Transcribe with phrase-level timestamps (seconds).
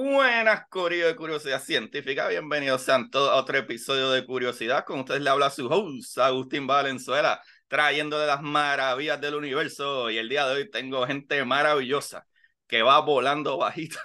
[0.00, 2.28] Buenas, Corillo de Curiosidad Científica.
[2.28, 4.84] Bienvenidos sean todos a otro episodio de Curiosidad.
[4.84, 10.08] Con ustedes le habla su host, Agustín Valenzuela, trayéndole las maravillas del universo.
[10.08, 12.24] Y el día de hoy tengo gente maravillosa
[12.68, 13.98] que va volando bajito.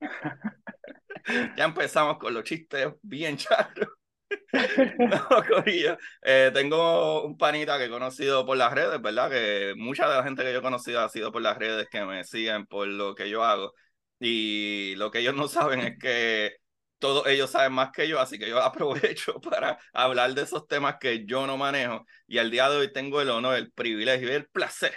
[1.58, 3.90] ya empezamos con los chistes bien charros.
[4.98, 5.98] no, Corillo.
[6.22, 9.30] Eh, tengo un panita que he conocido por las redes, ¿verdad?
[9.30, 12.02] Que mucha de la gente que yo he conocido ha sido por las redes que
[12.06, 13.74] me siguen por lo que yo hago.
[14.24, 16.56] Y lo que ellos no saben es que
[16.98, 20.96] todos ellos saben más que yo, así que yo aprovecho para hablar de esos temas
[21.00, 22.06] que yo no manejo.
[22.26, 24.94] Y al día de hoy tengo el honor, el privilegio y el placer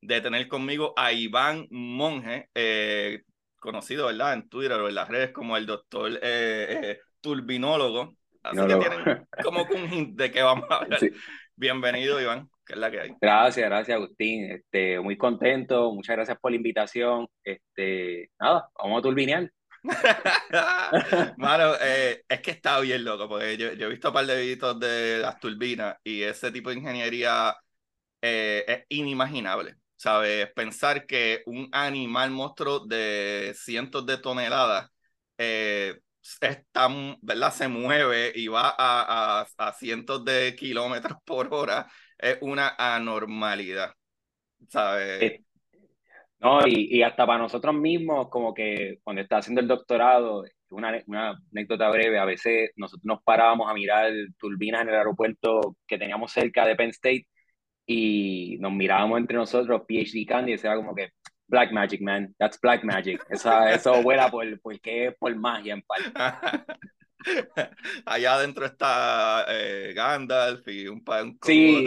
[0.00, 3.22] de tener conmigo a Iván Monge, eh,
[3.58, 4.34] conocido, ¿verdad?
[4.34, 8.16] En Twitter o en las redes como el doctor eh, eh, turbinólogo.
[8.42, 8.76] Así No, que no.
[8.76, 9.10] tienen
[9.40, 11.00] como que un hint de qué vamos a hablar.
[11.10, 11.22] Sí.
[11.56, 13.14] Bienvenido, Iván, que es la que hay.
[13.20, 14.50] Gracias, gracias Agustín.
[14.50, 17.28] Este, muy contento, muchas gracias por la invitación.
[17.44, 19.50] Este, nada, vamos a turbinear.
[21.36, 24.40] Mano, eh, es que está bien loco, porque yo, yo he visto un par de
[24.40, 27.54] videitos de las turbinas y ese tipo de ingeniería
[28.20, 30.50] eh, es inimaginable, ¿sabes?
[30.54, 34.90] Pensar que un animal monstruo de cientos de toneladas
[35.38, 36.00] eh,
[36.40, 36.88] está,
[37.22, 37.52] ¿verdad?
[37.52, 41.86] se mueve y va a, a, a cientos de kilómetros por hora
[42.18, 43.92] es una anormalidad,
[44.68, 45.22] ¿sabes?
[45.22, 45.40] Eh,
[46.40, 51.02] No, y, y hasta para nosotros mismos, como que cuando estaba haciendo el doctorado, una,
[51.06, 55.98] una anécdota breve, a veces nosotros nos parábamos a mirar turbinas en el aeropuerto que
[55.98, 57.26] teníamos cerca de Penn State
[57.86, 61.10] y nos mirábamos entre nosotros, PhD Candy, y era como que,
[61.48, 63.24] Black Magic, man, that's Black Magic.
[63.30, 66.12] Esa, eso vuela por, porque es por magia en parte.
[68.06, 71.84] Allá adentro está eh, Gandalf y un, pa- un Sí.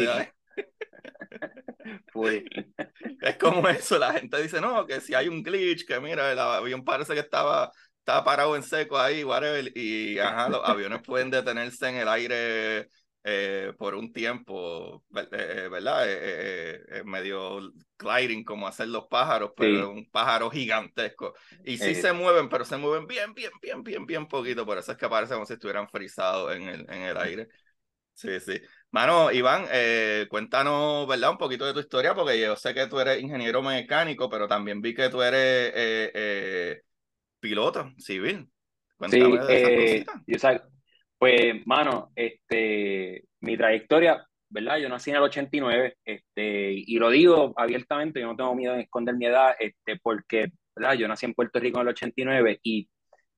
[3.22, 6.39] Es como eso, la gente dice, no, que si hay un glitch, que mira, el
[6.39, 11.29] avión parece que estaba, estaba parado en seco ahí, whatever, y ajá, los aviones pueden
[11.29, 12.89] detenerse en el aire
[13.24, 16.09] eh, por un tiempo, eh, ¿verdad?
[16.09, 17.59] Eh, eh, eh, medio
[17.97, 19.91] gliding como hacen los pájaros, pero Sí.
[19.91, 21.34] un pájaro gigantesco.
[21.63, 24.91] Y sí se mueven, pero se mueven bien, bien, bien, bien, bien poquito, por eso
[24.94, 27.47] es que parece como si estuvieran frisados en el, en el aire.
[28.13, 28.59] Sí, sí.
[28.91, 31.31] Mano, Iván, eh, cuéntanos, ¿verdad?
[31.31, 34.81] Un poquito de tu historia, porque yo sé que tú eres ingeniero mecánico, pero también
[34.81, 35.40] vi que tú eres
[35.74, 36.81] eh, eh,
[37.40, 38.51] piloto civil.
[39.06, 39.74] Sí, Cuéntame de esas
[40.28, 40.38] yo
[41.19, 44.78] pues, mano, este, mi trayectoria, ¿verdad?
[44.78, 48.81] Yo nací en el 89, este, y lo digo abiertamente, yo no tengo miedo en
[48.81, 50.94] esconder mi edad, este, porque, ¿verdad?
[50.94, 52.90] Yo nací en Puerto Rico en el 89 y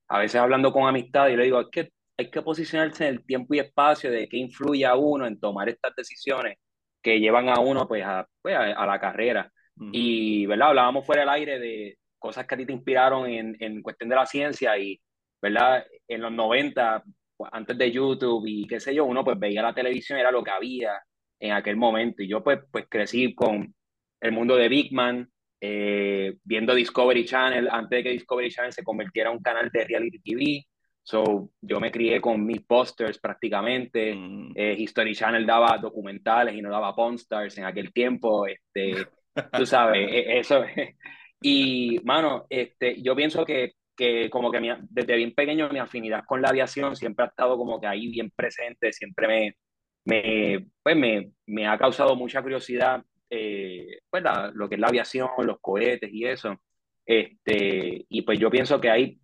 [0.08, 3.26] a veces hablando con amistad, yo le digo, es que hay que posicionarse en el
[3.26, 6.58] tiempo y espacio de qué influye a uno en tomar estas decisiones
[7.02, 9.50] que llevan a uno, pues, a, pues, a, a la carrera.
[9.76, 9.90] Ujú.
[9.92, 10.68] Y, ¿verdad?
[10.68, 14.16] Hablábamos fuera del aire de cosas que a ti te inspiraron en, en cuestión de
[14.16, 15.00] la ciencia y,
[15.40, 15.84] ¿verdad?
[16.06, 19.74] En los 90, pues, antes de YouTube y qué sé yo, uno pues veía la
[19.74, 21.00] televisión, era lo que había
[21.40, 22.22] en aquel momento.
[22.22, 23.74] Y yo pues, pues crecí con
[24.20, 25.28] el mundo de Big Man,
[25.60, 29.84] eh, viendo Discovery Channel antes de que Discovery Channel se convirtiera en un canal de
[29.84, 30.66] reality TV.
[31.04, 34.14] So, yo me crié con mis posters prácticamente.
[34.14, 34.52] Mm.
[34.54, 38.46] Eh, History Channel daba documentales y no daba Pawn Stars en aquel tiempo.
[38.46, 39.06] Este,
[39.52, 40.64] tú sabes, e- eso.
[41.44, 46.42] Y, mano, este, yo pienso que que como que desde bien pequeño mi afinidad con
[46.42, 49.56] la aviación siempre ha estado como que ahí bien presente, siempre me,
[50.04, 53.02] me, pues me, me ha causado mucha curiosidad
[53.34, 54.22] eh, pues
[54.54, 56.60] lo que es la aviación, los cohetes y eso.
[57.06, 59.20] Este, y pues yo pienso que hay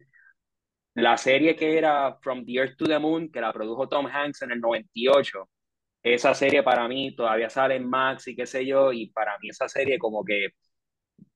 [0.95, 4.43] la serie que era From the Earth to the Moon, que la produjo Tom Hanks
[4.43, 5.49] en el 98,
[6.03, 9.51] esa serie para mí todavía sale en Max y qué sé yo, y para mí
[9.51, 10.49] esa serie como que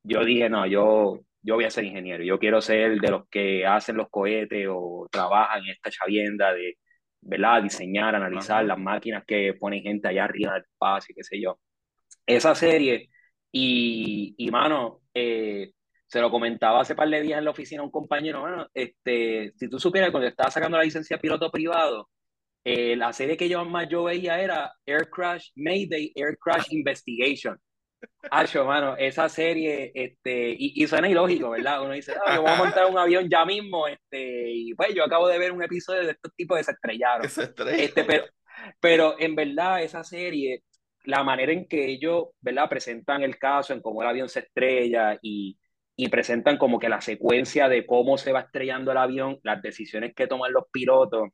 [0.03, 3.67] yo dije, no, yo, yo voy a ser ingeniero, yo quiero ser de los que
[3.67, 6.79] hacen los cohetes o trabajan en esta chavienda de,
[7.21, 7.63] ¿verdad?
[7.63, 11.59] Diseñar, analizar las máquinas que ponen gente allá arriba del espacio qué sé yo.
[12.27, 13.09] Esa serie,
[13.51, 15.73] y, y mano, eh,
[16.07, 19.53] se lo comentaba hace par de días en la oficina a un compañero, bueno, este,
[19.57, 22.09] si tú supieras cuando estaba sacando la licencia de piloto privado,
[22.65, 27.59] eh, la serie que yo más yo veía era Air Crash Mayday, Air Crash Investigation.
[28.31, 31.83] Hacho, mano, esa serie, este, y, y, suena ilógico, ¿verdad?
[31.83, 35.05] Uno dice, ah, yo voy a montar un avión ya mismo, este, y pues yo
[35.05, 37.27] acabo de ver un episodio de estos tipos de se estrellaron.
[37.27, 38.25] Este, pero,
[38.81, 40.63] pero en verdad esa serie,
[41.05, 42.69] la manera en que ellos, ¿verdad?
[42.69, 45.59] Presentan el caso, en cómo el avión se estrella y,
[45.97, 50.15] y presentan como que la secuencia de cómo se va estrellando el avión, las decisiones
[50.15, 51.29] que toman los pilotos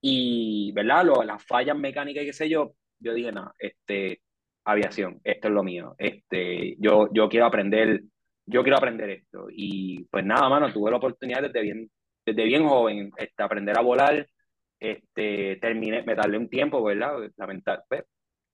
[0.00, 1.04] y, ¿verdad?
[1.04, 4.22] Lo, las fallas mecánicas y qué sé yo, yo dije, no, este,
[4.70, 8.02] aviación, esto es lo mío, este, yo, yo quiero aprender,
[8.46, 9.46] yo quiero aprender esto.
[9.50, 11.90] Y pues nada, mano, tuve la oportunidad desde bien,
[12.24, 14.26] desde bien joven, este, aprender a volar,
[14.78, 17.16] este, terminé, me tardé un tiempo, ¿verdad?
[17.36, 18.04] Lamentar, pues,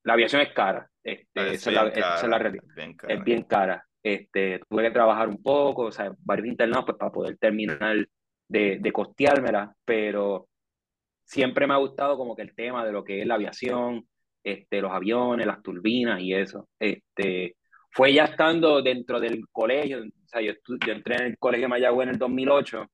[0.05, 2.65] la aviación es cara, este, es, la, realidad,
[3.09, 3.85] es bien cara.
[4.03, 8.07] Este, tuve que trabajar un poco, o sea, varios internados pues, para poder terminar
[8.49, 10.47] de, de costeármela, pero
[11.25, 14.07] siempre me ha gustado como que el tema de lo que es la aviación,
[14.45, 16.69] este, los aviones, las turbinas y eso.
[16.79, 17.57] Este,
[17.91, 20.53] fue ya estando dentro del colegio, o sea, yo,
[20.87, 22.87] yo entré en el colegio de Mayagüez en el 2008,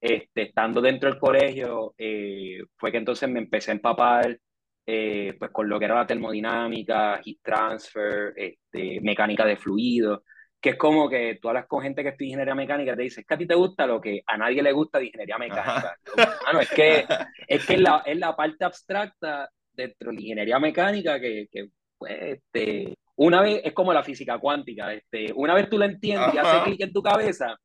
[0.00, 4.38] este, estando dentro del colegio, eh, fue que entonces me empecé a empapar
[4.86, 10.24] eh, pues con lo que era la termodinámica, heat transfer, este, mecánica de fluido,
[10.60, 13.34] que es como que tú hablas con gente que estudia ingeniería mecánica, te dices que
[13.34, 15.96] a ti te gusta lo que a nadie le gusta de ingeniería mecánica.
[16.44, 17.06] Bueno, es que,
[17.46, 19.48] es, que la, es la parte abstracta
[19.80, 21.68] dentro de la ingeniería mecánica que, que
[21.98, 26.34] pues, este, una vez es como la física cuántica, este, una vez tú la entiendes
[26.34, 27.56] y hace clic en tu cabeza,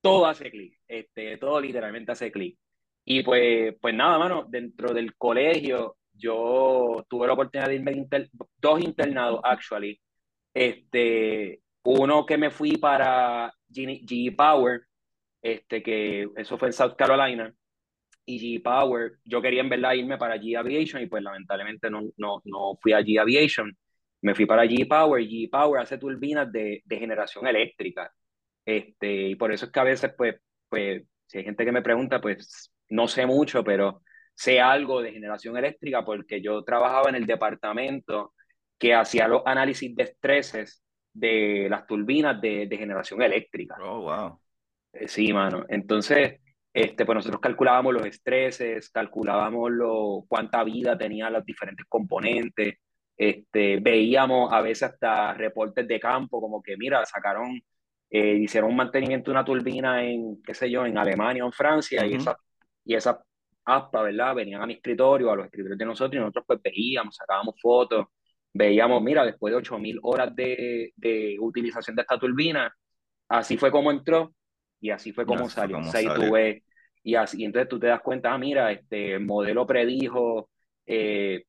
[0.00, 2.58] todo hace clic, este, todo literalmente hace clic.
[3.04, 8.06] Y pues, pues nada, mano, dentro del colegio yo tuve la oportunidad de irme
[8.58, 10.00] dos internados, actually,
[10.54, 14.82] este, uno que me fui para GE Power,
[15.42, 17.52] este, que eso fue en South Carolina,
[18.24, 22.02] y GE Power, yo quería en verdad irme para GE Aviation y pues lamentablemente no,
[22.16, 23.76] no, no fui a GE Aviation,
[24.22, 28.12] me fui para GE Power, GE Power hace turbinas de, de generación eléctrica,
[28.64, 30.36] este, y por eso es que a veces pues,
[30.68, 34.02] pues, si hay gente que me pregunta, pues no sé mucho, pero
[34.34, 38.34] sé algo de generación eléctrica porque yo trabajaba en el departamento
[38.78, 40.82] que hacía los análisis de estreses
[41.12, 43.76] de las turbinas de, de generación eléctrica.
[43.80, 44.40] Oh, wow.
[44.92, 45.64] Eh, sí, mano.
[45.68, 46.40] Entonces,
[46.72, 52.76] este, pues nosotros calculábamos los estreses, calculábamos lo, cuánta vida tenían los diferentes componentes,
[53.16, 57.60] este, veíamos a veces hasta reportes de campo, como que, mira, sacaron,
[58.10, 61.52] eh, hicieron un mantenimiento de una turbina en, qué sé yo, en Alemania o en
[61.52, 62.36] Francia, y esa,
[62.84, 63.22] y esa
[63.64, 64.34] aspa, ¿verdad?
[64.34, 68.06] Venían a mi escritorio, a los escritorios de nosotros, y nosotros pues veíamos, sacábamos fotos,
[68.52, 72.74] veíamos, mira, después de 8.000 horas de, de, utilización de esta turbina,
[73.28, 74.34] así fue como entró
[74.82, 75.80] y así fue como salió.
[77.04, 80.50] y así, entonces tú te das cuenta, ah, mira, este modelo predijo
[80.84, 81.44] eh,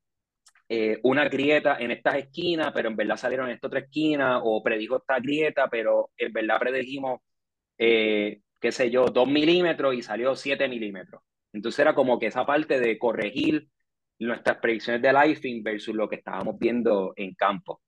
[0.70, 4.64] eh, una grieta en estas esquinas, pero en verdad salieron en estas otra esquina, o
[4.64, 7.22] predijo esta grieta, pero en verdad predijimos,
[7.78, 11.22] eh, qué sé yo, 2 milímetros y salió 7 milímetros.
[11.52, 13.68] Entonces era como que esa parte de corregir
[14.20, 17.82] nuestras predicciones de lifing versus lo que estábamos viendo en campo.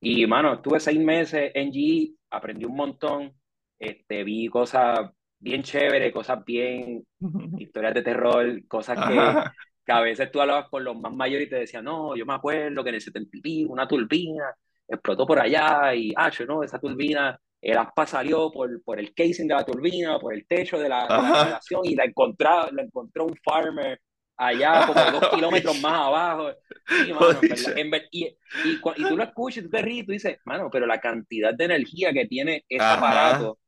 [0.00, 3.39] Y, mano, estuve seis meses en GE, aprendí un montón,
[3.80, 7.04] este, vi cosas bien chéveres, cosas bien,
[7.58, 9.14] historias de terror, cosas que,
[9.84, 12.34] que, a veces tú hablabas con los más mayores y te decían, no, yo me
[12.34, 14.54] acuerdo que en el 70 una turbina
[14.86, 19.14] explotó por allá y, ah, yo no, esa turbina, el aspa salió por, por el
[19.14, 23.24] casing de la turbina, por el techo de la, relación y la, encontró, la encontró
[23.24, 24.00] un farmer
[24.36, 26.50] allá como dos kilómetros más abajo.
[28.12, 28.26] y,
[28.64, 31.54] y, tú lo escuchas y tú te ríes y tú dices, mano, pero la cantidad
[31.54, 33.59] de energía que tiene ese aparato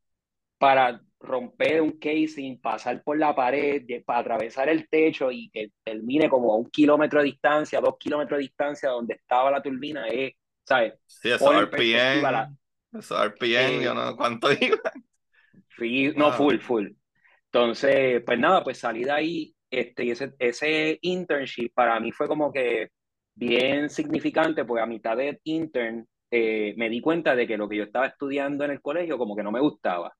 [0.62, 6.28] para romper un casing, pasar por la pared, para atravesar el techo y que termine
[6.28, 10.34] como a un kilómetro de distancia, dos kilómetros de distancia donde estaba la turbina, es,
[10.64, 10.94] ¿sabes?
[11.04, 12.22] Sí, eso RPM,
[12.96, 14.78] eso RPM, yo no cuánto iba.
[16.16, 16.90] no, full, full.
[17.46, 22.28] Entonces, pues nada, pues salí de ahí, este, y ese, ese internship para mí fue
[22.28, 22.90] como que
[23.34, 27.78] bien significante, porque a mitad de intern eh, me di cuenta de que lo que
[27.78, 30.14] yo estaba estudiando en el colegio como que no me gustaba.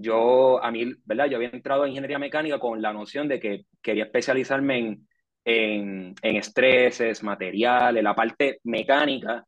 [0.00, 1.26] Yo, a mí, ¿verdad?
[1.26, 5.08] Yo había entrado a ingeniería mecánica con la noción de que quería especializarme en,
[5.44, 9.44] en, en estreses, materiales, la parte mecánica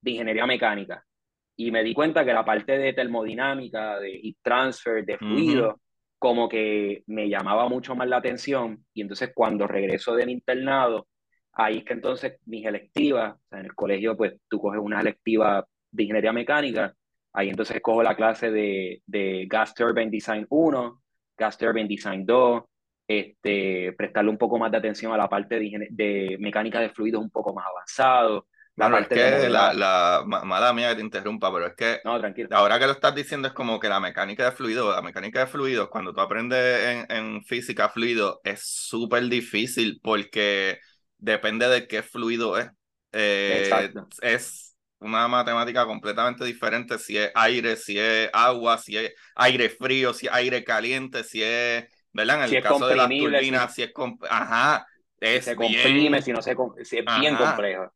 [0.00, 1.04] de ingeniería mecánica.
[1.56, 5.80] Y me di cuenta que la parte de termodinámica, de heat transfer, de fluido,
[6.18, 8.86] como que me llamaba mucho más la atención.
[8.94, 11.08] Y entonces cuando regreso del internado,
[11.52, 15.00] ahí es que entonces mis electivas, o sea, en el colegio pues tú coges una
[15.00, 16.94] electiva de ingeniería mecánica,
[17.32, 21.02] ahí entonces cojo la clase de, de Gas Turbine Design 1,
[21.36, 22.62] Gas Turbine Design 2,
[23.06, 27.22] este, prestarle un poco más de atención a la parte de, de mecánica de fluidos
[27.22, 28.46] un poco más avanzado.
[28.74, 32.18] La parte es que la, la, mala mía que te interrumpa, pero es que no,
[32.18, 32.48] tranquilo.
[32.52, 35.46] ahora que lo estás diciendo es como que la mecánica de fluidos, la mecánica de
[35.46, 40.78] fluidos, cuando tú aprendes en, en física fluido, es súper difícil porque
[41.18, 42.70] depende de qué fluido es.
[43.12, 44.61] Eh, es
[45.02, 50.26] una matemática completamente diferente si es aire, si es agua, si es aire frío, si
[50.26, 52.44] es aire caliente, si es, ¿verdad?
[52.44, 53.92] En el caso de las turbinas, si, es...
[54.28, 54.86] Ajá.
[55.22, 57.92] Es se comprime, si no se si es bien complejo.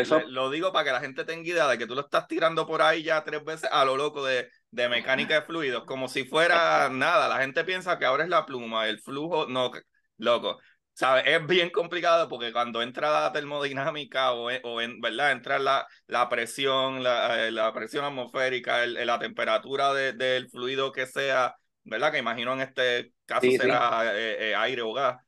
[0.00, 0.20] eso...
[0.28, 2.80] Lo digo para que la gente tenga idea de que tú lo estás tirando por
[2.80, 6.88] ahí ya tres veces a lo loco de, de mecánica de fluidos, como si fuera
[6.88, 7.28] nada.
[7.28, 9.70] La gente piensa que ahora es la pluma, el flujo, no,
[10.16, 10.58] loco.
[10.96, 11.24] ¿Sabes?
[11.26, 15.32] Es bien complicado porque cuando entra la termodinámica o, o en, ¿verdad?
[15.32, 20.92] Entra la, la presión, la, eh, la presión atmosférica, el, la temperatura de, del fluido
[20.92, 22.12] que sea, ¿verdad?
[22.12, 25.18] Que imagino en este caso será eh, eh, aire o gas.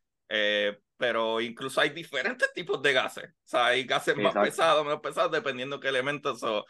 [0.96, 3.24] pero incluso hay diferentes tipos de gases.
[3.26, 6.40] O sea, hay gases más pesados, menos pesados, dependiendo qué elementos.
[6.40, 6.62] son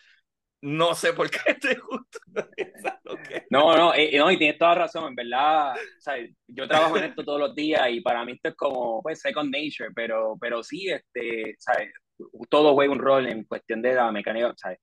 [0.61, 2.49] no sé por qué te gusta.
[3.51, 5.73] No, no, eh, no, y tienes toda razón, en verdad.
[5.73, 6.15] O sea,
[6.47, 9.51] yo trabajo en esto todos los días y para mí esto es como, pues, second
[9.51, 11.91] nature, pero, pero sí, este, ¿sabes?
[12.49, 14.79] todo juega un rol en cuestión de la mecánica, ¿sabes?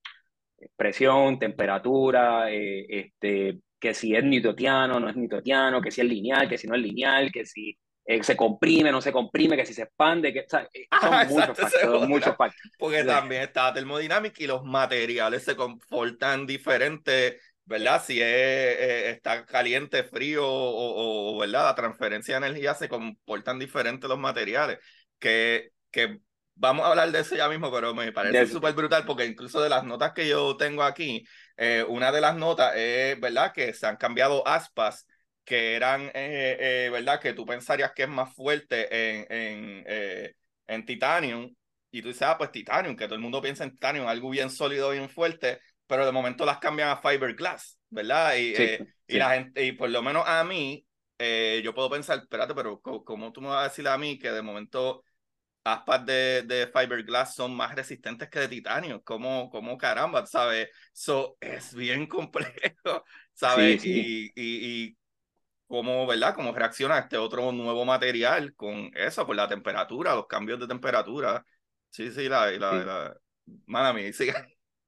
[0.75, 6.49] Presión, temperatura, eh, este, que si es newtoniano, no es newtoniano, que si es lineal,
[6.49, 9.73] que si no es lineal, que si eh, se comprime, no se comprime, que si
[9.73, 10.67] se expande, que son
[11.29, 12.71] muchos factores, muchos factores.
[12.77, 18.03] Porque también está la termodinámica y los materiales se comportan diferentes, ¿verdad?
[18.05, 21.65] Si es, eh, está caliente, frío o, ¿verdad?
[21.65, 24.77] La transferencia de energía se comportan diferentes los materiales.
[25.17, 26.19] Que, que
[26.53, 29.69] vamos a hablar de eso ya mismo, pero me parece súper brutal porque incluso de
[29.69, 31.25] las notas que yo tengo aquí,
[31.57, 33.51] eh, una de las notas es, ¿verdad?
[33.51, 35.07] Que se han cambiado aspas
[35.45, 37.21] que eran, eh, eh, ¿verdad?
[37.21, 40.33] Que tú pensarías que es más fuerte en, en, eh,
[40.67, 41.53] en Titanium,
[41.91, 44.49] y tú dices, ah, pues Titanium, que todo el mundo piensa en Titanium, algo bien
[44.49, 48.35] sólido, bien fuerte, pero de momento las cambian a fiberglass, ¿verdad?
[48.37, 48.53] Y,
[49.07, 50.85] y la gente, y por lo menos a mí,
[51.63, 54.41] yo puedo pensar, espérate, pero ¿cómo tú me vas a decir a mí que de
[54.41, 55.03] momento
[55.63, 59.01] aspas de, de fiberglass son más resistentes que de titanio?
[59.03, 60.69] ¿Cómo, cómo caramba, sabes?
[60.93, 63.79] Eso es bien complejo, ¿sabes?
[63.85, 64.97] Y, y, y
[65.67, 66.35] cómo, ¿verdad?
[66.35, 71.45] Cómo reacciona este otro nuevo material con eso, con la temperatura, los cambios de temperatura.
[71.89, 73.17] Sí, sí, la, la, la...
[73.65, 74.33] Mala mía, sigue.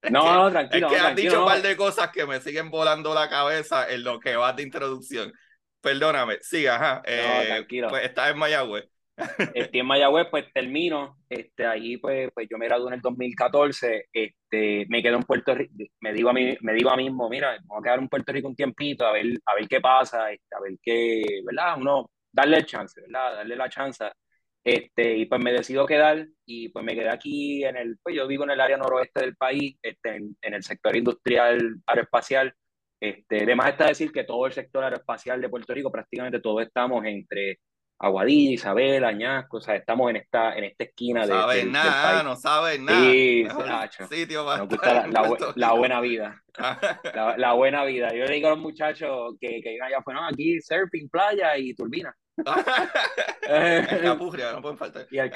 [0.09, 0.87] No, no, tranquilo.
[0.87, 4.03] Es que has dicho un par de cosas que me siguen volando la cabeza en
[4.03, 5.33] lo que va de introducción.
[5.81, 7.01] Perdóname, sí, ajá.
[7.05, 7.87] Eh, tranquilo.
[7.89, 8.85] Pues estás en Mayagüez.
[9.53, 14.05] Estoy en Mayagüez, pues termino, este, ahí pues, pues yo me gradué en el 2014,
[14.13, 17.57] este, me quedo en Puerto Rico, me digo a mí, me digo a mismo, mira,
[17.65, 20.55] vamos a quedar en Puerto Rico un tiempito, a ver, a ver qué pasa, este,
[20.55, 21.77] a ver qué, ¿verdad?
[21.79, 23.37] Uno, darle el chance, ¿verdad?
[23.37, 24.05] Darle la chance,
[24.63, 28.27] este, y pues me decido quedar, y pues me quedé aquí en el, pues yo
[28.27, 32.53] vivo en el área noroeste del país, este, en, en el sector industrial aeroespacial,
[32.99, 37.05] este, además está decir que todo el sector aeroespacial de Puerto Rico, prácticamente todos estamos
[37.05, 37.59] entre
[37.99, 42.21] Aguadilla, Isabel, Añasco, o sea, estamos en esta, en esta esquina de, no del, nada,
[42.21, 43.47] No saben nada, sí,
[44.09, 46.43] sitio Nos gusta la, la, buena vida.
[47.37, 48.13] la, buena vida.
[48.13, 51.73] Yo le digo a los muchachos que, que allá, pues no, aquí surfing, playa y
[51.73, 52.15] turbina.
[54.03, 55.07] Capurria, no pueden faltar.
[55.11, 55.31] Y el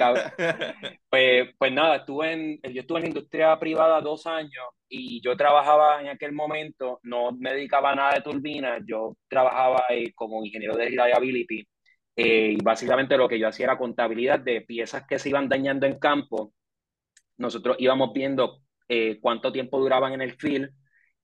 [1.10, 5.36] pues, pues nada, estuve en, yo estuve en la industria privada dos años y yo
[5.36, 10.76] trabajaba en aquel momento, no me dedicaba a nada de turbinas, yo trabajaba como ingeniero
[10.76, 11.66] de reliability
[12.24, 15.88] eh, y básicamente lo que yo hacía era contabilidad de piezas que se iban dañando
[15.88, 16.54] en campo.
[17.38, 20.70] Nosotros íbamos viendo eh, cuánto tiempo duraban en el field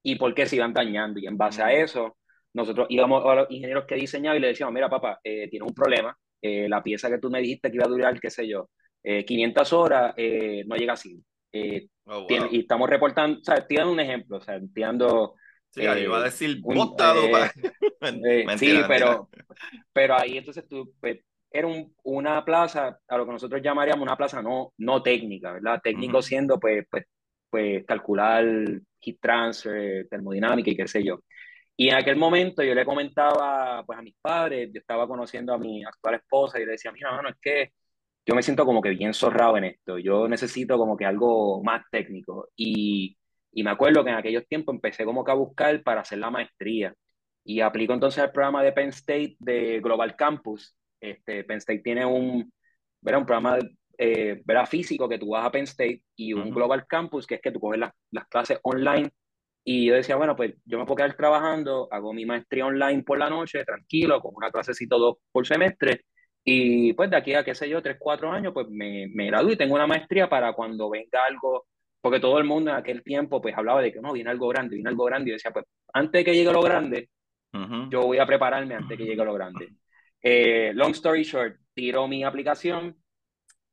[0.02, 1.20] y por qué se iban dañando.
[1.20, 2.18] Y en base a eso,
[2.54, 5.74] nosotros íbamos a los ingenieros que diseñaban y le decíamos, mira papá, eh, tiene un
[5.74, 8.70] problema, la pieza que tú me dijiste que iba a durar, qué sé yo,
[9.04, 11.22] 500 horas, no llega así.
[12.06, 14.84] Oh, y estamos reportando, o sea, estoy dando un ejemplo, o sea, estoy
[15.72, 17.22] Sí, ahí iba a decir botado.
[18.58, 19.30] sí, pero,
[19.94, 21.20] pero ahí entonces tú, pues,
[21.52, 25.82] era un, una plaza, a lo que nosotros llamaríamos una plaza no, no técnica, ¿verdad?
[25.82, 27.06] Técnico siendo, pues, pues,
[27.50, 28.46] pues, calcular
[29.00, 31.20] heat transfer, termodinámica y qué sé yo.
[31.76, 35.58] Y en aquel momento yo le comentaba, pues, a mis padres, yo estaba conociendo a
[35.58, 37.72] mi actual esposa y le decía, mira, no, es que
[38.26, 41.84] yo me siento como que bien zorrado en esto, yo necesito como que algo más
[41.90, 42.50] técnico.
[42.56, 43.18] Y,
[43.58, 46.30] y me acuerdo que en aquellos tiempos empecé como que a buscar para hacer la
[46.30, 46.94] maestría.
[47.44, 52.06] Y aplico entonces al programa de Penn State de Global Campus, este, Penn State tiene
[52.06, 52.54] un,
[53.02, 53.58] un programa
[53.98, 57.52] eh, físico que tú vas a Penn State y un Global Campus, que es que
[57.52, 57.80] tú coges
[58.12, 59.10] las clases online.
[59.64, 63.18] Y yo decía, bueno, pues yo me puedo quedar trabajando, hago mi maestría online por
[63.18, 66.06] la noche, tranquilo, con una clasecito dos por semestre.
[66.44, 69.52] Y pues de aquí a, qué sé yo, tres, cuatro años, pues me, me gradúo
[69.54, 71.66] y tengo una maestría para cuando venga algo,
[72.02, 74.76] porque todo el mundo en aquel tiempo pues hablaba de que no, viene algo grande,
[74.76, 75.32] viene algo grande.
[75.32, 77.10] Y decía, pues antes de que llegue lo grande,
[77.90, 79.70] yo voy a prepararme antes de que llegue lo grande.
[80.22, 82.96] Eh, long story short, tiro mi aplicación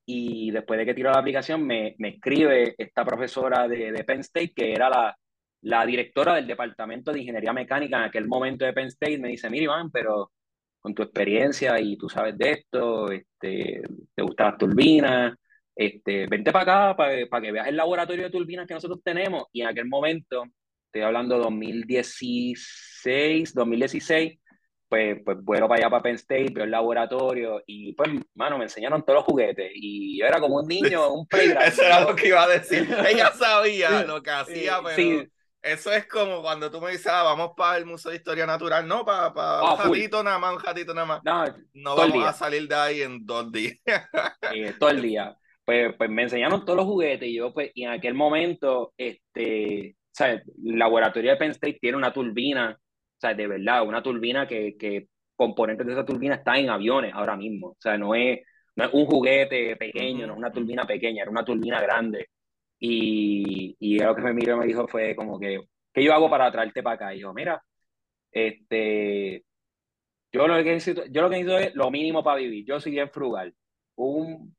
[0.06, 4.20] y después de que tiro la aplicación me, me escribe esta profesora de, de, Penn
[4.20, 5.16] State, que era la,
[5.62, 9.48] la directora del Departamento de Ingeniería Mecánica en aquel momento de Penn State, me dice,
[9.48, 10.32] mira Iván, pero
[10.80, 13.80] con tu experiencia y tú sabes de esto, este,
[14.14, 15.34] te gustan las turbinas,
[15.76, 19.44] este, vente para acá para, para que veas el laboratorio de turbinas que nosotros tenemos.
[19.52, 20.44] Y en aquel momento,
[20.86, 24.38] estoy hablando de 2016, 2016,
[24.88, 28.64] pues, pues vuelo para allá para Penn State, veo el laboratorio y pues, mano, me
[28.64, 31.66] enseñaron todos los juguetes y yo era como un niño, un playground.
[31.66, 32.88] Eso era lo que iba a decir.
[33.08, 35.26] Ella sabía lo que hacía, pero
[35.62, 38.86] eso es como cuando tú me dices, ah, vamos para el Museo de Historia Natural,
[38.86, 41.24] no, para, para ah, un ratito nada más, un ratito nada más.
[41.24, 43.78] No, no vamos a salir de ahí en dos días.
[44.78, 45.36] todo el día.
[45.64, 49.96] Pues, pues me enseñaron todos los juguetes y yo, pues, y en aquel momento, este,
[49.96, 50.44] o sea, el
[50.78, 52.78] laboratorio de Penn State tiene una turbina
[53.24, 57.36] sea, de verdad, una turbina que, que componentes de esa turbina están en aviones ahora
[57.36, 57.68] mismo.
[57.68, 58.40] O sea, no es,
[58.76, 62.28] no es un juguete pequeño, no es una turbina pequeña, era una turbina grande.
[62.78, 65.60] Y, y lo que me miró y me dijo fue como que,
[65.92, 67.14] ¿qué yo hago para traerte para acá?
[67.14, 67.62] Y yo, mira,
[68.32, 69.44] este,
[70.32, 72.64] yo lo que necesito, yo lo que necesito es lo mínimo para vivir.
[72.66, 73.54] Yo soy bien frugal.
[73.96, 74.54] Un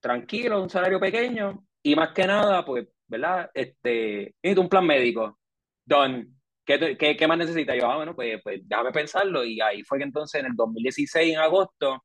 [0.00, 3.50] tranquilo, un salario pequeño y más que nada, pues, ¿verdad?
[3.54, 5.38] Este, necesito un plan médico.
[5.84, 7.76] Don, ¿Qué, qué, qué más necesita?
[7.76, 9.44] Yo, ah, bueno, pues, pues déjame pensarlo.
[9.44, 12.02] Y ahí fue que entonces en el 2016, en agosto,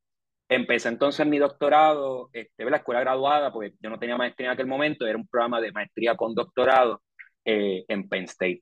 [0.47, 4.67] empecé entonces mi doctorado, este, la escuela graduada, porque yo no tenía maestría en aquel
[4.67, 7.01] momento, era un programa de maestría con doctorado
[7.43, 8.61] eh, en Penn State.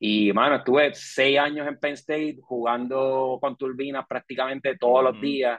[0.00, 5.58] Y, mano, estuve seis años en Penn State jugando con turbinas prácticamente todos los días.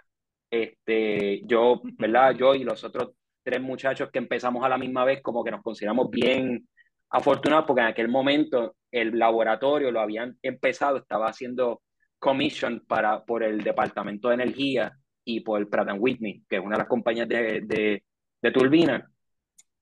[0.50, 2.36] Este, yo, ¿verdad?
[2.36, 3.12] Yo y los otros
[3.44, 6.68] tres muchachos que empezamos a la misma vez, como que nos consideramos bien
[7.10, 11.82] afortunado porque en aquel momento el laboratorio lo habían empezado, estaba haciendo
[12.20, 16.76] commission para, por el Departamento de Energía y por el Pratt Whitney, que es una
[16.76, 18.04] de las compañías de, de,
[18.42, 19.04] de turbinas.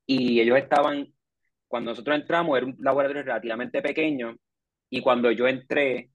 [0.06, 1.08] Y ellos estaban,
[1.67, 4.36] cuando nosotros entramos, era un laboratorio relativamente pequeño.
[4.89, 6.12] Y cuando yo entré,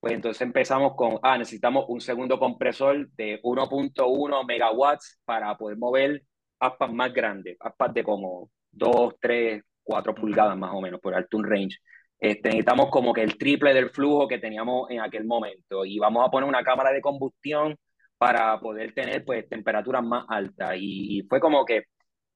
[0.00, 6.22] pues entonces empezamos con, ah, necesitamos un segundo compresor de 1.1 megawatts para poder mover
[6.58, 11.36] aspas más grandes, aspas de como 2, 3, 4 pulgadas más o menos, por alto
[11.36, 11.78] un range.
[12.18, 16.26] Este, necesitamos como que el triple del flujo que teníamos en aquel momento y vamos
[16.26, 17.76] a poner una cámara de combustión
[18.18, 21.84] para poder tener pues temperaturas más altas y, fue como que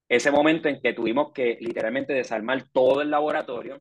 [0.09, 3.79] ese momento en que tuvimos que literalmente desarmar todo el laboratorio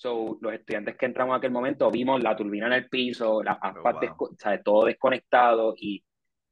[0.00, 3.58] So, los estudiantes que entramos en aquel momento vimos la turbina en el piso, las
[3.62, 4.00] oh,
[4.64, 6.02] todo desconectado y,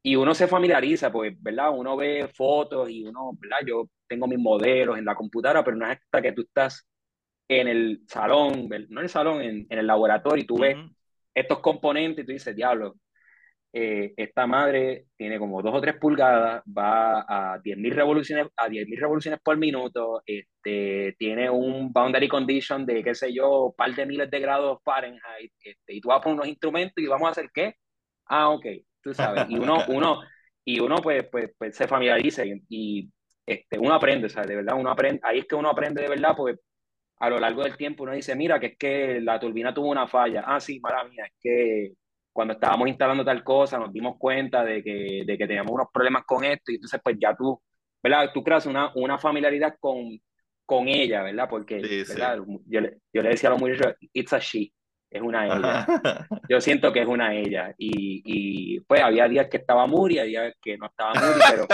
[0.02, 1.70] y uno se familiariza, pues, ¿verdad?
[1.74, 3.56] Uno ve fotos y uno, ¿verdad?
[3.66, 6.86] Yo tengo mis modelos en la computadora, pero no es hasta que tú estás
[7.48, 10.76] en el salón, no en el salón, en, en el laboratorio y tú ves
[11.32, 12.96] estos componentes y tú dices, diablo,
[13.72, 18.98] eh, esta madre tiene como dos o tres pulgadas, va a 10.000 revoluciones, a 10.000
[18.98, 24.30] revoluciones por minuto, este, tiene un boundary condition de, qué sé yo, par de miles
[24.30, 27.50] de grados Fahrenheit, este, y tú vas a poner unos instrumentos y vamos a hacer
[27.52, 27.74] qué?
[28.26, 28.66] Ah, ok,
[29.02, 30.20] tú sabes, y uno, uno,
[30.64, 33.10] y uno pues, pues, pues se familiariza y,
[33.46, 36.08] este, uno aprende, o sea, de verdad, uno aprende, ahí es que uno aprende de
[36.08, 36.60] verdad, porque
[37.20, 40.06] a lo largo del tiempo uno dice, mira, que es que la turbina tuvo una
[40.06, 40.44] falla.
[40.46, 41.92] Ah, sí, mala mía, es que
[42.38, 46.22] cuando estábamos instalando tal cosa nos dimos cuenta de que, de que teníamos unos problemas
[46.24, 47.60] con esto y entonces pues ya tú,
[48.00, 48.30] ¿verdad?
[48.32, 50.20] Tú creas una, una familiaridad con,
[50.64, 51.48] con ella, ¿verdad?
[51.50, 52.38] Porque, ¿verdad?
[52.66, 52.80] Yo,
[53.12, 54.72] yo, le decía a los muchachos, it's a she
[55.10, 55.86] es una ella.
[56.48, 57.74] Yo siento que es una ella.
[57.76, 61.66] Y, y pues había días que estaba Muri, había días que no estaba Muri, pero.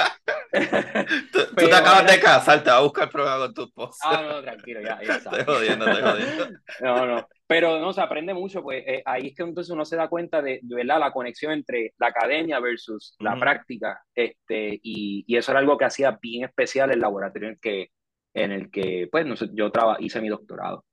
[1.30, 4.08] tú, te acabas de casar, te vas a buscar problema con tu esposa.
[4.08, 5.40] Ah, no, tranquilo, ya, ya sabes.
[5.40, 6.48] Estoy jodiendo, estoy jodiendo.
[6.80, 7.28] no, no.
[7.54, 10.42] Pero no se aprende mucho, pues eh, ahí es que entonces uno se da cuenta
[10.42, 10.98] de, ¿verdad?
[10.98, 15.84] la conexión entre la academia versus la práctica, este, y, y, eso era algo que
[15.84, 17.90] hacía bien especial el laboratorio en el que,
[18.34, 20.84] en el que pues, no sé, yo hice mi doctorado.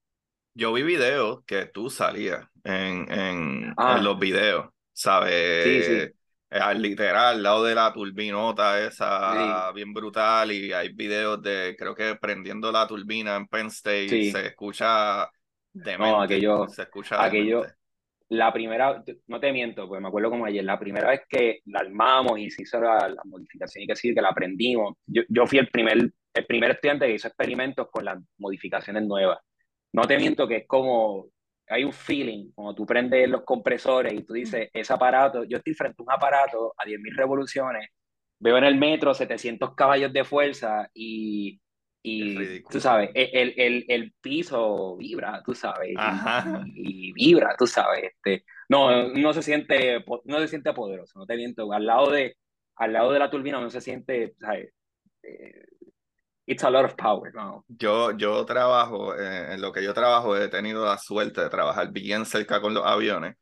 [0.53, 3.95] Yo vi videos que tú salías en, en, ah.
[3.97, 5.63] en los videos, ¿sabes?
[5.63, 6.11] Sí, sí.
[6.51, 11.95] Al literal, al lado de la turbinota esa bien brutal y hay videos de, creo
[11.95, 15.27] que prendiendo la turbina en Penn State, se escucha
[15.73, 17.63] no, aquello, se escucha aquello,
[18.31, 21.79] la primera, no te miento, porque me acuerdo como ayer, la primera vez que la
[21.79, 25.59] armamos y se hizo la, modificación y que sí, que la aprendimos, yo, yo fui
[25.59, 25.97] el primer,
[26.33, 29.39] el primer estudiante que hizo experimentos con las modificaciones nuevas.
[29.91, 31.27] No te miento que es como,
[31.67, 35.73] hay un feeling, cuando tú prendes los compresores y tú dices, ese aparato, yo estoy
[35.73, 37.89] frente a un aparato a 10.000 revoluciones,
[38.39, 41.59] veo en el metro 700 caballos de fuerza y
[42.03, 45.95] y tú sabes, e, el, el, el, piso vibra, tú sabes,
[46.73, 51.35] y, vibra, tú sabes, este, no, no se siente, no se siente poderoso, no te
[51.35, 52.37] miento, al lado de,
[52.75, 54.73] al lado de la turbina no se siente, ¿sabes?
[55.21, 55.65] Eh,
[56.47, 57.63] it's a lot of power, no.
[57.67, 61.91] Yo, yo trabajo, eh, en lo que yo trabajo he tenido la suerte de trabajar
[61.91, 63.35] bien cerca con los aviones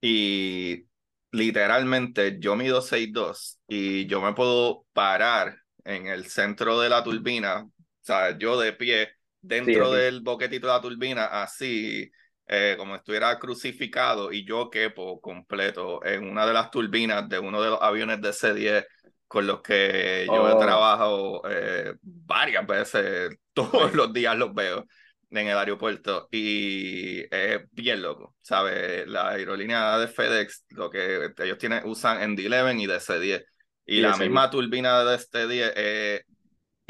[0.00, 0.86] y
[1.30, 7.68] literalmente yo mido 6'2 y yo me puedo parar en el centro de la turbina
[8.02, 9.10] sea, yo de pie
[9.40, 12.10] dentro del boquetito de la turbina, así
[12.46, 17.62] eh, como estuviera crucificado y yo quepo completo en una de las turbinas de uno
[17.62, 18.84] de los aviones de C-10
[19.28, 20.58] con los que yo he oh.
[20.58, 24.84] trabajado eh, varias veces, todos los días los veo
[25.30, 29.06] en el aeropuerto y es bien loco, ¿sabes?
[29.06, 33.44] La aerolínea de FedEx, lo que ellos tienen, usan en D11 y DC-10
[33.86, 36.24] y la misma turbina de este 10 es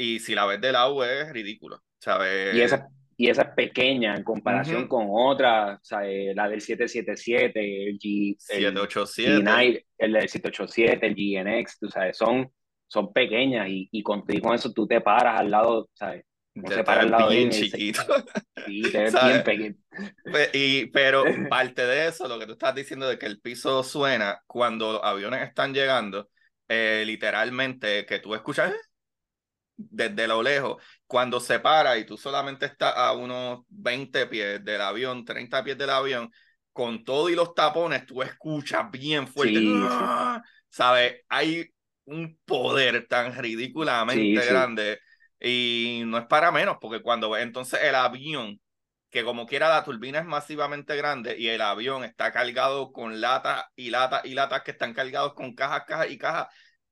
[0.01, 2.55] y si la ves de la U es ridículo, ¿sabes?
[2.55, 2.87] Y esa,
[3.21, 6.35] y esa es pequeña en comparación con otras, ¿sabes?
[6.35, 8.35] La del 777, el G...
[8.39, 9.35] 787.
[9.35, 12.51] El, el del 787, el GNX, tú sabes, son,
[12.87, 16.25] son pequeñas y, y con, eso tú te paras al lado, ¿sabes?
[16.55, 18.01] No se para al lado bien chiquito.
[18.65, 19.75] Sí, bien pequeño.
[20.53, 24.41] Y, pero parte de eso, lo que tú estás diciendo de que el piso suena
[24.47, 26.29] cuando los aviones están llegando,
[26.67, 28.73] eh, literalmente que tú escuchas
[29.89, 34.81] desde lo lejos, cuando se para y tú solamente estás a unos 20 pies del
[34.81, 36.31] avión, 30 pies del avión,
[36.73, 39.61] con todo y los tapones, tú escuchas bien fuerte.
[39.83, 40.41] ¡Ah!
[40.69, 41.21] ¿Sabes?
[41.27, 41.69] Hay
[42.05, 44.99] un poder tan ridículamente grande
[45.39, 48.59] y no es para menos, porque cuando entonces el avión,
[49.09, 53.65] que como quiera la turbina es masivamente grande y el avión está cargado con latas
[53.75, 56.47] y latas y latas que están cargados con cajas, cajas y cajas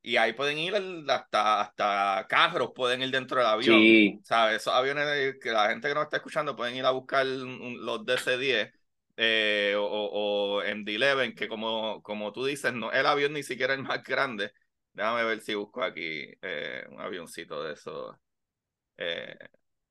[0.10, 0.74] y ahí pueden ir
[1.08, 3.76] hasta, hasta carros, pueden ir dentro del avión.
[3.80, 4.20] Sí.
[4.24, 4.56] ¿Sabes?
[4.56, 8.72] Esos aviones que la gente que nos está escuchando pueden ir a buscar los DC-10
[9.18, 13.80] eh, o, o MD-11, que como, como tú dices, no el avión ni siquiera es
[13.80, 14.52] el más grande.
[14.94, 18.20] Déjame ver si busco aquí eh, un avioncito de eso.
[18.98, 19.38] Eh,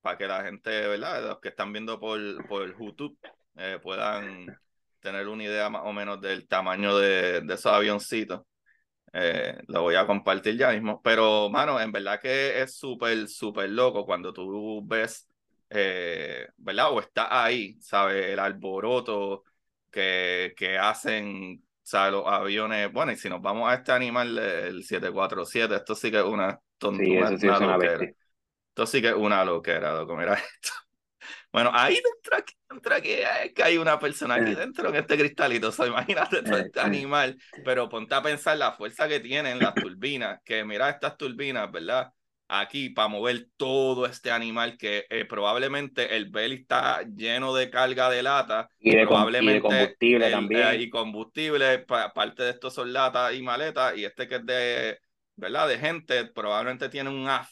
[0.01, 1.29] para que la gente, ¿verdad?
[1.29, 3.17] Los que están viendo por, por YouTube
[3.83, 4.47] puedan
[4.99, 8.43] tener una idea más o menos del tamaño de, de esos avioncitos.
[9.13, 11.01] Eh, lo voy a compartir ya mismo.
[11.03, 15.29] Pero, mano, en verdad que es súper, súper loco cuando tú ves,
[15.71, 16.93] eh, ¿verdad?
[16.93, 18.27] O está ahí, ¿sabes?
[18.27, 19.45] El alboroto
[19.91, 22.13] que, que hacen, ¿sabes?
[22.13, 22.93] Los aviones.
[22.93, 26.61] Bueno, y si nos vamos a este animal, el 747, esto sí que es una
[26.79, 27.31] tontería.
[28.71, 30.17] esto sí que es una loquera, loco.
[30.17, 30.88] Mira esto.
[31.51, 34.57] Bueno, ahí dentro, aquí, dentro aquí, que hay una persona aquí eh.
[34.57, 35.69] dentro en este cristalito.
[35.69, 39.75] O sea, imagínate todo este animal, pero ponte a pensar la fuerza que tienen las
[39.75, 42.13] turbinas, que mira estas turbinas, ¿verdad?
[42.51, 48.09] Aquí para mover todo este animal que eh, probablemente el belly está lleno de carga
[48.09, 53.35] de lata y de, probablemente combustible también eh, y combustible parte de estos son latas
[53.35, 54.99] y maletas y este que es de
[55.37, 57.51] verdad de gente probablemente tiene un af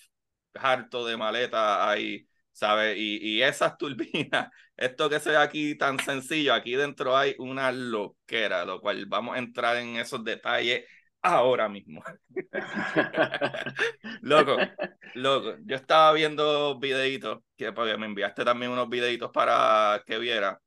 [0.55, 2.27] harto de maleta ahí
[2.57, 2.97] ¿sabes?
[2.97, 7.71] Y, y esas turbinas, esto que se ve aquí tan sencillo, aquí dentro hay una
[7.71, 10.85] loquera, lo cual vamos a entrar en esos detalles
[11.21, 12.03] ahora mismo.
[14.23, 14.57] loco,
[15.15, 20.59] loco, yo estaba viendo videitos, que porque me enviaste también unos videitos para que viera,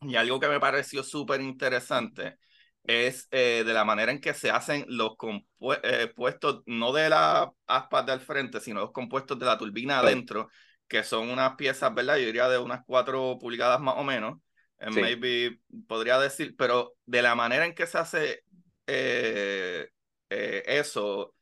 [0.00, 2.38] y algo que me pareció súper interesante
[2.82, 7.52] es eh, de la manera en que se hacen los compuestos, eh, no de la
[7.68, 10.48] aspas del frente, sino los compuestos de la turbina adentro,
[10.90, 12.16] que son unas piezas, ¿verdad?
[12.16, 14.38] Yo diría de unas cuatro pulgadas más o menos,
[14.80, 18.42] eh, maybe podría decir, pero de la manera en que se hace
[18.88, 19.88] eh,
[20.28, 21.32] eh, eso,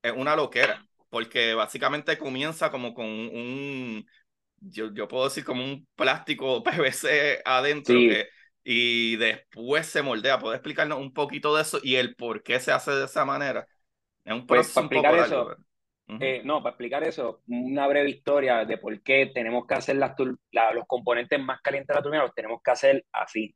[0.00, 4.06] es una loquera, porque básicamente comienza como con un,
[4.60, 8.28] yo, yo puedo decir como un plástico PVC adentro que,
[8.62, 10.38] y después se moldea.
[10.38, 13.66] ¿Puedes explicarnos un poquito de eso y el por qué se hace de esa manera?
[14.24, 15.56] Es un pues, para explicar eso,
[16.06, 20.14] eh, no, para explicar eso, una breve historia de por qué tenemos que hacer las
[20.18, 23.54] los componentes más calientes de la turbina, los tenemos que hacer así.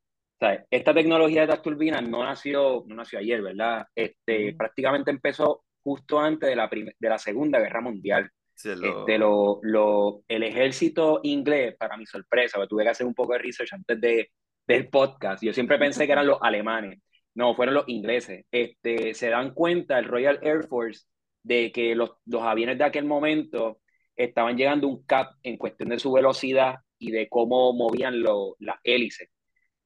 [0.70, 3.86] esta tecnología de las turbinas no nació, no nació ayer, ¿verdad?
[3.94, 8.30] Este, Prácticamente empezó justo antes de la, de la Segunda Guerra Mundial.
[8.54, 9.60] Este, lo...
[9.62, 14.00] lo, el ejército inglés, para mi sorpresa, tuve que hacer un poco de research antes
[14.00, 14.30] de,
[14.66, 15.42] del podcast.
[15.42, 17.00] Yo siempre pensé que eran los alemanes.
[17.34, 18.44] No, fueron los ingleses.
[18.50, 21.06] Este, se dan cuenta, el Royal Air Force,
[21.48, 23.80] de que los, los aviones de aquel momento
[24.14, 29.30] estaban llegando un cap en cuestión de su velocidad y de cómo movían las hélices.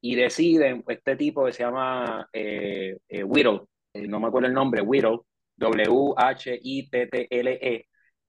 [0.01, 3.61] Y deciden, este tipo que se llama eh, eh Whittle,
[3.95, 5.19] eh, no me acuerdo el nombre, Whittle,
[5.57, 6.67] W-H-I-T-T-L-E,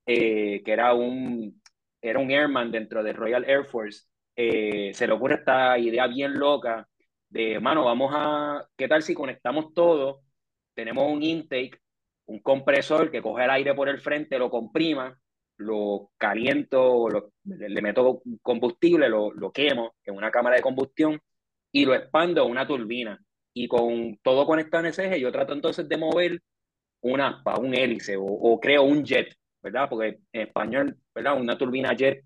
[0.06, 1.62] eh, que era un,
[2.02, 4.04] era un airman dentro del Royal Air Force,
[4.36, 6.88] se le ocurre esta idea bien loca
[7.30, 10.22] de, mano, vamos a, ¿qué tal si conectamos todo?
[10.76, 11.83] Tenemos un intake
[12.26, 15.18] un compresor que coge el aire por el frente, lo comprima,
[15.58, 17.08] lo caliento,
[17.44, 21.20] le meto combustible, lo, lo quemo en una cámara de combustión
[21.72, 23.20] y lo expando a una turbina.
[23.54, 26.42] Y con todo conectado en ese eje, yo trato entonces de mover
[27.02, 29.88] una aspa, un hélice o, creo un jet, ¿verdad?
[29.90, 31.40] Porque en español, ¿verdad?
[31.40, 32.24] Una turbina jet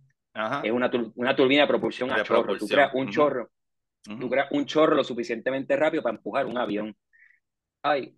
[0.64, 2.58] es una, una turbina de propulsión a chorro.
[2.58, 3.50] Tú creas un chorro,
[4.04, 6.96] tú creas un chorro lo suficientemente rápido para empujar un avión.
[7.82, 8.16] Ay,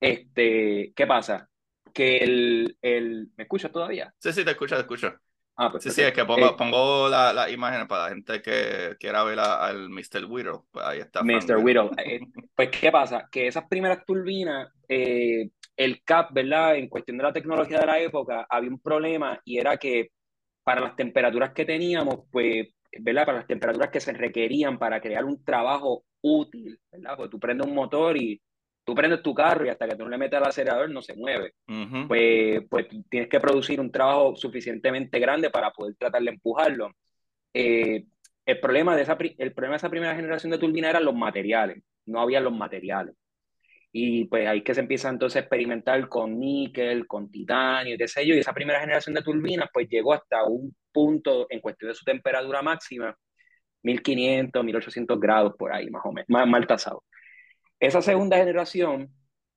[0.00, 1.48] este, ¿qué pasa?
[1.92, 3.28] Que el, el...
[3.36, 4.12] ¿Me escuchas todavía?
[4.18, 5.14] Sí, sí, te escucho, te escucho.
[5.62, 8.40] Ah, pues, sí, sí, es que pongo, eh, pongo las la imágenes para la gente
[8.40, 10.24] que quiera ver al Mr.
[10.26, 10.60] Whittle.
[10.70, 11.22] Pues ahí está.
[11.22, 11.58] Mr.
[11.58, 11.90] Whittle.
[12.02, 12.20] Eh,
[12.54, 13.28] pues, ¿qué pasa?
[13.30, 16.76] Que esas primeras turbinas, eh, el CAP, ¿verdad?
[16.76, 20.12] En cuestión de la tecnología de la época, había un problema y era que
[20.64, 23.26] para las temperaturas que teníamos, pues, ¿verdad?
[23.26, 27.16] Para las temperaturas que se requerían para crear un trabajo útil, ¿verdad?
[27.18, 28.40] Porque tú prendes un motor y
[28.84, 31.14] tú prendes tu carro y hasta que tú no le metes al acelerador no se
[31.14, 31.54] mueve.
[32.08, 36.90] pues, pues tienes que producir un trabajo suficientemente grande para poder tratar de empujarlo.
[37.54, 38.04] Eh,
[38.46, 41.82] el, problema de esa, el problema de esa primera generación de turbina eran los materiales,
[42.06, 43.14] no había los materiales.
[43.92, 48.24] Y pues ahí que se empieza entonces a experimentar con níquel, con titanio, qué sé
[48.24, 51.96] yo, y esa primera generación de turbinas pues llegó hasta un punto en cuestión de
[51.96, 53.16] su temperatura máxima,
[53.82, 57.02] 1500, 1800 grados por ahí más o menos, más mal tasado.
[57.80, 59.10] Esa segunda generación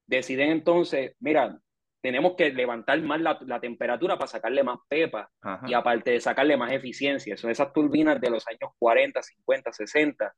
[0.08, 1.60] deciden entonces, mira,
[2.02, 5.30] tenemos que levantar más la, temperatura para sacarle más pepa
[5.68, 7.36] y aparte de sacarle más eficiencia.
[7.38, 10.34] Son esas turbinas de los años 40, 50, 60.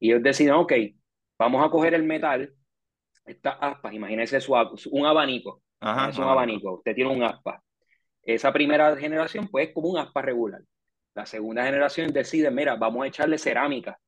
[0.00, 0.72] Y ellos deciden, ok,
[1.38, 2.52] vamos a coger el metal,
[3.24, 4.54] estas aspas, imagínense su,
[4.90, 5.62] un abanico.
[5.80, 7.62] es un abanico, usted tiene un aspa.
[8.22, 10.62] Esa primera generación, pues, es como un aspa regular.
[11.14, 13.98] La segunda generación decide, mira, vamos a echarle cerámica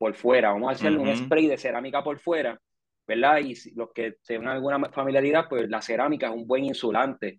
[0.00, 2.58] por fuera, vamos a hacerle un spray de cerámica por fuera,
[3.06, 3.38] ¿verdad?
[3.44, 7.38] Y los que tengan alguna familiaridad, pues la cerámica es un buen insulante,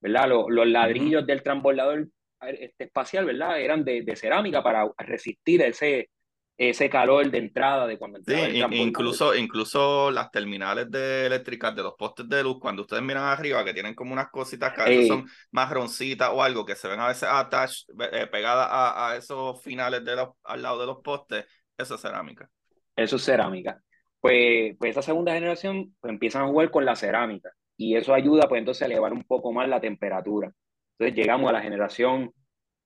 [0.00, 0.28] ¿verdad?
[0.28, 2.08] Los, los ladrillos del transbordador
[2.40, 3.60] este, espacial, ¿verdad?
[3.60, 6.10] Eran de, de, cerámica para resistir ese,
[6.58, 11.84] ese calor de entrada de cuando entraba sí, incluso, incluso las terminales de eléctricas de
[11.84, 15.28] los postes de luz, cuando ustedes miran arriba, que tienen como unas cositas que son
[15.52, 20.04] marroncitas o algo, que se ven a veces attached, eh, pegadas a, a, esos finales
[20.04, 21.44] de los, al lado de los postes,
[21.80, 22.48] eso es cerámica.
[22.96, 23.82] Eso es cerámica.
[24.20, 28.48] Pues, pues esa segunda generación pues, empiezan a jugar con la cerámica y eso ayuda
[28.48, 30.52] pues entonces a elevar un poco más la temperatura.
[30.98, 32.32] Entonces llegamos a la generación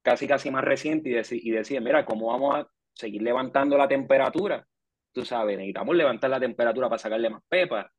[0.03, 3.89] casi casi más reciente y, dec y decir, mira, ¿cómo vamos a seguir levantando la
[3.89, 4.65] temperatura?
[5.13, 7.91] Tú sabes, necesitamos levantar la temperatura para sacarle más pepa.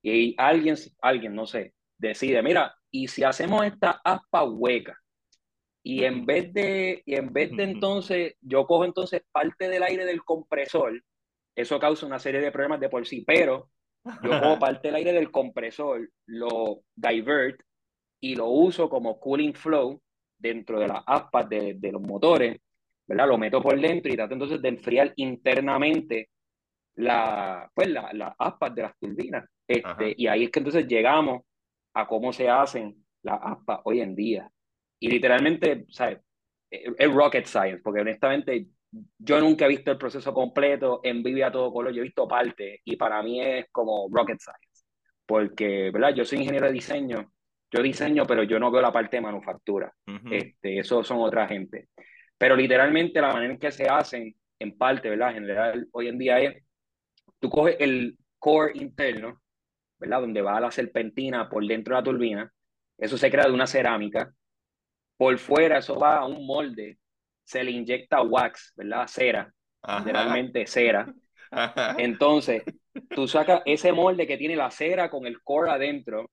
[0.00, 4.96] Y alguien, alguien, no sé, decide, mira, y si hacemos esta aspa hueca,
[5.82, 10.04] y en vez de, y en vez de entonces, yo cojo entonces parte del aire
[10.04, 11.02] del compresor,
[11.54, 13.70] eso causa una serie de problemas de por sí, pero
[14.22, 17.60] yo cojo parte del aire del compresor, lo divert
[18.20, 20.00] y lo uso como cooling flow
[20.36, 22.58] dentro de las aspas de, de los motores,
[23.06, 23.28] ¿verdad?
[23.28, 26.28] Lo meto por dentro y trato entonces de enfriar internamente
[26.96, 29.44] la, pues, las la aspas de las turbinas.
[29.66, 31.42] Este, y ahí es que entonces llegamos
[31.94, 34.50] a cómo se hacen las aspas hoy en día.
[35.00, 36.18] Y literalmente, ¿sabes?
[36.70, 38.66] Es rocket science, porque honestamente
[39.18, 42.26] yo nunca he visto el proceso completo en vivo a todo color, yo he visto
[42.26, 44.84] parte y para mí es como rocket science,
[45.26, 46.14] porque, ¿verdad?
[46.14, 47.32] Yo soy ingeniero de diseño,
[47.70, 49.92] yo diseño, pero yo no veo la parte de manufactura,
[50.30, 51.88] este, eso son otra gente.
[52.38, 55.30] Pero literalmente la manera en que se hacen, en parte, ¿verdad?
[55.30, 56.62] En general, hoy en día es,
[57.38, 59.42] tú coges el core interno,
[59.98, 60.20] ¿verdad?
[60.20, 62.52] Donde va la serpentina por dentro de la turbina,
[62.96, 64.32] eso se crea de una cerámica,
[65.18, 66.98] por fuera eso va a un molde
[67.44, 69.06] se le inyecta wax, ¿verdad?
[69.08, 69.54] Cera,
[69.94, 71.14] literalmente cera.
[71.96, 72.64] Entonces,
[73.14, 76.30] tú sacas ese molde que tiene la cera con el core adentro,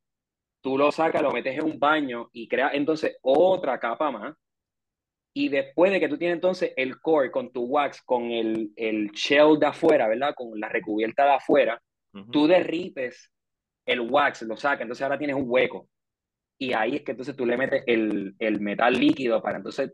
[0.61, 4.35] tú lo sacas, lo metes en un baño y creas entonces otra capa más.
[5.33, 9.11] Y después de que tú tienes entonces el core con tu wax, con el, el
[9.11, 10.33] shell de afuera, ¿verdad?
[10.35, 11.81] Con la recubierta de afuera,
[12.31, 13.31] tú derrites
[13.85, 15.87] el wax, lo sacas, entonces ahora tienes un hueco.
[16.57, 19.91] Y ahí es que entonces tú le metes el, el metal líquido para entonces,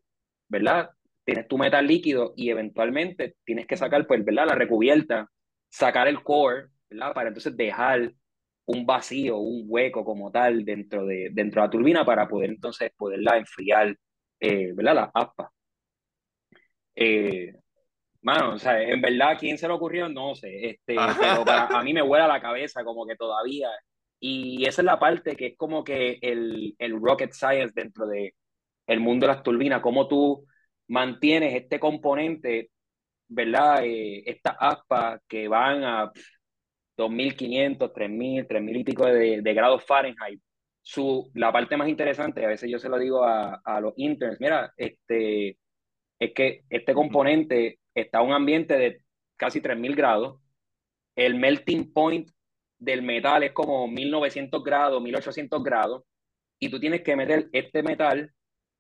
[0.48, 0.92] ¿verdad?
[1.24, 4.48] Tienes tu metal líquido y eventualmente tienes que sacar, pues, ¿verdad?
[4.48, 5.28] La recubierta,
[5.70, 7.14] sacar el core, ¿verdad?
[7.14, 8.14] Para entonces dejar
[8.66, 12.92] un vacío, un hueco como tal dentro de, dentro de la turbina para poder entonces
[12.96, 13.96] poderla enfriar,
[14.40, 14.96] eh, ¿verdad?
[14.96, 15.52] La aspa.
[16.96, 17.54] Eh,
[18.22, 20.10] mano, o sea, en verdad, ¿quién se le ocurrió?
[20.10, 23.70] No sé, este, pero para, a mí me vuela la cabeza como que todavía,
[24.22, 28.36] y esa es la parte que es como que el, el rocket science dentro de
[28.88, 30.46] el mundo de las turbinas, cómo tú
[30.88, 32.72] mantienes este componente,
[33.28, 33.84] ¿verdad?
[33.84, 36.12] Eh, estas aspas que van a
[36.98, 40.42] 2.500, 3.000, 3.000 y pico de, de, grados Fahrenheit.
[40.84, 44.40] Su, la parte más interesante, a veces yo se lo digo a, a los interns,
[44.40, 45.58] mira, este,
[46.20, 49.02] es que este componente está a un ambiente de
[49.38, 50.42] casi 3.000 grados,
[51.16, 52.30] el melting point
[52.82, 56.04] del metal es como 1900 grados, 1800 grados,
[56.60, 58.34] y tú tienes que meter este metal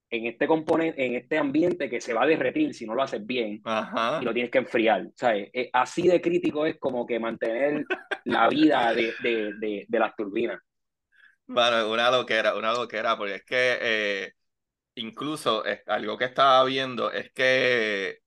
[0.10, 3.26] en este componente, en este ambiente que se va a derretir si no lo haces
[3.26, 3.62] bien
[4.22, 5.08] y lo tienes que enfriar.
[5.16, 5.50] ¿sabes?
[5.54, 7.86] Eh, así de crítico es como que mantener
[8.26, 10.60] la vida de, de, de, las turbinas.
[11.46, 14.34] Bueno, una loquera, una loquera, porque es que eh,
[14.96, 18.18] incluso algo que estaba viendo es que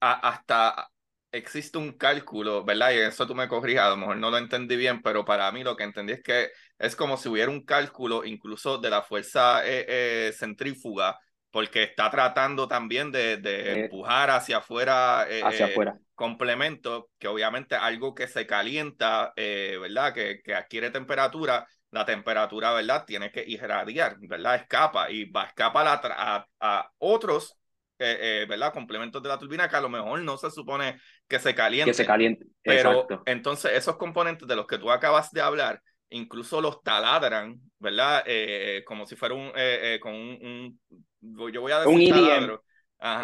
[0.00, 0.91] hasta
[1.32, 2.92] existe un cálculo, ¿verdad?
[2.92, 5.64] Y eso tú me corrijas, a lo mejor no lo entendí bien, pero para mí
[5.64, 9.66] lo que entendí es que es como si hubiera un cálculo incluso de la fuerza
[9.66, 11.18] eh, eh, centrífuga,
[11.50, 15.98] porque está tratando también de, de eh, empujar hacia afuera, hacia afuera.
[16.14, 20.14] complemento, que obviamente algo que se calienta, ¿verdad?
[20.14, 23.04] Que, que adquiere temperatura, la temperatura, ¿verdad?
[23.06, 24.56] Tiene que irradiar, ¿verdad?
[24.56, 27.56] Escapa y va a escapar a, a otros
[28.04, 28.72] eh, ¿verdad?
[28.72, 31.00] Complementos de la turbina que a lo mejor no se supone
[31.32, 31.90] que se caliente.
[31.90, 32.46] Que se caliente.
[32.62, 38.22] Pero entonces esos componentes de los que tú acabas de hablar, incluso los taladran, ¿verdad?
[38.26, 40.78] Eh, como si fuera un, eh, con un,
[41.20, 42.64] yo voy a decir un taladro.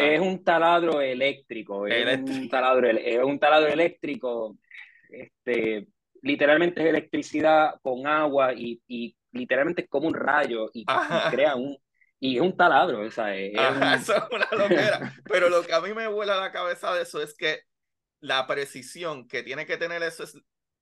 [0.00, 4.56] Es un taladro eléctrico, es un taladro, es un taladro eléctrico,
[5.08, 5.86] este,
[6.22, 10.84] literalmente es electricidad con agua y, y literalmente es como un rayo y
[11.30, 11.76] crea un,
[12.18, 13.52] y es un taladro, o sea, es,
[14.00, 15.14] eso es una loquera.
[15.24, 17.60] Pero lo que a mí me vuela la cabeza de eso es que
[18.20, 20.36] la precisión que tiene que tener eso es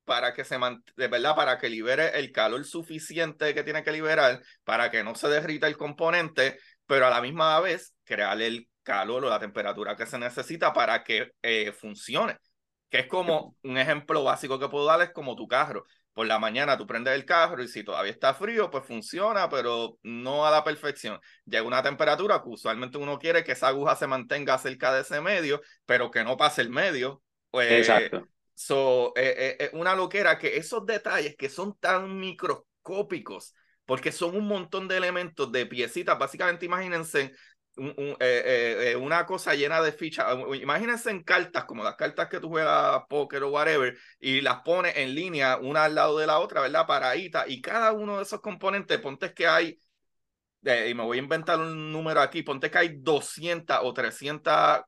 [0.05, 0.57] para que se
[0.97, 5.15] de verdad para que libere el calor suficiente que tiene que liberar para que no
[5.15, 9.97] se derrita el componente, pero a la misma vez crear el calor o la temperatura
[9.97, 12.37] que se necesita para que eh, funcione.
[12.89, 15.85] Que es como un ejemplo básico que puedo dar es como tu carro
[16.17, 19.99] por la mañana tú prendes el carro y si todavía está frío, pues funciona, pero
[20.03, 21.21] no a la perfección.
[21.45, 25.21] Llega una temperatura que usualmente uno quiere que esa aguja se mantenga cerca de ese
[25.21, 27.23] medio, pero que no pase el medio.
[27.51, 28.29] Pues, Exacto.
[28.55, 33.55] So, eh, eh, una loquera que esos detalles que son tan microscópicos,
[33.85, 37.33] porque son un montón de elementos de piecitas, básicamente imagínense
[37.77, 40.27] un, eh, eh, una cosa llena de fichas.
[40.61, 44.97] Imagínense en cartas, como las cartas que tú juegas póker o whatever, y las pones
[44.97, 46.87] en línea una al lado de la otra, ¿verdad?
[46.87, 49.79] Paradita, y cada uno de esos componentes, ponte que hay,
[50.63, 54.81] y me voy a inventar un número aquí, ponte que hay 200 o 300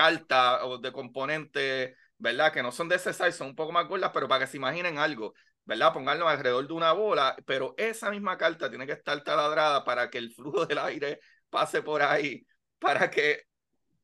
[0.00, 2.52] cartas o de componentes, ¿verdad?
[2.52, 4.56] Que no son de ese size, son un poco más gordas, pero para que se
[4.56, 5.34] imaginen algo.
[5.64, 5.92] ¿verdad?
[5.92, 10.18] Ponganlo alrededor de una bola, pero esa misma carta tiene que estar taladrada para que
[10.18, 12.44] el flujo del aire pase por ahí
[12.78, 13.44] para que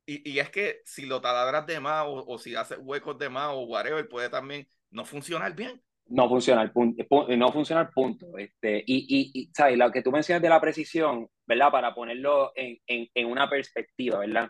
[0.04, 3.28] y, y, es que si lo taladras de más o, o, si haces huecos de
[3.28, 5.82] más o whatever, puede también no funcionar bien.
[6.06, 7.04] No funciona el punto,
[7.36, 8.38] no funciona el punto.
[8.38, 9.76] Este, y, y, y, ¿sabes?
[9.76, 11.72] Lo que tú mencionas de la precisión, ¿verdad?
[11.72, 14.48] Para ponerlo en, en, en, una perspectiva, ¿verdad?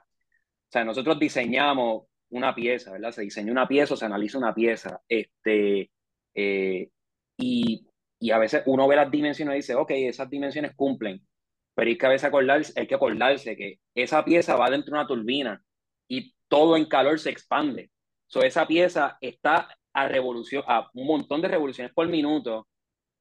[0.68, 3.12] O sea, nosotros diseñamos una pieza, ¿verdad?
[3.12, 5.00] Se diseña una pieza o se analiza una pieza.
[5.08, 5.90] Este,
[6.34, 6.90] eh,
[7.38, 7.86] y,
[8.18, 11.24] y a veces uno ve las dimensiones y dice, ok, esas dimensiones cumplen
[11.76, 14.98] pero hay que, a veces acordarse, hay que acordarse que esa pieza va dentro de
[14.98, 15.62] una turbina
[16.08, 17.90] y todo en calor se expande.
[18.28, 22.66] So, esa pieza está a revolución, a un montón de revoluciones por minuto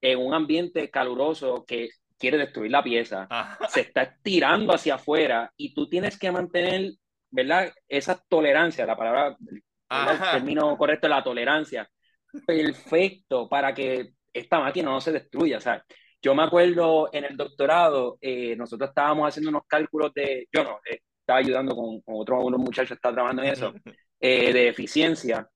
[0.02, 3.28] en un ambiente caluroso que quiere destruir la pieza.
[3.68, 6.94] Se está estirando hacia afuera y tú tienes que mantener,
[7.36, 7.72] ¿verdad?
[7.88, 11.90] Esa tolerancia, la palabra, el término correcto, la tolerancia,
[12.48, 15.58] perfecto para que esta máquina no se destruya.
[15.58, 15.84] O sea,
[16.22, 20.80] yo me acuerdo en el doctorado, eh, nosotros estábamos haciendo unos cálculos de, yo no,
[20.90, 23.74] eh, estaba ayudando con, otros unos muchachos, está trabajando en eso,
[24.20, 25.48] eh, de eficiencia.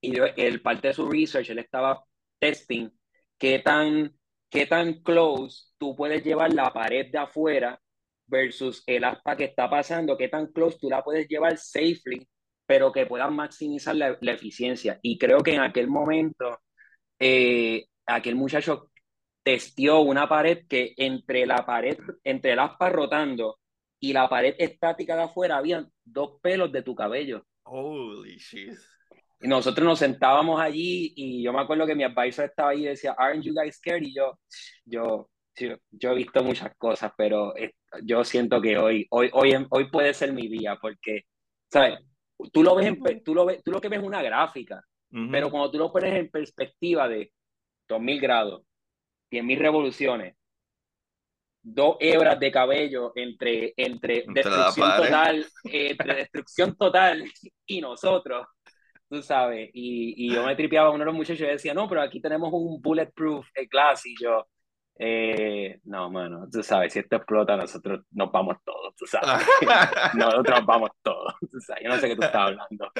[0.00, 2.04] Y el parte de su research, él estaba
[2.38, 2.90] testing
[3.38, 4.14] qué tan,
[4.50, 7.80] qué tan close tú puedes llevar la pared de afuera
[8.26, 12.26] versus el aspa que está pasando, qué tan close tú la puedes llevar safely,
[12.66, 14.98] pero que puedan maximizar la, eficiencia.
[15.02, 16.60] Y creo que en aquel momento,
[17.18, 18.90] eh, aquel muchacho
[19.42, 23.58] testió una pared que entre la pared, entre el aspa rotando
[24.00, 27.44] y la pared estática de afuera, habían dos pelos de tu cabello.
[27.64, 28.72] Holy shit.
[29.40, 32.88] Y nosotros nos sentábamos allí y yo me acuerdo que mi advisor estaba ahí y
[32.88, 34.02] decía, ¿Aren't you guys scared?
[34.02, 34.38] Y yo,
[34.86, 37.54] yo, yo, he visto muchas cosas, pero
[38.02, 41.22] yo siento que hoy, hoy, hoy, hoy puede ser mi día porque,
[41.70, 41.98] ¿sabes?
[42.52, 44.82] Tú lo ves, en, tú lo ves, tú lo que ves es una gráfica,
[45.30, 47.32] pero cuando tú lo pones en perspectiva de
[47.88, 48.62] 2000 grados,
[49.30, 50.36] 100.000 revoluciones,
[51.62, 57.24] dos hebras de cabello entre, entre, destrucción total, entre destrucción total
[57.66, 58.46] y nosotros,
[59.08, 61.88] tú sabes, y, y, yo me tripeaba a uno de los muchachos y decía, no,
[61.88, 64.46] pero aquí tenemos un bulletproof glass y yo,
[64.96, 69.44] eh, no, mano, tú sabes, si esto explota, nosotros nos vamos todos, tú sabes.
[70.14, 71.82] nosotros vamos todos, tú sabes.
[71.82, 72.92] Yo no sé qué tú estás hablando.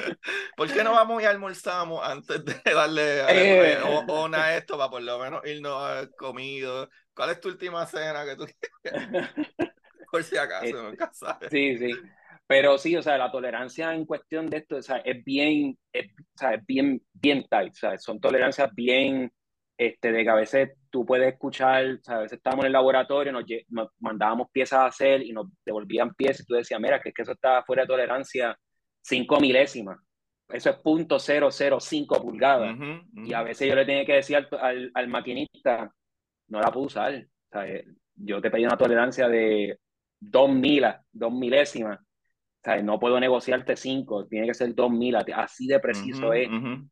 [0.57, 5.01] ¿Por qué no vamos y almorzamos antes de darle eh, ona a esto para por
[5.01, 6.89] lo menos irnos a comido?
[7.13, 8.45] ¿Cuál es tu última cena que tú
[10.11, 11.49] Por si acaso, este, nunca sabes.
[11.49, 11.91] Sí, sí.
[12.47, 16.11] Pero sí, o sea, la tolerancia en cuestión de esto o sea, es bien, es,
[16.11, 19.31] o sea, es bien, bien tight, o sea, son tolerancias bien
[19.77, 23.43] este, de que a veces tú puedes escuchar, a veces estábamos en el laboratorio, nos,
[23.69, 27.15] nos, mandábamos piezas a hacer y nos devolvían piezas y tú decías, mira, que es
[27.15, 28.57] que eso está fuera de tolerancia
[29.01, 29.99] 5 milésimas.
[30.47, 32.77] Eso es punto .005 pulgadas.
[33.13, 35.91] Y a veces yo le tenía que decir al, al, maquinista,
[36.47, 37.15] no la puedo usar.
[37.15, 39.79] O sea, eh, yo te pedí una tolerancia de
[40.19, 41.99] 2 milas, 2 milésimas.
[42.65, 45.23] Sea, no puedo negociarte 5, tiene que ser 2 milas.
[45.35, 46.49] Así de preciso es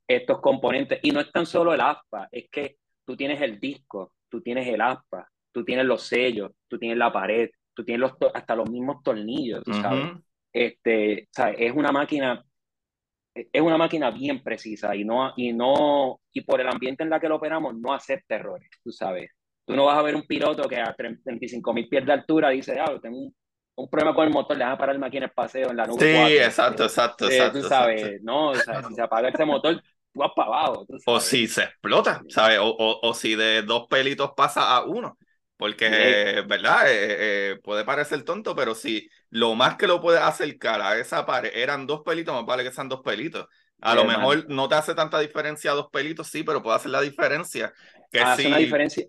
[0.08, 1.00] estos componentes.
[1.02, 4.68] Y no es tan solo el aspa, es que tú tienes el disco, tú tienes
[4.68, 8.70] el aspa, tú tienes los sellos, tú tienes la pared, tú tienes los hasta los
[8.70, 10.12] mismos tornillos, sabes.
[10.54, 11.56] Este, ¿sabes?
[11.60, 12.44] Es una máquina
[13.34, 17.20] es una máquina bien precisa y no y no y por el ambiente en la
[17.20, 19.32] que lo operamos no acepta errores, tú sabes.
[19.66, 22.80] Tú no vas a ver un piloto que a 35 mil pies de altura dice,
[22.80, 23.36] ah, tengo un,
[23.76, 25.86] un, problema con el motor, le van a parar el máquina en paseo en la
[25.86, 26.00] nube.
[26.00, 27.62] Sí, exacto, exacto, eh, exacto.
[27.62, 29.82] Tú sabes, no, o sea, si se apaga ese motor,
[30.14, 30.86] vas para abajo.
[31.06, 32.60] O si se explota, ¿sabes?
[32.60, 35.18] O, o, o, si de dos pelitos pasa a uno.
[35.56, 36.92] Porque, ¿verdad?
[36.92, 41.26] Eh, eh, puede parecer tonto, pero si lo más que lo puede acercar a esa
[41.26, 43.48] pared eran dos pelitos, más vale que sean dos pelitos.
[43.80, 47.02] A lo mejor no te hace tanta diferencia dos pelitos, sí, pero puede hacer la
[47.02, 47.74] diferencia.
[48.12, 49.06] Que hace una diferencia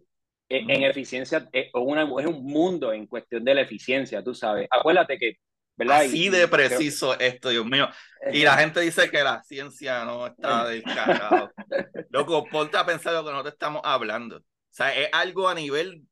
[0.49, 4.68] en, en eficiencia, es, una, es un mundo en cuestión de la eficiencia, tú sabes.
[4.70, 5.38] Acuérdate que
[5.76, 6.03] ¿verdad?
[6.03, 7.88] Así de preciso esto, Dios mío.
[8.32, 11.51] Y la gente dice que la ciencia no está del carajo.
[12.11, 14.36] Loco, ponte a pensar lo que nosotros estamos hablando.
[14.36, 16.03] O sea, es algo a nivel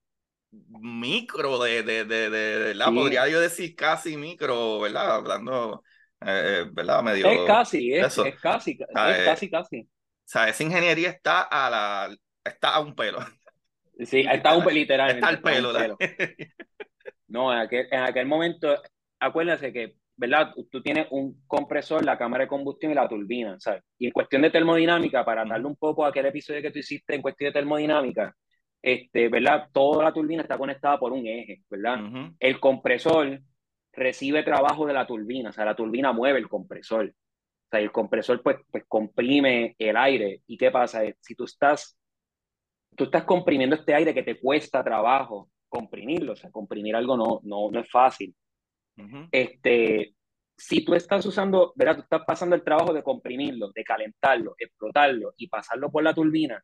[0.51, 5.17] micro de, de, de, de, Podría yo decir casi micro, ¿verdad?
[5.17, 5.83] Hablando,
[6.21, 7.03] eh, ¿verdad?
[7.03, 7.31] Medio...
[7.31, 9.81] Es casi, es, es casi, es casi, casi.
[9.81, 9.89] O
[10.25, 13.19] sea, esa ingeniería está a la, está a un pelo.
[14.01, 15.11] Sí, está un pelo, literal.
[15.11, 15.73] Está al pelo.
[15.73, 15.97] pelo.
[17.29, 18.77] No, en aquel, en aquel momento
[19.23, 20.53] acuérdense que, ¿verdad?
[20.71, 23.83] Tú tienes un compresor, la cámara de combustión y la turbina, ¿sabes?
[23.99, 27.15] Y en cuestión de termodinámica, para darle un poco a aquel episodio que tú hiciste
[27.15, 28.35] en cuestión de termodinámica,
[28.83, 29.69] este, ¿verdad?
[29.73, 32.01] Toda la turbina está conectada por un eje, ¿verdad?
[32.41, 33.41] El compresor
[33.93, 37.07] recibe trabajo de la turbina, o sea, la turbina mueve el compresor.
[37.07, 40.43] O sea, el compresor pues, pues comprime el aire.
[40.47, 41.03] ¿Y qué pasa?
[41.21, 41.97] Si tú estás,
[42.97, 47.41] tú estás comprimiendo este aire que te cuesta trabajo comprimirlo, o sea, comprimir algo no,
[47.45, 48.35] no, no es fácil
[49.31, 50.15] este,
[50.57, 51.97] si tú estás usando, ¿verdad?
[51.97, 56.63] Tú estás pasando el trabajo de comprimirlo, de calentarlo, explotarlo y pasarlo por la turbina,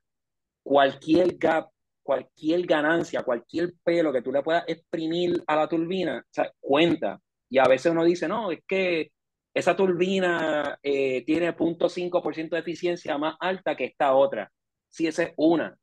[0.63, 1.71] cualquier gap,
[2.03, 7.21] cualquier ganancia, cualquier pelo que tú le puedas exprimir a la turbina, o sea, cuenta.
[7.51, 9.11] Y a veces uno dice, no, es que
[9.55, 14.51] esa turbina eh, tiene 0.5% de eficiencia más alta que esta otra.
[14.91, 15.77] Si esa es una.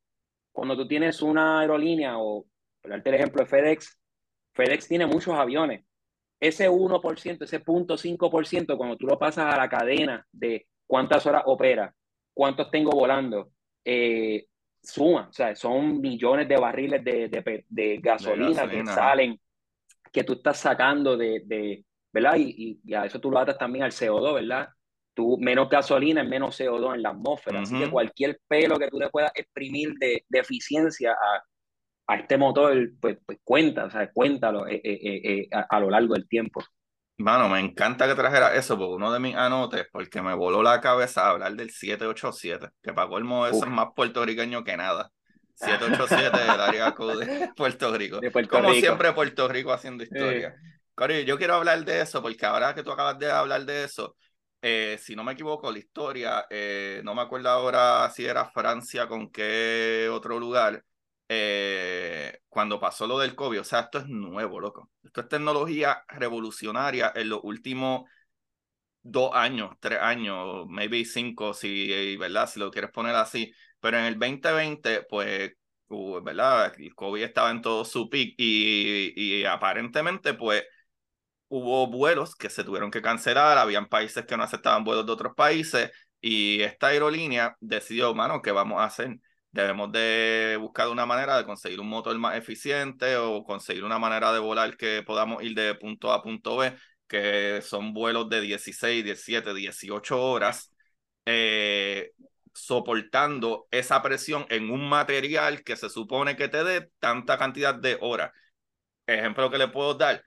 [0.55, 2.45] Cuando tú tienes una aerolínea, o
[2.81, 3.99] por darte el ejemplo de FedEx,
[4.53, 5.83] FedEx tiene muchos aviones
[6.39, 11.93] ese 1%, ese 0.5%, cuando tú lo pasas a la cadena de cuántas horas opera,
[12.33, 13.51] cuántos tengo volando,
[13.83, 14.45] eh,
[14.81, 19.39] suma, o sea, son millones de barriles de, de, gasolina, que salen,
[20.09, 21.83] que tú estás sacando de, de
[22.13, 22.35] ¿verdad?
[22.37, 24.69] Y, y, a eso tú lo atas también al CO2, ¿verdad?
[25.15, 28.99] Tú, menos gasolina es menos CO2 en la atmósfera, así que cualquier pelo que tú
[28.99, 31.41] le puedas exprimir de, de eficiencia a,
[32.07, 36.13] a este motor, pues, pues cuenta, o sea, cuéntalo eh, eh, eh, a, lo largo
[36.13, 36.63] del tiempo.
[37.17, 40.81] Mano, me encanta que trajera eso, porque uno de mis anotes, porque me voló la
[40.81, 45.11] cabeza hablar del 787, que para colmo eso es más puertorriqueño que nada.
[45.55, 48.19] 787 del área de Puerto Rico.
[48.49, 50.53] Como siempre, Puerto Rico haciendo historia.
[51.25, 54.17] yo quiero hablar de eso, porque ahora que tú acabas de hablar de eso,
[54.67, 59.07] eh, si no me equivoco, la historia, eh, no me acuerdo ahora si era Francia
[59.07, 60.83] con qué otro lugar,
[61.29, 63.59] eh, cuando pasó lo del COVID.
[63.61, 64.89] O sea, esto es nuevo, loco.
[65.03, 68.09] Esto es tecnología revolucionaria en los últimos
[69.03, 72.49] dos años, tres años, maybe cinco, si, ¿verdad?
[72.49, 73.53] Si lo quieres poner así.
[73.79, 75.53] Pero en el 2020, pues,
[76.23, 76.73] ¿verdad?
[76.79, 80.63] El COVID estaba en todo su pic y, y aparentemente, pues,
[81.47, 85.33] hubo vuelos que se tuvieron que cancelar, habían países que no aceptaban vuelos de otros
[85.35, 85.91] países
[86.21, 89.17] y esta aerolínea decidió, mano, ¿qué vamos a hacer?
[89.51, 94.33] Debemos de buscar una manera de conseguir un motor más eficiente o conseguir una manera
[94.33, 96.75] de volar que podamos ir de punto A a punto B,
[97.07, 100.73] que son vuelos de 16, 17, 18 horas,
[101.25, 102.11] eh,
[102.53, 107.97] soportando esa presión en un material que se supone que te dé tanta cantidad de
[108.01, 108.31] horas.
[109.07, 110.23] Ejemplo que le puedo dar,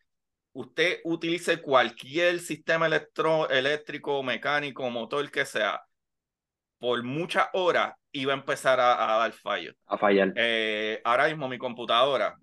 [0.59, 5.81] usted utilice cualquier sistema electro, eléctrico, mecánico, motor que sea,
[6.81, 9.73] por muchas horas iba a empezar a, dar fallo.
[9.87, 10.33] A fallar.
[10.35, 12.37] Eh, ahora mismo mi computadora,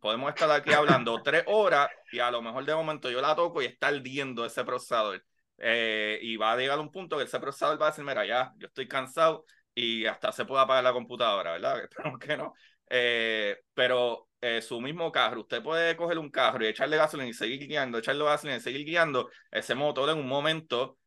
[0.00, 3.60] podemos estar aquí hablando tres horas y a lo mejor de momento yo la toco
[3.60, 5.24] y está ardiendo ese procesador.
[5.56, 8.52] Eh, y va a llegar un punto que ese procesador va a decir, mira, ya,
[8.58, 9.44] yo estoy cansado
[9.74, 11.82] y hasta se puede apagar la computadora, ¿verdad?
[11.90, 12.54] Esperemos que no.
[12.90, 17.34] Eh, pero eh, su mismo carro, usted puede coger un carro y echarle gasolina y
[17.34, 20.98] seguir guiando, echarle gasolina y seguir guiando, ese motor en un momento,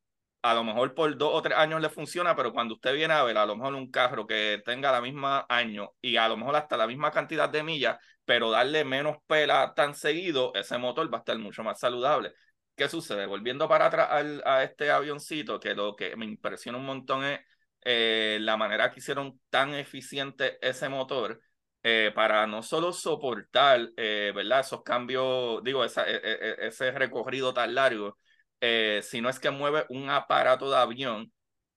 [0.42, 3.24] a lo mejor por dos o tres años le funciona, pero cuando usted viene a
[3.24, 6.56] ver a lo mejor un carro que tenga la misma año y a lo mejor
[6.56, 11.18] hasta la misma cantidad de millas, pero darle menos pela tan seguido, ese motor va
[11.18, 12.34] a estar mucho más saludable.
[12.76, 13.26] ¿Qué sucede?
[13.28, 14.10] Volviendo para atrás
[14.46, 17.40] a este avioncito, que lo que me impresiona un montón es
[17.84, 21.40] eh, la manera que hicieron tan eficiente ese motor
[21.84, 24.60] eh, para no solo soportar, eh, ¿verdad?
[24.60, 28.20] Esos cambios, digo, esa, e, e, e, ese recorrido tan largo,
[28.60, 31.34] eh, sino es que mueve un aparato de avión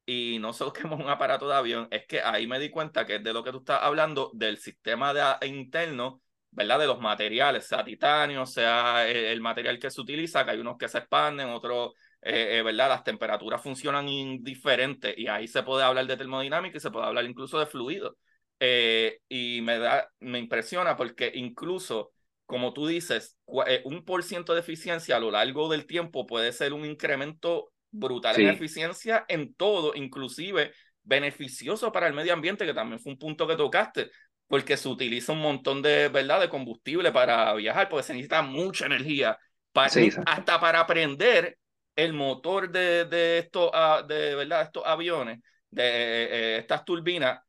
[0.07, 3.07] y no solo que mueve un aparato de avión, es que ahí me di cuenta
[3.07, 6.79] que de lo que tú estás hablando, del sistema de, interno, ¿verdad?
[6.81, 10.89] De los materiales, sea titanio, sea el, material que se utiliza, que hay unos que
[10.89, 11.93] se expanden, otros,
[12.23, 12.89] ¿verdad?
[12.91, 17.25] Las temperaturas funcionan indiferentes y ahí se puede hablar de termodinámica y se puede hablar
[17.25, 18.17] incluso de fluido.
[18.61, 22.13] Eh, y me, da, me impresiona porque incluso,
[22.47, 23.37] como tú dices,
[23.67, 27.73] eh, un por ciento de eficiencia a lo largo del tiempo puede ser un incremento
[27.91, 33.19] brutal en eficiencia en todo, inclusive beneficioso para el medio ambiente, que también fue un
[33.19, 34.11] punto que tocaste,
[34.47, 36.41] porque se utiliza un montón de, ¿verdad?
[36.41, 39.39] de combustible para viajar, porque se necesita mucha energía,
[39.73, 39.91] para,
[40.27, 41.59] hasta para prender
[41.97, 44.63] el motor de, de, estos, ah, de, ¿verdad?
[44.63, 45.41] estos aviones,
[45.71, 47.41] de eh, estas turbinas,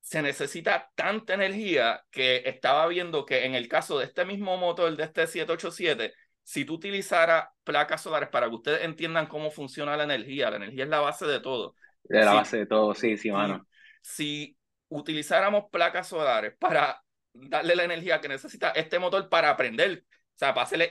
[0.00, 4.96] se necesita tanta energía que estaba viendo que en el caso de este mismo motor,
[4.96, 10.04] de este 787, si tú utilizaras placas solares para que ustedes entiendan cómo funciona la
[10.04, 11.74] energía, la energía es la base de todo.
[12.08, 13.66] Es la base de todo, sí, sí, mano.
[14.02, 14.56] Si,
[14.90, 20.52] utilizáramos placas solares para darle la energía que necesita este motor para aprender, o sea,
[20.52, 20.90] para hacerle...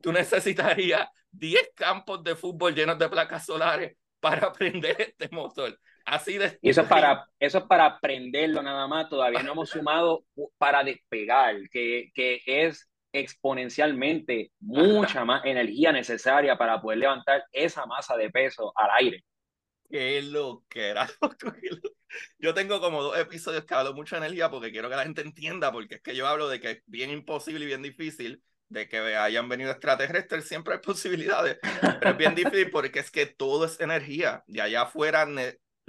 [0.00, 5.78] tú necesitarías 10 campos de fútbol llenos de placas solares para aprender este motor.
[6.10, 9.70] Así de y eso es para eso es para aprenderlo nada más, todavía no hemos
[9.70, 10.24] sumado
[10.58, 18.16] para despegar, que, que es exponencialmente mucha más energía necesaria para poder levantar esa masa
[18.16, 19.24] de peso al aire.
[19.88, 21.08] Qué lo que era.
[22.38, 25.22] Yo tengo como dos episodios que hablo mucho de energía porque quiero que la gente
[25.22, 28.88] entienda, porque es que yo hablo de que es bien imposible y bien difícil de
[28.88, 33.64] que hayan venido extraterrestres, siempre hay posibilidades, pero es bien difícil porque es que todo
[33.64, 35.26] es energía y allá afuera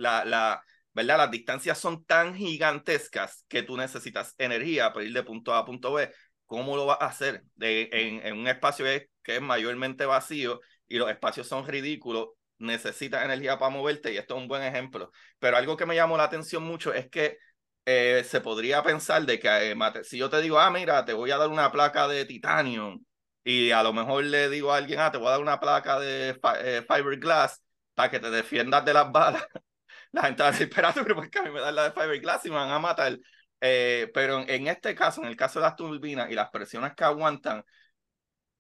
[0.02, 1.18] la, la, ¿verdad?
[1.18, 5.66] Las distancias son tan gigantescas que tú necesitas energía para ir de punto A a
[5.66, 6.12] punto B.
[6.46, 8.86] ¿Cómo lo vas a hacer de, en, en, un espacio
[9.24, 12.30] que es mayormente vacío y los espacios son ridículos?
[12.58, 15.12] Necesitas energía para moverte y esto es un buen ejemplo.
[15.40, 17.38] Pero algo que me llamó la atención mucho es que
[17.86, 21.32] eh, se podría pensar de que eh, si yo te digo, ah, mira, te voy
[21.32, 23.00] a dar una placa de titanio
[23.44, 26.00] y a lo mejor le digo a alguien, ah, te voy a dar una placa
[26.00, 27.62] de eh, fiberglass
[27.96, 29.44] para que te defiendas de las balas,
[30.14, 32.46] la gente va a decir, espérate, pero porque a mí me dan la de fiberglass
[32.46, 33.18] y me van a matar.
[33.60, 37.64] pero en, este caso, en el caso de las turbinas y las presiones que aguantan,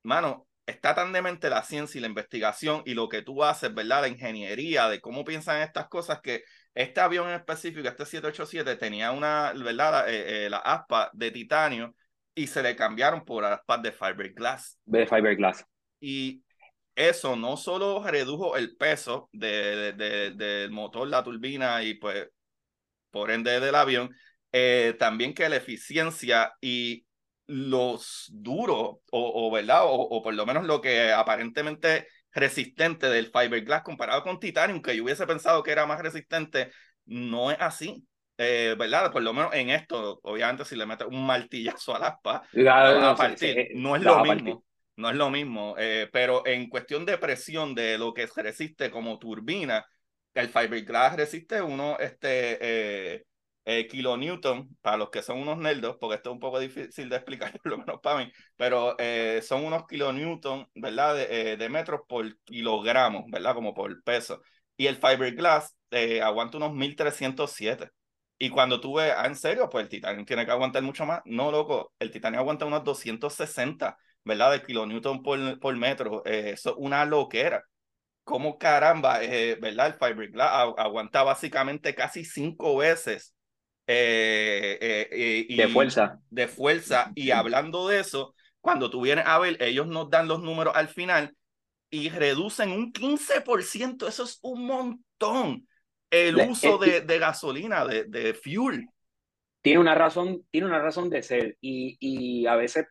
[0.03, 4.01] mano, está tan demente la ciencia y la investigación y lo que tú haces, ¿verdad?
[4.01, 6.43] La ingeniería de cómo piensan estas cosas que
[6.73, 9.91] este avión en específico, este 787, tenía una, ¿verdad?
[9.91, 11.95] La, eh, eh, la aspa de titanio
[12.33, 14.79] y se le cambiaron por aspas de fiberglass.
[14.85, 15.65] De fiberglass.
[15.99, 16.43] Y
[16.95, 22.27] eso no solo redujo el peso de, de, del motor, la turbina y pues
[23.11, 24.15] por ende del avión,
[24.51, 27.05] eh, también que la eficiencia y
[27.47, 33.27] los duros, o, o verdad, o, o, por lo menos lo que aparentemente resistente del
[33.27, 36.71] fiberglass comparado con titanium, que yo hubiese pensado que era más resistente,
[37.05, 38.05] no es así.
[38.37, 39.11] Eh, ¿Verdad?
[39.11, 42.41] Por lo menos en esto, obviamente, si le metes un martillazo al aspa,
[42.97, 43.67] a partir.
[43.75, 44.65] no es lo mismo.
[44.97, 49.17] No es lo mismo, eh, pero en cuestión de presión de lo que resiste como
[49.19, 49.85] turbina,
[50.33, 53.25] el fiberglass resiste uno, este, eh,
[53.65, 57.15] eh, kilonewton, para los que son unos nerdos, porque esto es un poco difícil de
[57.17, 61.15] explicar, por lo menos para mí, pero eh, son unos kilonewton, ¿verdad?
[61.15, 63.53] De, de, metros por kilogramo, ¿verdad?
[63.53, 64.41] Como por peso.
[64.77, 65.75] Y el fiberglass
[66.23, 67.89] aguanta unos 1307.
[68.39, 71.21] Y cuando tú ves, ah, en serio, pues el titanio tiene que aguantar mucho más.
[71.25, 74.51] No, loco, el titanio aguanta unos 260, ¿verdad?
[74.51, 76.23] De kilonewton por, por metro.
[76.25, 77.63] eso es una loquera
[78.23, 79.87] cómo caramba, eh, ¿verdad?
[79.87, 83.35] El fiberglass aguanta básicamente casi cinco veces
[83.87, 86.19] eh, eh, y, de fuerza.
[86.29, 87.11] De fuerza.
[87.15, 90.87] Y hablando de eso, cuando tú vienes a ver, ellos nos dan los números al
[90.87, 91.35] final
[91.89, 95.67] y reducen un 15%, eso es un montón,
[96.09, 98.87] el uso de, de, gasolina, de, de fuel.
[99.61, 102.85] Tiene una razón, tiene una razón de ser y, y a veces,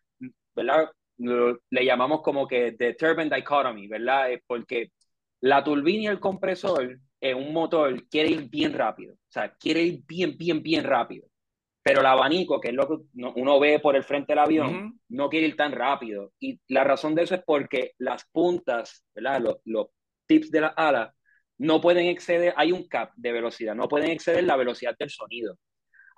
[0.54, 0.90] ¿verdad?
[1.20, 4.28] Le llamamos como que the turbine dichotomy, ¿verdad?
[4.46, 4.92] Porque
[5.40, 9.82] la turbina y el compresor en un motor quiere ir bien rápido, o sea, quiere
[9.82, 11.26] ir bien, bien, bien rápido.
[11.82, 12.96] Pero el abanico, que es lo que
[13.36, 16.32] uno ve por el frente del avión, no quiere ir tan rápido.
[16.38, 19.40] Y la razón de eso es porque las puntas, ¿verdad?
[19.40, 19.86] Los, los
[20.26, 21.14] tips de la ala
[21.56, 25.58] no pueden exceder, hay un cap de velocidad, no pueden exceder la velocidad del sonido.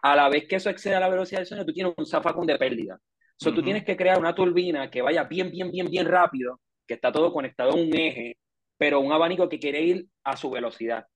[0.02, 2.58] A la vez que eso excede la velocidad del sonido, tú tienes un zafacón de
[2.58, 2.98] pérdida.
[3.42, 6.94] So, Tú tienes que crear una turbina que vaya bien, bien, bien, bien rápido, que
[6.94, 8.38] está todo conectado a un eje,
[8.78, 11.06] pero un abanico que quiere ir a su velocidad.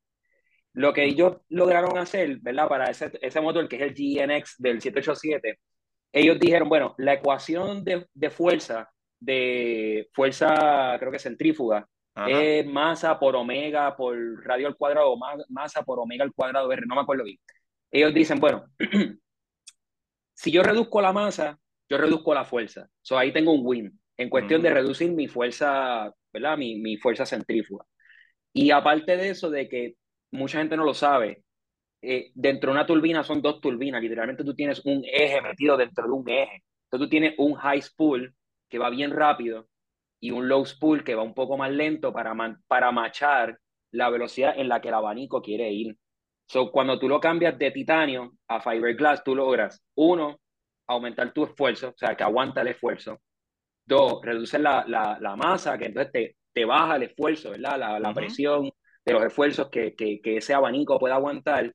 [0.72, 2.66] Lo que ellos lograron hacer, ¿verdad?
[2.68, 5.60] Para ese, ese motor que es el GNX del 787,
[6.12, 11.88] ellos dijeron, bueno, la ecuación de, de fuerza, de fuerza, creo que centrífuga,
[12.26, 15.16] es masa por omega por radio al cuadrado,
[15.50, 17.38] masa por omega al cuadrado R, no me acuerdo bien.
[17.90, 18.64] Ellos dicen, bueno,
[20.34, 21.58] si yo reduzco la masa,
[21.88, 22.88] yo reduzco la fuerza.
[23.02, 26.58] So, ahí tengo un win en cuestión de reducir mi fuerza ¿verdad?
[26.58, 27.86] Mi, mi fuerza centrífuga.
[28.52, 29.94] Y aparte de eso, de que
[30.32, 31.42] mucha gente no lo sabe,
[32.02, 36.04] eh, dentro de una turbina son dos turbinas, literalmente tú tienes un eje metido dentro
[36.04, 36.62] de un eje.
[36.84, 38.34] Entonces tú tienes un high spool
[38.68, 39.68] que va bien rápido
[40.20, 42.34] y un low spool que va un poco más lento para,
[42.66, 43.58] para machar
[43.92, 45.96] la velocidad en la que el abanico quiere ir.
[46.48, 50.38] So, cuando tú lo cambias de titanio a fiberglass, tú logras, uno,
[50.86, 53.20] aumentar tu esfuerzo, o sea, que aguanta el esfuerzo.
[53.84, 57.78] Dos, reducir la, la, la, masa, que entonces te, te baja el esfuerzo, ¿verdad?
[57.78, 58.70] La, la presión
[59.04, 61.72] de los esfuerzos que, que, que, ese abanico pueda aguantar.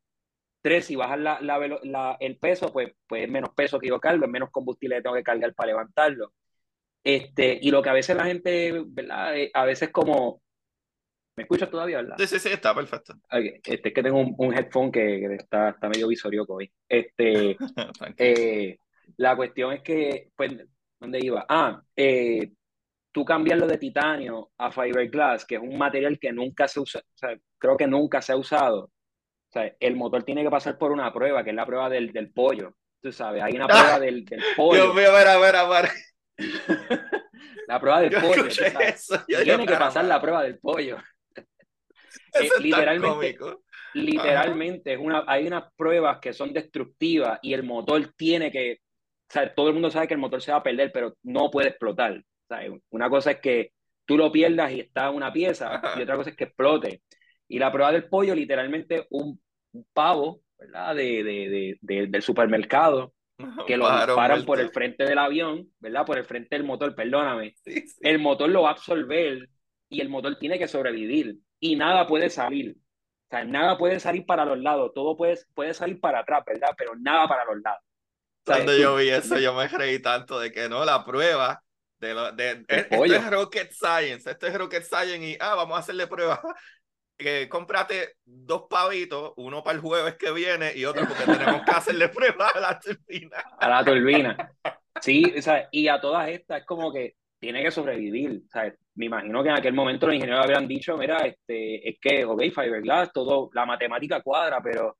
[0.62, 4.32] Tres, si bajas la, la, el peso, pues, pues menos peso que yo cargo, es
[4.32, 6.34] menos combustible tengo que cargar para levantarlo.
[7.04, 9.38] Este, y lo que a veces la gente, ¿verdad?
[9.38, 10.42] Eh, a veces como...
[11.36, 12.18] ¿Me escuchas todavía, verdad?
[12.20, 13.16] Sí, sí, sí, está perfecto.
[13.32, 16.72] Este, es que tengo un, un headphone que, está, está medio visorioco hoy.
[16.88, 17.56] Este,
[18.18, 18.78] eh,
[19.18, 20.52] la cuestión es que, pues,
[21.02, 21.44] ¿Dónde iba?
[21.50, 22.52] Ah, eh,
[23.12, 27.18] tú cambiarlo de titanio a fiberglass, que es un material que nunca se usa, o
[27.18, 28.84] sea, creo que nunca se ha usado.
[28.84, 32.14] O sea, el motor tiene que pasar por una prueba, que es la prueba del,
[32.14, 32.76] del pollo.
[33.02, 34.84] Tú sabes, hay una prueba del, del, pollo.
[34.84, 35.90] Dios mío, a ver, a ver, a ver.
[37.68, 38.48] la prueba del pollo.
[39.44, 40.98] tiene que pasar la prueba del pollo.
[42.34, 43.38] Eh, literalmente,
[43.94, 48.80] literalmente es una, hay unas pruebas que son destructivas y el motor tiene que
[49.32, 51.70] sea, todo el mundo sabe que el motor se va a perder, pero no puede
[51.70, 52.18] explotar.
[52.18, 52.60] O sea,
[52.90, 53.72] una cosa es que
[54.06, 57.02] tú lo pierdas y está una pieza, y otra cosa es que explote.
[57.48, 59.42] Y la prueba del pollo, literalmente un,
[59.94, 60.96] pavo, ¿verdad?
[60.96, 63.14] De, de, de, del supermercado,
[63.68, 66.06] que lo disparan por el frente del avión, ¿verdad?
[66.06, 67.56] Por el frente del motor, perdóname.
[68.02, 69.48] El motor lo va a absorber
[69.90, 72.76] y el motor tiene que sobrevivir y nada puede salir.
[72.78, 76.72] O sea, nada puede salir para los lados, todo puede, puede salir para atrás, ¿verdad?
[76.78, 77.82] Pero nada para los lados.
[78.46, 81.62] Cuando yo vi eso, yo me reí tanto de que no, la prueba
[82.00, 85.80] de, lo, de esto es rocket science, esto es rocket science y ah, vamos a
[85.80, 86.42] hacerle prueba.
[87.18, 91.70] Que cómprate dos pavitos, uno para el jueves que viene y otro porque tenemos que
[91.70, 93.38] hacerle prueba a la turbina.
[93.60, 94.52] A la turbina.
[95.00, 98.44] Sí, o sea, y a todas estas es como que tiene que sobrevivir.
[98.46, 101.98] O sea, me imagino que en aquel momento los ingenieros habían dicho, mira, este, es
[102.00, 104.98] que, ok, fiberglass, todo, la matemática cuadra, pero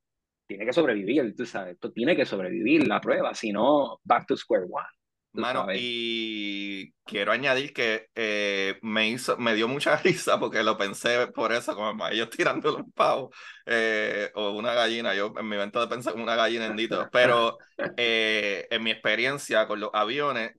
[0.52, 4.36] tiene que sobrevivir, tú sabes, esto tiene que sobrevivir la prueba, si no, back to
[4.36, 4.86] square one.
[5.34, 11.28] Mano, y quiero añadir que eh, me hizo, me dio mucha risa porque lo pensé
[11.28, 13.32] por eso, como ellos tirando un pavo
[13.66, 15.16] eh, o una gallina.
[15.16, 16.76] Yo en mi mente de pensar una gallina en
[17.14, 17.58] pero
[17.96, 20.52] eh, en mi experiencia con los aviones,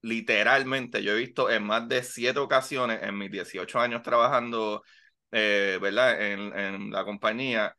[0.00, 4.82] literalmente yo he visto en más de siete ocasiones en mis 18 años trabajando,
[5.30, 6.22] ¿verdad?
[6.22, 7.76] En, en la compañía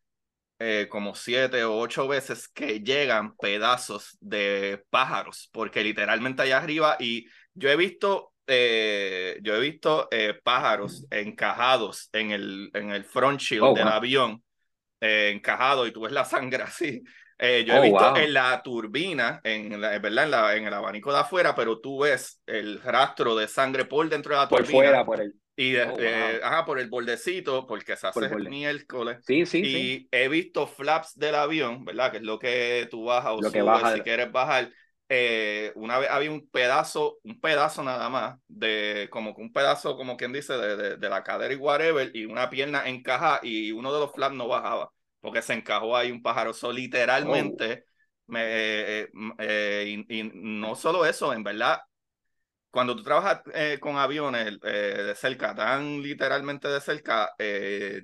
[0.60, 6.98] eh, como siete o ocho veces que llegan pedazos de pájaros, porque literalmente allá arriba,
[7.00, 13.04] y yo he visto, eh, yo he visto eh, pájaros encajados en el, en el
[13.04, 14.44] front shield oh, del avión,
[15.00, 17.04] encajado, y tú ves la sangre así.
[17.40, 20.24] yo he oh, visto en la turbina, en, la, ¿verdad?
[20.24, 24.10] En, la, en el abanico de afuera, pero tú ves el rastro de sangre por
[24.10, 24.66] dentro de la turbina.
[24.66, 25.98] Por fuera, por el y oh,
[26.44, 29.18] ajá, por el bordecito, porque se hace el miércoles.
[29.26, 32.12] Sí, sí, y he visto flaps del avión, ¿verdad?
[32.12, 34.72] Que es lo que tú bajas o lo que subes si quieres bajar.
[35.10, 40.16] Eh, una vez había un pedazo, un pedazo nada más, de como un pedazo, como
[40.16, 44.00] quien dice, de, de, la cadera y whatever, y una pierna encajada y uno de
[44.00, 44.92] los flaps no bajaba,
[45.22, 46.54] porque se encajó ahí un pájaro.
[46.54, 48.32] So, literalmente, oh.
[48.32, 51.80] me, eh, eh, y, y, no solo eso, en verdad,
[52.72, 58.04] cuando tú trabajas eh, con aviones eh, de cerca, tan literalmente de cerca, eh,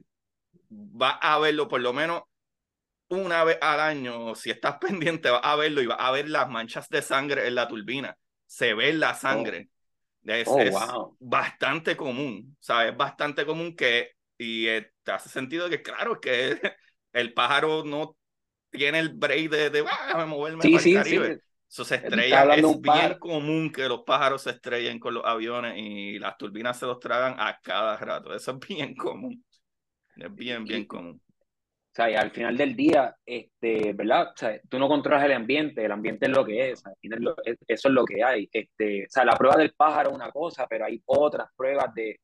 [0.70, 2.24] vas a verlo por lo menos
[3.10, 6.50] una vez al año, si estás pendiente, vas a verlo y vas a ver las
[6.50, 8.18] manchas de sangre en la turbina.
[8.46, 9.70] Se ve la sangre.
[10.26, 10.32] Oh.
[10.32, 12.92] Es, oh, bastante común, ¿sabes?
[12.92, 14.66] Es bastante común que, y
[15.04, 16.60] te hace sentido que, claro, que
[17.14, 18.16] el pájaro no
[18.70, 21.40] tiene el break de, de ah, moverme para el Caribe.
[21.74, 22.54] Eso se estrella.
[22.54, 26.86] Es bien común que los pájaros se estrellen con los aviones y las turbinas se
[26.86, 28.32] los tragan a cada rato.
[28.32, 29.44] Eso es bien común.
[30.16, 31.20] Es bien, bien común.
[31.26, 34.34] O sea, y al final del día, este, ¿verdad?
[34.34, 36.84] O sea, tú no controlas el ambiente, el ambiente es lo que es,
[37.68, 38.48] eso es lo que hay.
[38.54, 42.20] Este, o sea, la prueba del pájaro es una cosa, pero hay otras pruebas de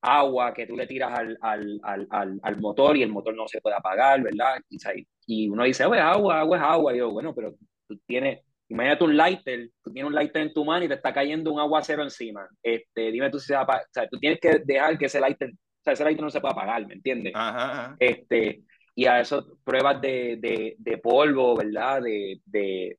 [0.00, 3.60] agua que tú le tiras al, al, al, al motor y el motor no se
[3.60, 4.58] puede apagar, ¿verdad?
[4.70, 4.78] Y,
[5.26, 6.94] y uno dice, oh, es agua, agua es agua.
[6.94, 7.54] Y yo, bueno, pero
[7.88, 11.12] tú tienes, imagínate un lighter, tú tienes un lighter en tu mano y te está
[11.12, 12.48] cayendo un aguacero encima.
[12.62, 15.20] Este, dime tú si se va a o sea, tú tienes que dejar que ese
[15.20, 17.32] lighter, o sea, ese lighter no se pueda apagar, ¿me entiendes?
[17.34, 18.62] Ajá, Este,
[18.94, 22.02] y a eso pruebas de, de, de polvo, ¿verdad?
[22.02, 22.98] De, de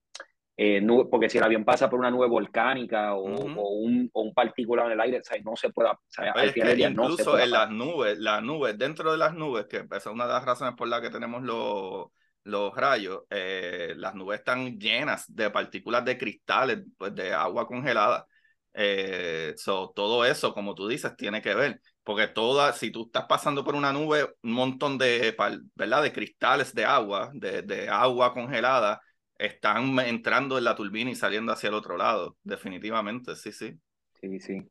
[0.61, 4.33] eh, porque si el avión pasa por una nube volcánica o, o, un, o un
[4.33, 6.33] particulado en el aire, o sea, no se puede, o sea,
[6.77, 10.43] incluso en las nubes, las nubes, dentro de las nubes, que es una de las
[10.43, 12.07] razones por las que tenemos los
[12.43, 18.25] los rayos, eh, las nubes están llenas de partículas de cristales, pues de agua congelada.
[18.73, 23.63] Eh, todo eso, como tú dices, tiene que ver, porque toda, si tú estás pasando
[23.63, 25.35] por una nube, un montón de,
[25.75, 26.03] ¿verdad?
[26.03, 29.01] de cristales de agua, de, de agua congelada,
[29.37, 33.73] están entrando en la turbina y saliendo hacia el otro lado, definitivamente, sí, sí.
[34.21, 34.61] Sí, sí.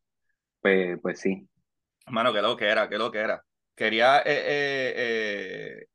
[0.61, 1.49] Pues, pues sí.
[2.07, 3.43] Mano, qué lo que era, qué lo que era.
[3.75, 5.87] Quería eh, eh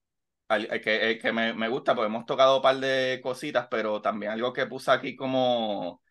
[0.81, 4.53] que, que me, me, gusta, porque hemos tocado un par de cositas, pero también algo
[4.53, 6.01] que puse aquí como,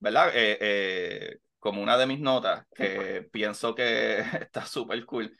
[0.00, 0.30] ¿verdad?
[0.34, 5.36] Eh, eh, como una de mis notas, que pienso que está súper cool,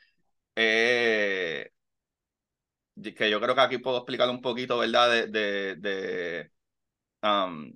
[0.55, 1.71] eh,
[3.15, 5.27] que yo creo que aquí puedo explicar un poquito, ¿verdad?
[5.27, 6.51] De, de,
[7.21, 7.71] um,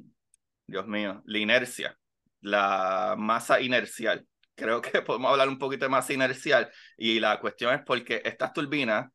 [0.67, 1.97] Dios mío, la inercia,
[2.41, 4.28] la masa inercial.
[4.55, 8.53] Creo que podemos hablar un poquito de masa inercial y la cuestión es porque estas
[8.53, 9.09] turbinas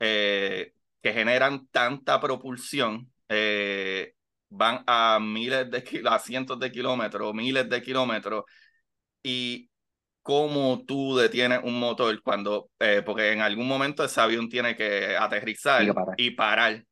[0.00, 0.74] eh,
[1.04, 4.14] que generan tanta propulsión eh,
[4.48, 8.44] van a miles de a cientos de kilómetros, miles de kilómetros,
[9.22, 9.68] y
[10.22, 15.14] cómo tú detienes un motor cuando, eh, porque en algún momento ese avión tiene que
[15.14, 15.86] aterrizar
[16.16, 16.82] y parar.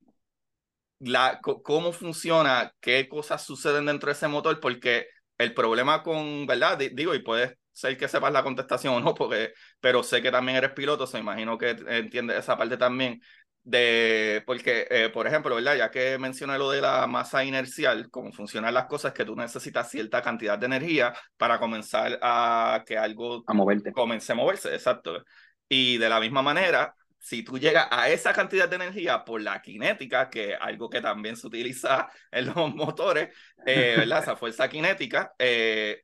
[0.99, 5.07] La, cómo funciona, qué cosas suceden dentro de ese motor, porque
[5.39, 6.79] el problema con, ¿verdad?
[6.93, 10.59] Digo, y puedes ser que sepas la contestación o no, porque, pero sé que también
[10.59, 13.23] eres piloto, se imagino que entiendes esa parte también
[13.65, 15.77] de, porque, eh, por ejemplo, ¿verdad?
[15.77, 19.89] Ya que mencioné lo de la masa inercial, cómo funcionan las cosas, que tú necesitas
[19.89, 23.93] cierta cantidad de energía para comenzar a que algo a moverte.
[23.93, 25.23] comience a moverse, exacto.
[25.69, 29.63] Y de la misma manera, si tú llegas a esa cantidad de energía por la
[29.63, 33.29] cinética, que es algo que también se utiliza en los motores,
[33.65, 34.23] eh, ¿verdad?
[34.23, 36.03] Esa fuerza cinética, eh,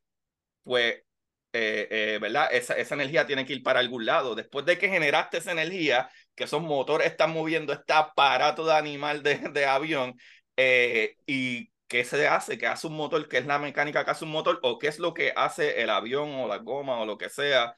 [0.62, 1.02] pues
[1.50, 2.50] ¿verdad?
[2.52, 4.36] Esa, esa energía tiene que ir para algún lado.
[4.36, 9.22] Después de que generaste esa energía, que esos motores están moviendo este aparato de animal
[9.24, 10.14] de, de avión
[10.56, 14.24] eh, y qué se hace, qué hace un motor, qué es la mecánica que hace
[14.24, 17.18] un motor o qué es lo que hace el avión o la goma o lo
[17.18, 17.74] que sea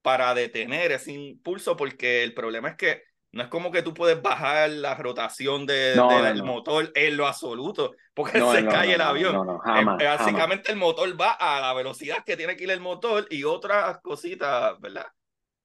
[0.00, 3.02] para detener ese impulso, porque el problema es que
[3.32, 7.96] no es como que tú puedes bajar la rotación de, del motor en lo absoluto,
[8.14, 9.58] porque se cae el avión.
[9.64, 13.98] básicamente el motor va a la velocidad que tiene que ir el motor y otras
[14.02, 15.06] cositas, ¿verdad?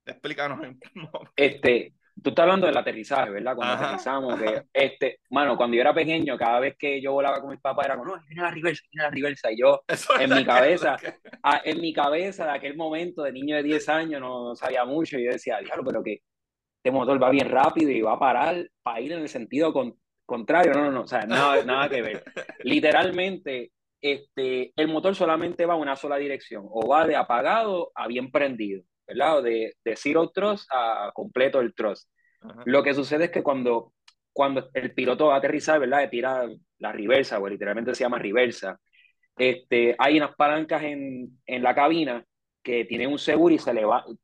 [0.04, 0.60] Explícanos.
[1.36, 3.56] Este, tú estás hablando del aterrizaje, ¿verdad?
[3.56, 7.52] Cuando aterrizamos, que, este, mano, cuando yo era pequeño, cada vez que yo volaba con
[7.52, 9.84] mi papá era como, no, viene la reversa, viene la reversa, y yo,
[10.20, 10.98] en mi cabeza,
[11.64, 15.26] en mi cabeza de aquel momento de niño de 10 años, no, sabía mucho, y
[15.26, 16.22] yo decía, diablo, pero que
[16.78, 19.74] este motor va bien rápido y va a parar para ir en el sentido
[20.26, 22.24] contrario, no, no, no, o sea, nada, nada que ver.
[22.64, 28.08] Literalmente, este, el motor solamente va a una sola dirección, o va de apagado a
[28.08, 28.84] bien prendido.
[29.10, 29.44] ¿Verdad?
[29.44, 32.10] De, de zero thrust a completo el thrust.
[32.66, 33.94] Lo que sucede es que cuando,
[34.32, 36.00] cuando el piloto va a aterrizar, ¿verdad?
[36.00, 38.80] De tirar la reversa, o literalmente se llama reversa,
[39.38, 42.24] este, hay unas palancas en, en la cabina
[42.64, 43.74] que tienen un seguro y se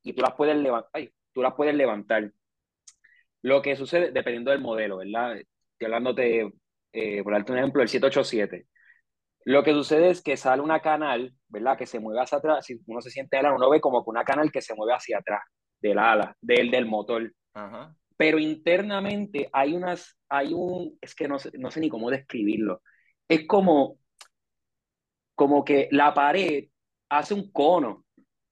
[0.03, 2.31] y tú las puedes levantar, tú las puedes levantar.
[3.41, 5.37] Lo que sucede, dependiendo del modelo, ¿verdad?
[5.37, 6.51] Estoy hablando de,
[6.93, 8.67] eh, por darte un ejemplo, el 787.
[9.45, 11.77] Lo que sucede es que sale una canal, ¿verdad?
[11.77, 12.65] Que se mueve hacia atrás.
[12.65, 15.19] Si uno se siente ala, uno ve como que una canal que se mueve hacia
[15.19, 15.41] atrás
[15.81, 17.33] del ala, del, del motor.
[18.17, 22.81] Pero internamente hay unas, hay un, es que no sé, no sé ni cómo describirlo.
[23.27, 23.97] Es como,
[25.33, 26.65] como que la pared
[27.09, 28.04] hace un cono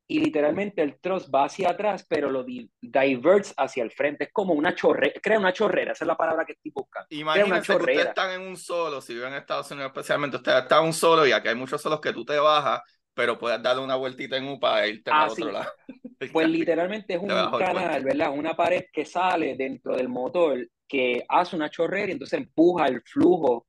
[0.08, 4.26] y literalmente el troz va hacia atrás, pero lo diverts hacia el frente.
[4.26, 7.08] Es como una chorrera, crea una chorrera, esa es la palabra que estoy buscando.
[7.10, 10.82] Imagínense que ustedes están en un solo, si viven en Estados Unidos especialmente, ustedes están
[10.82, 12.82] en un solo y aquí hay muchos solos que tú te bajas,
[13.14, 15.72] pero puedes darle una vueltita en UPA e irte al otro lado.
[16.32, 18.32] Pues literalmente es un canal, ¿verdad?
[18.32, 23.02] Una pared que sale dentro del motor que hace una chorrera y entonces empuja el
[23.02, 23.68] flujo,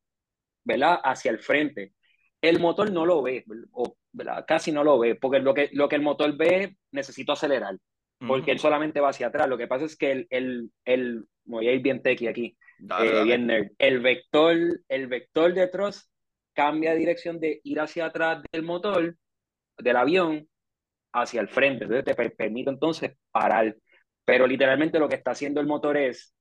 [0.63, 1.01] ¿verdad?
[1.03, 1.95] Hacia el frente.
[2.41, 3.97] El motor no lo ve, o
[4.47, 7.77] casi no lo ve, porque lo que, lo que el motor ve necesito acelerar,
[8.27, 9.49] porque él solamente va hacia atrás.
[9.49, 12.57] Lo que pasa es que el, el, el voy a ir bien tequi aquí,
[13.01, 14.57] eh, el vector,
[14.89, 16.09] el vector de thrust
[16.53, 19.17] cambia de dirección de ir hacia atrás del motor,
[19.79, 20.49] del avión,
[21.13, 21.85] hacia el frente.
[21.85, 23.77] Entonces te permite entonces parar.
[24.25, 26.35] Pero literalmente lo que está haciendo el motor es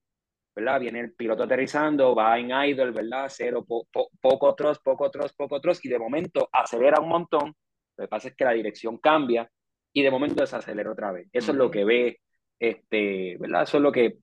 [0.56, 0.80] ¿verdad?
[0.80, 3.28] Viene el piloto aterrizando, va en idle, ¿verdad?
[3.30, 7.56] Cero, poco thrust, poco thrust, poco thrust, y de momento acelera un montón.
[7.98, 9.50] Lo que pasa es que la dirección cambia
[9.91, 11.28] y de momento desacelera otra vez.
[11.32, 12.20] Eso es lo que ve,
[12.60, 13.64] este, ¿verdad?
[13.64, 14.18] Eso es lo que,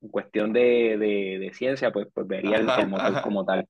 [0.00, 3.66] en cuestión de, de, ciencia, pues, pues vería el, motor como tal.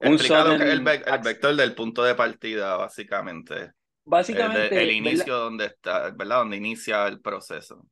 [0.00, 0.18] Un
[0.60, 0.80] el,
[1.22, 3.70] vector del punto de partida, básicamente.
[4.04, 4.82] Básicamente.
[4.82, 6.38] El, inicio donde está, ¿verdad?
[6.38, 7.86] Donde inicia el proceso.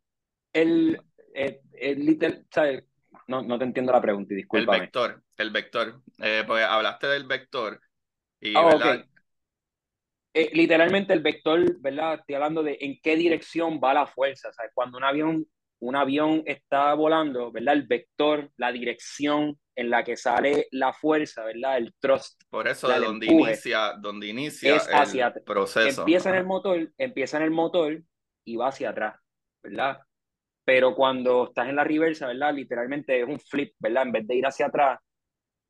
[0.53, 1.01] El,
[1.33, 2.85] el, el, ¿sabes?
[3.29, 4.75] No, no te entiendo la pregunta, disculpa.
[4.75, 6.03] El vector, el vector.
[6.19, 7.81] Eh, pues hablaste del vector.
[8.41, 9.07] Y, ah, ¿verdad?
[10.33, 12.15] Eh, literalmente el vector, ¿verdad?
[12.15, 14.53] Estoy hablando de en qué dirección va la fuerza.
[14.53, 14.71] ¿sabes?
[14.75, 15.47] Cuando un avión,
[15.81, 17.75] un avión está volando, ¿verdad?
[17.75, 21.79] El vector, la dirección en la que sale la fuerza, ¿verdad?
[21.79, 22.43] El thrust.
[22.51, 26.03] Por eso de donde inicia, donde inicia es hacia, el proceso.
[26.03, 28.03] Empieza en el motor, empieza en el motor
[28.45, 29.17] y va hacia atrás,
[29.63, 30.01] ¿verdad?
[30.71, 32.55] pero cuando estás en la reversa, ¿verdad?
[32.55, 34.05] Literalmente es un flip, ¿verdad?
[34.05, 35.01] En vez de ir hacia atrás,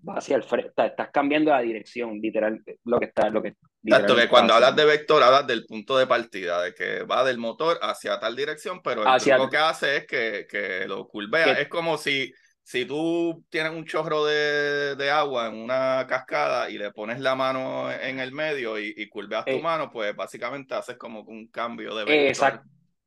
[0.06, 3.54] va hacia el frente, estás cambiando la dirección, literal, lo que está, lo que...
[3.82, 7.38] Exacto, que cuando hablas de vector, hablas del punto de partida, de que va del
[7.38, 11.52] motor hacia tal dirección, pero lo que hace es que, que lo curvea.
[11.54, 16.76] Es como si, si tú tienes un chorro de, de, agua en una cascada y
[16.76, 19.62] le pones la mano en el medio y, y curveas tu eh.
[19.62, 22.62] mano, pues básicamente haces como un cambio de vector.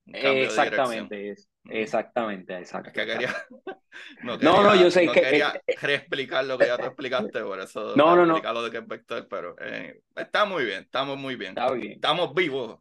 [0.05, 1.35] Exactamente,
[1.69, 2.91] exactamente, exacto.
[2.91, 3.33] que quería,
[4.23, 8.15] no, no, yo sé que quería reexplicar lo que ya te explicaste, por eso no,
[8.15, 8.53] no, no.
[8.53, 11.49] lo de que es vector, pero eh, está muy bien, estamos muy bien.
[11.49, 11.93] Está bien.
[11.93, 12.79] Estamos vivos.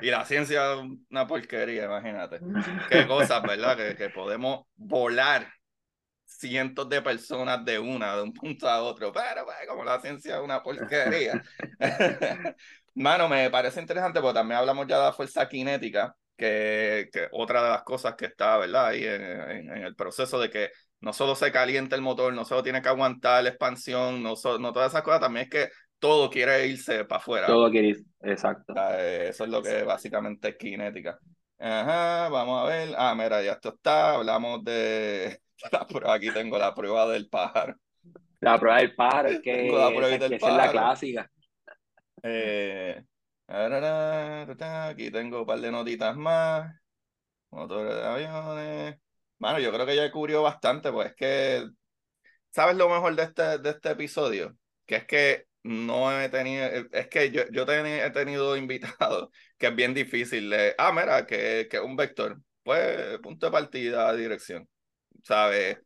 [0.00, 2.40] y la ciencia es una porquería, imagínate.
[2.88, 3.76] Qué cosas, ¿verdad?
[3.76, 5.46] Que, que podemos volar
[6.24, 10.36] cientos de personas de una, de un punto a otro, pero pues, como la ciencia
[10.36, 11.42] es una porquería.
[12.94, 17.62] Mano, me parece interesante porque también hablamos ya de la fuerza cinética, que, que otra
[17.62, 18.86] de las cosas que está, ¿verdad?
[18.86, 20.70] Ahí en, en, el proceso de que
[21.00, 24.72] no solo se calienta el motor, no solo tiene que aguantar la expansión, no, no
[24.72, 25.68] todas esas cosas, también es que
[25.98, 27.46] todo quiere irse para afuera.
[27.46, 28.72] Todo quiere irse, exacto.
[28.74, 31.18] Eso es lo que básicamente es cinética.
[31.58, 32.94] Ajá, vamos a ver.
[32.96, 34.14] Ah, mira, ya esto está.
[34.14, 35.40] Hablamos de.
[36.06, 37.74] Aquí tengo la prueba del pájaro.
[38.40, 41.30] La prueba del pájaro, es que, es la clásica.
[42.22, 43.02] Eh,
[43.50, 46.72] aquí tengo un par de notitas más.
[47.50, 48.96] Motores de aviones.
[49.38, 51.68] Bueno, yo creo que ya cubrió bastante, pues es que,
[52.50, 54.56] ¿sabes lo mejor de este, de este episodio?
[54.86, 59.74] Que es que no he tenido, es que yo, yo he tenido invitados que es
[59.74, 60.52] bien difícil.
[60.78, 64.68] ah, mira, que, que un vector, pues punto de partida, dirección.
[65.24, 65.78] ¿sabes?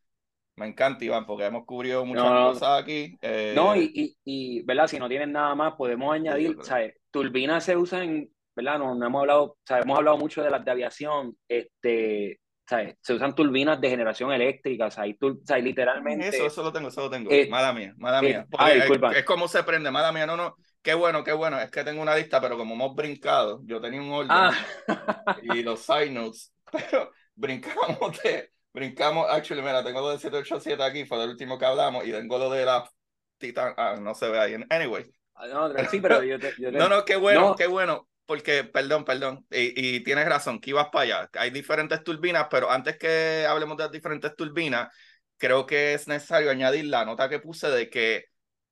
[0.57, 3.17] Me encanta, Iván, porque hemos cubrido muchas cosas aquí.
[3.55, 4.87] No, y, y, y, ¿verdad?
[4.87, 6.95] Si no tienen nada más, podemos añadir, ¿sabes?
[7.15, 8.77] Turbinas se usan, ¿verdad?
[8.77, 9.85] No, no hemos hablado, ¿sabes?
[9.85, 12.97] Hemos hablado mucho de las de aviación, este, ¿sabes?
[13.01, 15.15] Se usan turbinas de generación eléctrica, ¿sabes?
[15.63, 16.27] literalmente...
[16.27, 17.31] Eso, eso lo tengo, eso lo tengo.
[17.31, 18.47] Eh, mala mía, mala eh, mía.
[18.59, 20.57] Ah, es, es, como se prende, mala mía, no, no.
[20.83, 21.61] Qué bueno, qué bueno.
[21.61, 24.53] Es que tengo una lista, pero como hemos brincado, yo tenía un orden ah.
[25.41, 31.05] y los side notes, pero brincamos de brincamos, actually, mira, tengo lo de 787 aquí,
[31.05, 32.91] fue el último que hablamos, y tengo lo de la
[33.39, 34.57] Titan, ah, no se ve ahí.
[34.69, 35.05] Anyway.
[35.35, 39.47] Ah, no, sí, pero yo te, no, no, qué bueno, qué bueno, porque, perdón, perdón,
[39.51, 41.31] y, y, tienes razón, que ibas para allá.
[41.35, 44.89] Hay diferentes turbinas, pero antes que hablemos de las diferentes turbinas,
[45.37, 48.27] creo que es necesario añadir la nota que puse de que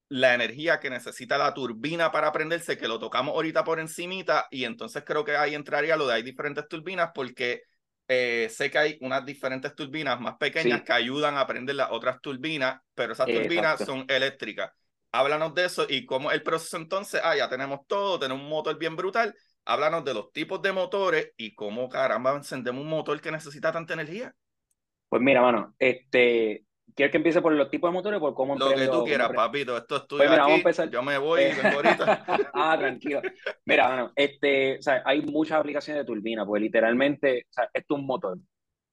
[0.09, 4.65] la energía que necesita la turbina para prenderse, que lo tocamos ahorita por encimita, y
[4.65, 7.63] entonces creo que ahí entraría lo de hay diferentes turbinas, porque
[8.09, 12.21] eh, sé que hay unas diferentes turbinas más pequeñas que ayudan a prender las otras
[12.21, 14.71] turbinas, pero esas turbinas son eléctricas.
[15.13, 18.79] Háblanos de eso y cómo el proceso entonces, ah, ya tenemos todo, tenemos un motor
[18.79, 19.35] bien brutal.
[19.65, 23.95] Háblanos de los tipos de motores y cómo caramba encendemos un motor que necesita tanta
[23.95, 24.35] energía.
[25.09, 28.57] Pues mira, mano, este, ¿Quieres que empiece por los tipos de motores o por cómo
[28.57, 29.77] Lo que tú quieras, papito.
[29.77, 30.25] Esto es tuyo.
[30.63, 30.93] Pues aquí.
[30.93, 32.25] Yo me voy vengo ahorita.
[32.55, 33.23] ah, tranquilo.
[33.65, 37.95] Mira, bueno, este, o sea, hay muchas aplicaciones de turbina, pues literalmente, o sea, esto
[37.95, 38.39] es un motor.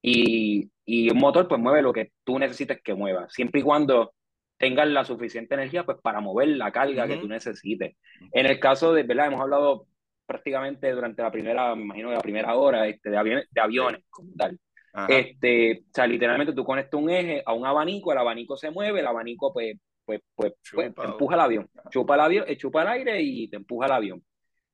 [0.02, 4.14] Y, y un motor, pues mueve lo que tú necesites que mueva, siempre y cuando
[4.60, 7.96] tengas la suficiente energía, pues para mover la carga que tú necesites.
[8.30, 9.28] En el caso de, ¿verdad?
[9.28, 9.86] Hemos hablado
[10.26, 14.32] prácticamente durante la primera, me imagino, la primera hora este, de, aviones, de aviones como
[14.36, 14.60] tal.
[15.08, 19.00] Este, o sea, literalmente tú conectas un eje a un abanico, el abanico se mueve,
[19.00, 22.88] el abanico pues, pues, pues, pues empuja el avión, chupa el avión, eh, chupa el
[22.88, 24.22] aire y te empuja el avión.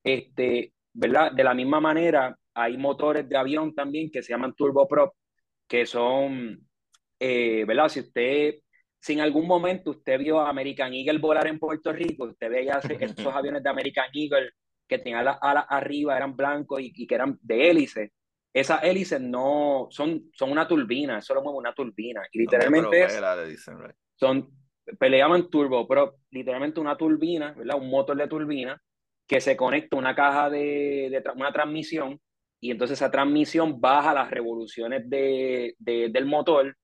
[0.03, 1.31] Este, ¿verdad?
[1.31, 5.13] De la misma manera, hay motores de avión también que se llaman turboprop,
[5.65, 6.59] que son,
[7.19, 7.87] eh, ¿verdad?
[7.87, 8.55] Si usted,
[8.99, 12.79] si en algún momento usted vio a American Eagle volar en Puerto Rico, usted veía
[12.99, 14.51] esos aviones de American Eagle
[14.87, 18.13] que tenían las alas arriba, eran blancos y, y que eran de hélice
[18.59, 22.23] esas hélices no son, son una turbina, eso lo mueve una turbina.
[22.31, 23.07] Y literalmente
[24.15, 24.49] son,
[24.97, 27.77] peleaban turbo, pero literalmente una turbina, ¿verdad?
[27.77, 28.81] Un motor de turbina
[29.27, 32.19] que se conecta a una caja de, de una transmisión
[32.59, 36.75] y entonces esa transmisión baja las revoluciones de, de, del motor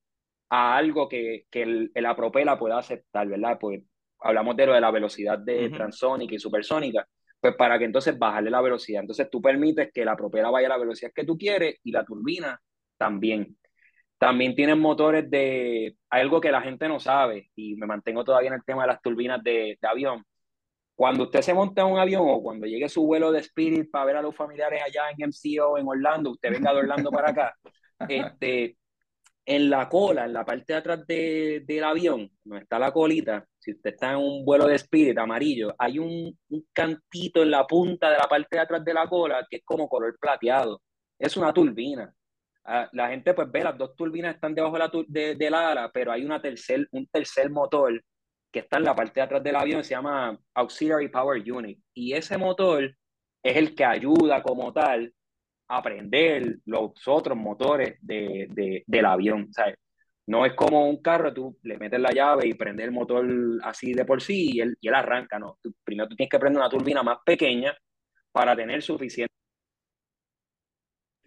[0.56, 3.58] a algo que, que la propela pueda aceptar, ¿verdad?
[3.60, 3.82] Pues
[4.20, 7.08] hablamos de lo de la velocidad de transónica y supersónica
[7.42, 9.02] pues para que entonces bajarle la velocidad.
[9.02, 12.06] Entonces tú permites que la propela vaya a la velocidad que tú quieres y la
[12.06, 12.62] turbina
[12.98, 13.58] también.
[14.20, 18.54] También tienen motores de algo que la gente no sabe y me mantengo todavía en
[18.54, 20.24] el tema de las turbinas de, de avión.
[20.96, 24.06] Cuando usted se monta en un avión o cuando llegue su vuelo de Spirit para
[24.06, 27.56] ver a los familiares allá en MCO, en Orlando, usted venga de Orlando para acá,
[28.08, 28.78] este,
[29.46, 33.46] en la cola, en la parte de atrás de, del avión, donde está la colita,
[33.60, 37.66] si usted está en un vuelo de Spirit amarillo, hay un, un, cantito en la
[37.68, 40.82] punta de la parte de atrás de la cola que es como color plateado.
[41.20, 42.14] Es una turbina.
[42.66, 45.92] Ah, la gente pues ve, las dos turbinas están debajo de la, de, del ala,
[45.94, 48.02] pero hay una tercer, un tercer motor
[48.52, 51.80] que está en la parte de atrás del avión, se llama Auxiliary Power Unit.
[51.94, 52.84] Y ese motor
[53.44, 55.14] es el que ayuda como tal
[55.78, 59.52] aprender los otros motores de, de, del avión.
[59.52, 59.76] ¿sabes?
[60.26, 63.26] No es como un carro, tú le metes la llave y prendes el motor
[63.64, 65.38] así de por sí y él, y él arranca.
[65.38, 67.76] No, primero tú tienes que prender una turbina más pequeña
[68.32, 69.34] para tener suficiente.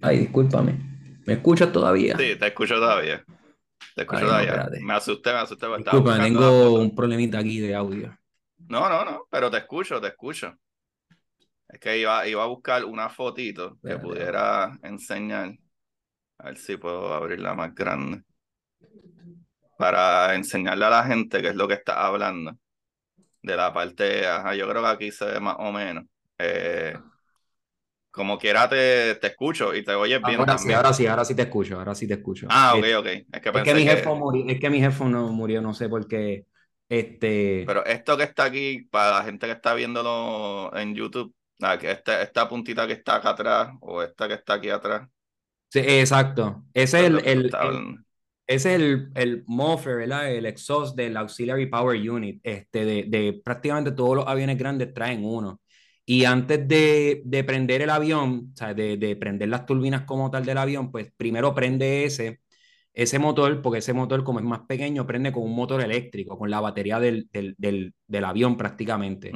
[0.01, 0.78] Ay, discúlpame.
[1.26, 2.16] ¿Me escuchas todavía?
[2.16, 3.24] Sí, te escucho todavía.
[3.94, 4.68] Te escucho todavía.
[4.80, 5.66] me asusté, me asusté.
[5.76, 8.16] Disculpa, tengo un problemita aquí de audio.
[8.68, 10.57] No, no, no, pero te escucho, te escucho.
[11.77, 15.53] Es que iba, iba a buscar una fotito que pudiera enseñar.
[16.39, 18.22] A ver si puedo abrirla más grande.
[19.77, 22.57] Para enseñarle a la gente qué es lo que está hablando.
[23.43, 26.05] De la parte, ajá, yo creo que aquí se ve más o menos.
[26.39, 26.95] Eh,
[28.11, 30.41] como quiera te, te escucho y te oyes bien.
[30.41, 32.47] Ahora sí, ahora sí, ahora sí te escucho, ahora sí te escucho.
[32.49, 33.07] Ah, ok, ok.
[33.07, 36.47] Es que, mi jefe murió, es que mi jefe no murió, no sé por qué.
[36.89, 37.64] Este...
[37.66, 42.22] Pero esto que está aquí, para la gente que está viéndolo en YouTube, Ah, esta,
[42.22, 45.09] esta puntita que está acá atrás o esta que está aquí atrás.
[45.68, 46.64] Sí, exacto.
[46.74, 47.50] Ese es el, el,
[48.46, 50.30] es el, el muffler, ¿verdad?
[50.30, 52.40] El exhaust del Auxiliary Power Unit.
[52.42, 55.61] Este, de, de prácticamente todos los aviones grandes traen uno.
[56.09, 60.30] Y antes de, de prender el avión, o sea, de, de, prender las turbinas como
[60.30, 62.42] tal del avión, pues primero prende ese,
[62.92, 66.48] ese motor, porque ese motor, como es más pequeño, prende con un motor eléctrico, con
[66.48, 69.32] la batería del, del, del, del avión prácticamente.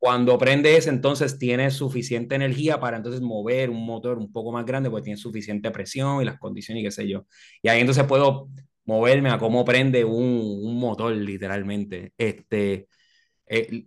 [0.00, 4.64] Cuando prende ese, entonces tiene suficiente energía para entonces mover un motor un poco más
[4.64, 7.26] grande, porque tiene suficiente presión y las condiciones y qué sé yo.
[7.62, 8.48] Y ahí entonces puedo
[8.86, 12.14] moverme a cómo prende un, un motor, literalmente.
[12.16, 12.88] Este,
[13.46, 13.84] eh,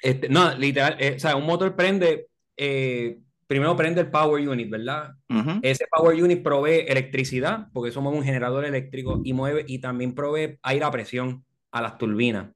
[0.00, 4.70] este, no, literal, eh, o sea, un motor prende, eh, primero prende el power unit,
[4.70, 5.14] ¿verdad?
[5.62, 10.58] Ese power unit provee electricidad, porque somos un generador eléctrico y mueve y también provee
[10.62, 12.50] aire a presión a las turbinas.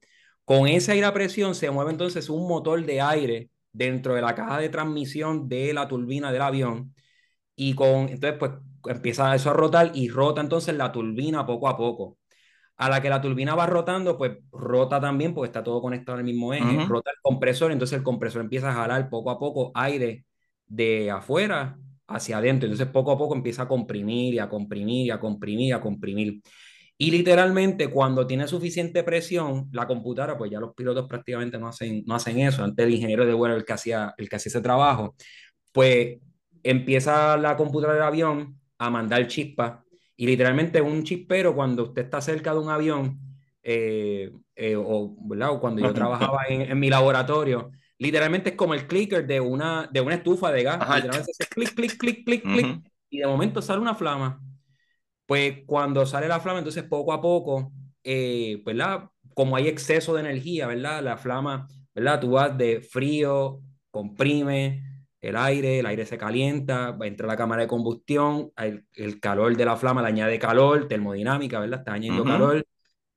[0.49, 4.35] Con ese aire a presión se mueve entonces un motor de aire dentro de la
[4.35, 6.95] caja de transmisión de la turbina del avión
[7.55, 8.53] y con entonces pues
[8.87, 12.17] empieza eso a rotar y rota entonces la turbina poco a poco.
[12.79, 16.25] A la que la turbina va rotando, pues rota también porque está todo conectado al
[16.25, 20.25] mismo eje, rota el compresor, entonces el compresor empieza a jalar poco a poco aire
[20.67, 25.11] de afuera hacia adentro, entonces poco a poco empieza a comprimir y a comprimir y
[25.11, 26.41] a comprimir y a comprimir.
[27.01, 32.03] Y literalmente cuando tiene suficiente presión, la computadora, pues ya los pilotos prácticamente no hacen,
[32.05, 34.61] no hacen eso, antes el ingeniero de vuelo el que hacía, el que hacía ese
[34.61, 35.15] trabajo,
[35.71, 36.19] pues
[36.65, 39.79] empieza la computadora del avión a mandar chispas
[40.17, 43.21] y literalmente un chispero cuando usted está cerca de un avión,
[43.63, 45.15] eh, eh, o,
[45.61, 50.17] cuando yo trabajaba en, mi laboratorio, literalmente es como el clicker de una, de una
[50.17, 54.41] estufa de gas, literalmente clic, clic, clic, clic, clic, y de momento sale una flama
[55.29, 57.71] pues cuando sale la flama, entonces poco a poco,
[58.03, 59.11] eh, ¿verdad?
[59.35, 61.03] Como hay exceso de energía, ¿verdad?
[61.03, 62.19] La flama, ¿verdad?
[62.19, 63.61] Tú vas de frío,
[63.91, 64.83] comprime
[65.21, 69.67] el aire, el aire se calienta, entra la cámara de combustión, el, el, calor de
[69.67, 71.81] la flama le añade calor, termodinámica, ¿verdad?
[71.81, 72.65] Está añadiendo calor.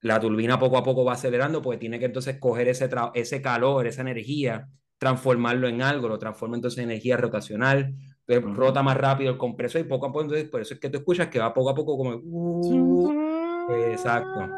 [0.01, 3.87] La turbina poco a poco va acelerando, porque tiene que entonces coger ese, ese calor,
[3.87, 7.95] esa energía, transformarlo en algo, lo transforma entonces en energía rotacional,
[8.39, 10.99] rota más rápido el compresor y poco a poco, entonces por eso es que tú
[10.99, 12.15] escuchas que va poco a poco como...
[12.23, 14.49] Uh, exacto.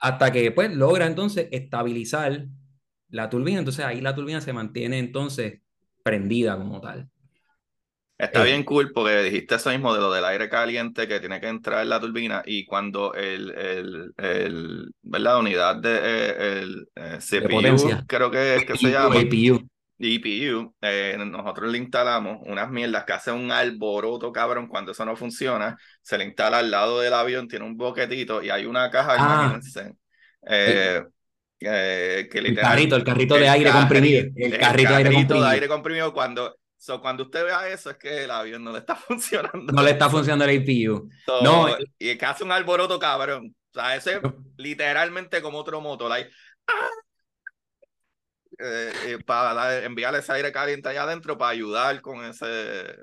[0.00, 2.46] Hasta que pues logra entonces estabilizar
[3.10, 5.60] la turbina, entonces ahí la turbina se mantiene entonces
[6.02, 7.08] prendida como tal.
[8.18, 11.46] Está bien cool porque dijiste eso mismo de lo del aire caliente que tiene que
[11.46, 15.38] entrar en la turbina y cuando el, el, el ¿verdad?
[15.38, 19.14] unidad de, eh, el, eh, CPU, creo que es que se llama.
[19.98, 25.16] EPU, eh, nosotros le instalamos unas mierdas que hacen un alboroto, cabrón, cuando eso no
[25.16, 29.16] funciona, se le instala al lado del avión, tiene un boquetito y hay una caja,
[29.18, 29.44] ah.
[29.44, 29.96] imagínense,
[30.46, 31.02] eh,
[31.60, 34.28] eh, que el carrito, el carrito de aire comprimido.
[34.36, 36.12] El, carrito, de aire comprimido.
[36.12, 36.56] cuando,
[37.02, 39.72] cuando usted vea eso es que el avión no le está funcionando.
[39.72, 41.08] No le está funcionando el APU.
[41.42, 41.66] no,
[41.98, 43.54] y que hace un alboroto, cabrón.
[43.70, 44.20] O sea, ese
[44.56, 46.08] literalmente como otro motor.
[46.08, 46.30] Like,
[46.68, 46.88] ¡ah!
[48.60, 52.46] Eh, eh, para enviarle ese aire caliente allá adentro para ayudar con ese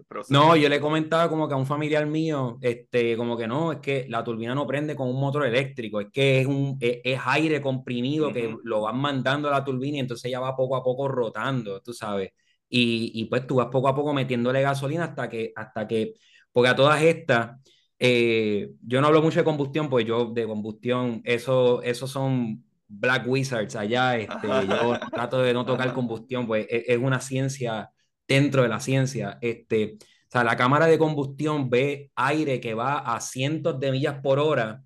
[0.05, 0.33] proceso.
[0.33, 3.79] No, yo le comentaba como que a un familiar mío, este, como que no, es
[3.79, 7.61] que la turbina no prende con un motor eléctrico, es que es un es, aire
[7.61, 11.07] comprimido que lo van mandando a la turbina y entonces ella va poco a poco
[11.07, 12.31] rotando, tú sabes.
[12.67, 16.15] Y, y pues tú vas poco a poco metiéndole gasolina hasta que, hasta que,
[16.51, 17.61] porque a todas estas,
[17.97, 23.27] eh, yo no hablo mucho de combustión, pues yo de combustión, eso, eso son Black
[23.27, 27.91] Wizards allá, este, yo trato de no tocar combustión, pues e, es, una ciencia
[28.27, 29.37] dentro de la ciencia.
[29.41, 34.19] Este, o sea, la cámara de combustión ve aire que va a cientos de millas
[34.21, 34.83] por hora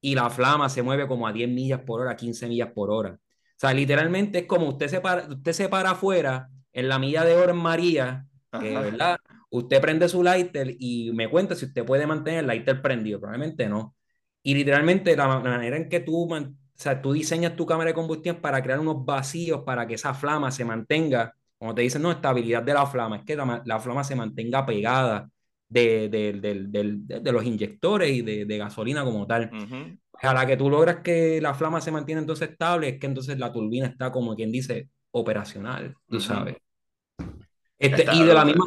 [0.00, 3.18] y la flama se mueve como a 10 millas por hora, 15 millas por hora.
[3.54, 7.24] O sea, literalmente es como usted se para, usted se para afuera en la milla
[7.24, 9.18] de en María, ¿verdad?
[9.50, 13.20] Usted prende su lighter y me cuenta si usted puede mantener el lighter prendido.
[13.20, 13.96] Probablemente no.
[14.42, 16.28] Y literalmente la manera en que tú
[16.76, 20.12] o sea, tú diseñas tu cámara de combustión para crear unos vacíos para que esa
[20.12, 24.02] flama se mantenga, como te dicen, no, estabilidad de la flama, es que la, flama
[24.02, 25.30] se mantenga pegada
[25.68, 29.50] de, de, los inyectores y de, gasolina como tal.
[30.20, 33.38] A la que tú logras que la flama se mantiene entonces estable, es que entonces
[33.38, 36.56] la turbina está como quien dice operacional, tú sabes.
[37.78, 38.64] Este, y, de la misma,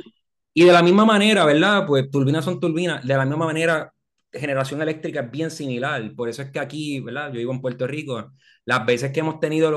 [0.54, 1.86] y de la misma manera, ¿verdad?
[1.86, 3.92] Pues turbinas son turbinas, de la misma manera
[4.32, 6.14] generación eléctrica es bien similar.
[6.16, 7.32] Por eso es que aquí, ¿verdad?
[7.32, 8.34] Yo vivo en Puerto Rico.
[8.66, 9.72] Las veces que hemos tenido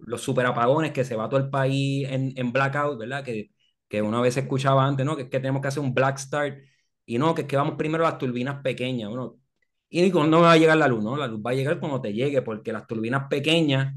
[0.00, 3.24] los super apagones, que se va todo el país en, en blackout, ¿verdad?
[3.24, 3.50] Que,
[3.88, 5.16] que una vez escuchaba antes, ¿no?
[5.16, 6.58] Que es que tenemos que hacer un black start.
[7.06, 9.10] Y no, que es que vamos primero a las turbinas pequeñas.
[9.10, 9.38] Uno,
[9.88, 11.16] y no va a llegar la luz, ¿no?
[11.16, 13.94] La luz va a llegar cuando te llegue, porque las turbinas pequeñas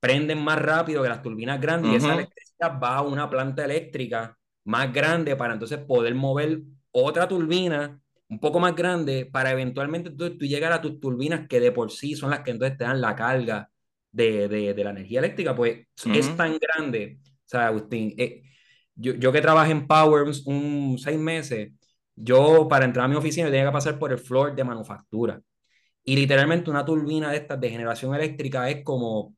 [0.00, 4.36] prenden más rápido que las turbinas grandes y esa electricidad va a una planta eléctrica
[4.64, 8.01] más grande para entonces poder mover otra turbina
[8.32, 11.90] un poco más grande para eventualmente tú, tú, llegar a tus turbinas que de por
[11.92, 13.70] sí son las que entonces te dan la carga
[14.10, 17.18] de, de, la energía eléctrica, pues es tan grande.
[17.24, 18.42] O sea, Agustín, eh,
[18.94, 21.72] yo, yo, que trabajé en Power un, seis meses,
[22.16, 25.40] yo para entrar a mi oficina tenía que pasar por el floor de manufactura.
[26.02, 29.36] Y literalmente una turbina de estas de generación eléctrica es como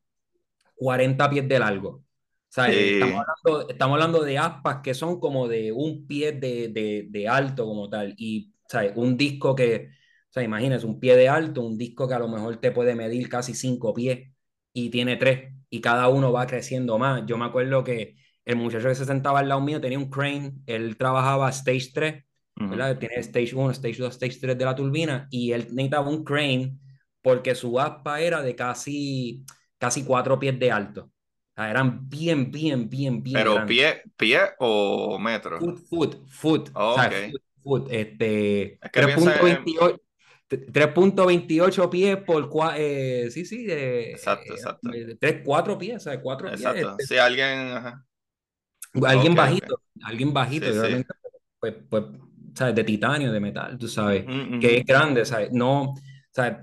[0.77, 1.89] 40 pies de largo.
[1.91, 2.03] O
[2.49, 7.07] sea, estamos, hablando, estamos, hablando, de aspas que son como de un pie de, de,
[7.11, 8.15] de alto como tal.
[8.17, 8.93] Y, ¿sabes?
[8.97, 9.91] Un disco que,
[10.31, 12.95] o sea, imagínense, un pie de alto, un disco que a lo mejor te puede
[12.95, 14.31] medir casi cinco pies
[14.73, 17.25] y tiene tres y cada uno va creciendo más.
[17.27, 20.53] Yo me acuerdo que el muchacho que se sentaba al lado mío tenía un crane,
[20.67, 22.25] él trabajaba stage 3,
[22.57, 22.99] ¿verdad?
[22.99, 26.79] Tiene stage 1, stage 2, stage 3 de la turbina y él necesitaba un crane
[27.23, 29.45] porque su aspa era de casi,
[29.79, 31.05] casi cuatro pies de alto.
[31.05, 33.35] O sea, eran bien, bien, bien, bien.
[33.35, 35.59] ¿Pero pie, pie o metro?
[35.59, 36.71] Foot, foot, foot.
[36.75, 37.89] o sea, foot, foot.
[37.91, 40.01] Este, 3.28.
[40.51, 44.91] 3.28 pies por eh, sí, sí, eh, exacto, exacto.
[45.19, 46.21] 3, 4 pies, ¿sabes?
[46.23, 46.97] 4 exacto.
[46.97, 47.09] pies.
[47.09, 48.07] Si alguien, ajá.
[49.05, 51.05] alguien bajito, alguien bajito, sí, sí.
[51.59, 52.05] Pues, pues,
[52.55, 52.75] ¿sabes?
[52.75, 55.51] De titanio, de metal, tú sabes, mm, mm, que es grande, ¿sabes?
[55.53, 55.95] No,
[56.31, 56.59] ¿sabes?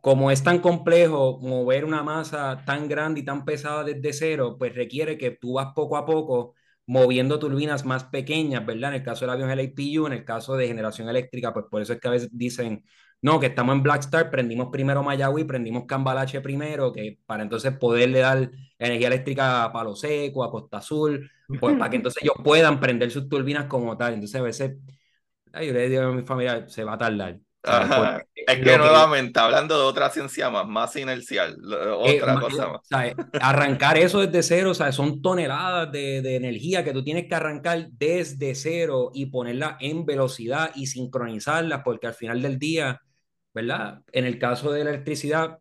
[0.00, 4.74] Como es tan complejo mover una masa tan grande y tan pesada desde cero, pues
[4.74, 6.54] requiere que tú vas poco a poco
[6.86, 8.90] moviendo turbinas más pequeñas, ¿verdad?
[8.90, 11.82] En el caso del avión el APU, en el caso de generación eléctrica, pues por
[11.82, 12.84] eso es que a veces dicen,
[13.22, 18.20] no, que estamos en Blackstar, prendimos primero Mayagüey, prendimos Cambalache primero, que para entonces poderle
[18.20, 22.78] dar energía eléctrica a Palo Seco, a Costa Azul, pues para que entonces ellos puedan
[22.80, 24.14] prender sus turbinas como tal.
[24.14, 24.76] Entonces a veces,
[25.54, 27.40] yo le digo a mi familia, se va a tardar.
[28.34, 33.14] Es que nuevamente, hablando de otra ciencia más, más inercial, eh, otra cosa más.
[33.40, 34.94] Arrancar eso desde cero, ¿sabes?
[34.94, 40.06] son toneladas de, de, energía que tú tienes que arrancar desde cero y ponerla en
[40.06, 43.00] velocidad y sincronizarla, porque al final del día,
[43.52, 44.02] ¿verdad?
[44.12, 45.58] En el caso de la electricidad,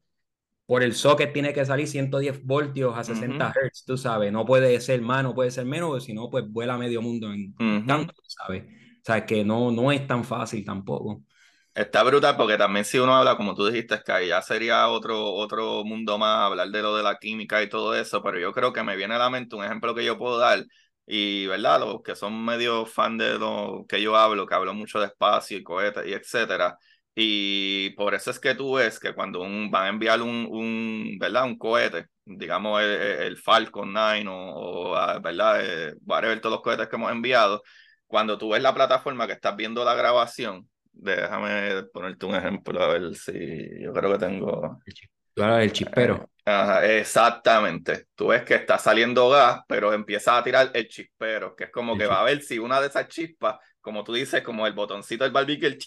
[0.66, 4.80] por el socket tiene que salir 110 voltios a 60 Hz, tú sabes, no puede
[4.82, 7.54] ser más, no puede ser menos, si no, pues vuela medio mundo en
[7.86, 8.64] tanto, ¿sabes?
[8.64, 11.24] O sea, que no, no es tan fácil tampoco.
[11.76, 15.84] Está brutal porque también si uno habla, como tú dijiste, que ya sería otro, otro
[15.84, 18.82] mundo más hablar de lo de la química y todo eso, pero yo creo que
[18.82, 20.64] me viene a la mente un ejemplo que yo puedo dar
[21.06, 21.82] y, ¿verdad?
[21.82, 25.58] Los que son medio fan de lo que yo hablo, que hablo mucho de espacio
[25.58, 26.78] y cohetes y etcétera,
[27.14, 31.18] y por eso es que tú ves que cuando un, van a enviar un, un,
[31.20, 31.44] ¿verdad?
[31.44, 35.60] un cohete, digamos el, Falcon 9 o, o ah, ¿verdad?
[35.62, 37.64] Eh, ver todos los cohetes que hemos enviado,
[38.08, 42.88] cuando tú ves la plataforma que estás viendo la grabación, Déjame ponerte un ejemplo, a
[42.88, 44.80] ver si yo creo que tengo.
[45.34, 46.30] Claro, el chispero.
[46.46, 48.08] Eh, exactamente.
[48.16, 51.98] Tú ves que está saliendo gas, pero empieza a tirar el chispero, que es como
[51.98, 55.24] que va a ver si una de esas chispas, como tú dices, como el botoncito
[55.26, 55.78] del barbecue, el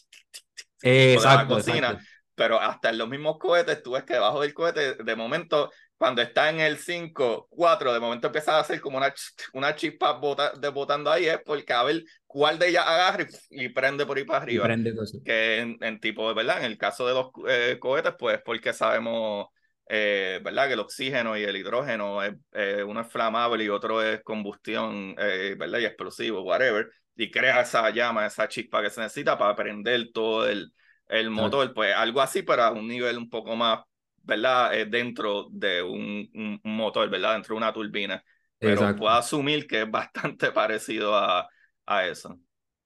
[0.82, 1.98] exacto, de la cocina,
[2.39, 6.23] pero hasta en los mismos cohetes, tú ves que debajo del cohete, de momento, cuando
[6.23, 9.12] está en el 5, 4, de momento empieza a hacer como una,
[9.55, 13.69] una chispa bota, de, botando ahí, es porque a ver cuál de ellas agarra y,
[13.70, 14.65] prende por ahí para arriba.
[14.66, 14.94] prende
[15.24, 16.59] que en, en, tipo, ¿verdad?
[16.59, 19.48] En el caso de los eh, cohetes, pues porque sabemos,
[19.89, 20.69] eh, ¿verdad?
[20.69, 22.35] Que el oxígeno y el hidrógeno, es,
[22.86, 25.81] uno es flamable y otro es combustión, eh, ¿verdad?
[25.81, 30.48] Y explosivo, whatever, y crea esa llama, esa chispa que se necesita para prender todo
[30.48, 30.73] el,
[31.09, 33.80] el motor, pues algo así, pero a un nivel un poco más
[34.28, 34.78] ¿verdad?
[34.78, 37.32] Eh, dentro de un, un, motor, ¿verdad?
[37.32, 38.22] Dentro de una turbina.
[38.59, 41.48] Pero puedo asumir que es bastante parecido a,
[41.86, 42.39] a eso.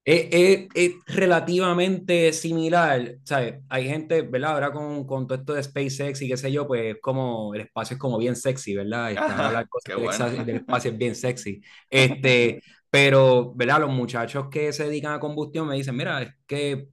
[0.05, 3.61] Es, es, relativamente similar, ¿sabes?
[3.69, 4.53] Hay gente, ¿verdad?
[4.53, 7.95] Ahora con, con todo esto de SpaceX y qué sé yo, pues como el espacio
[7.95, 9.11] es como bien sexy, ¿verdad?
[9.11, 11.61] Está, cosas del espacio es bien sexy.
[11.89, 13.81] Este, pero, ¿verdad?
[13.81, 16.87] Los muchachos que se dedican a combustión me dicen, mira, es que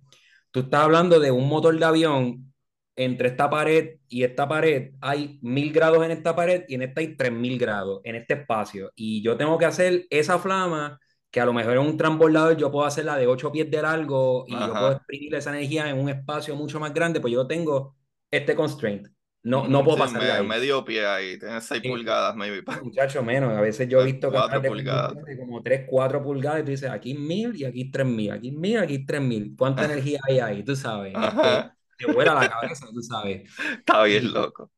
[0.51, 2.53] tú estás hablando de un motor de avión
[2.97, 7.01] entre esta pared y esta pared hay mil grados en esta pared y en esta
[7.01, 8.91] hay tres mil grados en este espacio.
[8.95, 10.99] Y yo tengo que hacer esa flama
[11.31, 14.45] que a lo mejor en un transbordador yo puedo hacerla de ocho pies de largo
[14.47, 17.97] y yo puedo exprimir esa energía en un espacio mucho más grande, pues yo tengo
[18.31, 19.09] este constraint.
[19.43, 20.47] No, no puedo pasar ahí.
[20.47, 22.63] Medio pie ahí, tienes 6 pulgadas, maybe.
[22.83, 23.57] Muchacho, menos.
[23.57, 25.15] A veces yo he visto que pulgadas.
[25.39, 28.79] como 3, 4 pulgadas y tú dices, aquí mil y aquí tres mil, aquí mil,
[28.79, 29.55] aquí tres mil.
[29.57, 30.63] ¿Cuánta energía hay ahí?
[30.63, 31.15] Tú sabes.
[31.15, 33.51] Este, te vuela la cabeza, tú sabes.
[33.79, 34.71] Está bien loco.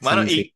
[0.00, 0.53] Bueno, y que,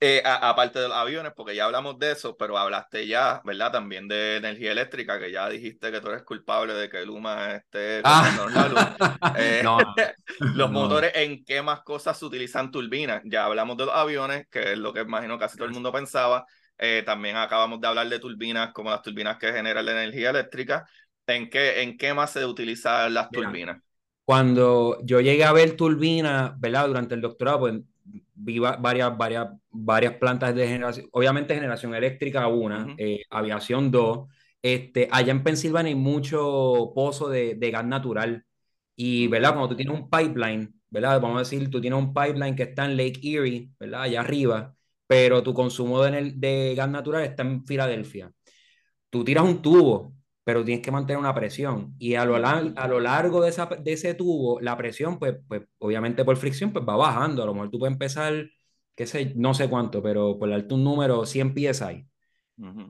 [0.00, 3.72] eh, aparte de los aviones, porque ya hablamos de eso, pero hablaste ya, ¿verdad?
[3.72, 8.00] También de energía eléctrica, que ya dijiste que tú eres culpable de que Luma esté
[8.04, 9.34] ah.
[9.36, 9.78] eh, no,
[10.54, 13.22] los motores, ¿en qué más cosas se utilizan turbinas?
[13.24, 16.46] Ya hablamos de los aviones, que es lo que imagino casi todo el mundo pensaba.
[16.78, 20.88] Eh, también acabamos de hablar de turbinas, como las turbinas que generan la energía eléctrica.
[21.26, 23.78] ¿En qué, en qué más se utilizan las turbinas?
[24.24, 26.86] Cuando yo llegué a ver turbinas, ¿verdad?
[26.86, 27.74] Durante el doctorado, pues
[28.38, 34.28] vi varias, varias, varias plantas de generación, obviamente generación eléctrica una, eh, aviación dos,
[34.62, 38.44] este, allá en Pensilvania hay mucho pozo de, de gas natural
[38.96, 39.50] y, ¿verdad?
[39.50, 41.20] Cuando tú tienes un pipeline, ¿verdad?
[41.20, 44.02] Vamos a decir, tú tienes un pipeline que está en Lake Erie, ¿verdad?
[44.02, 44.74] Allá arriba,
[45.06, 48.32] pero tu consumo de, de gas natural está en Filadelfia.
[49.10, 50.14] Tú tiras un tubo,
[50.48, 51.94] pero tienes que mantener una presión.
[51.98, 55.64] Y a lo, a lo largo de, esa, de ese tubo, la presión, pues, pues
[55.76, 57.42] obviamente por fricción, pues va bajando.
[57.42, 58.48] A lo mejor tú puedes empezar,
[58.94, 62.06] qué sé, no sé cuánto, pero por darte un número, 100 pies ahí.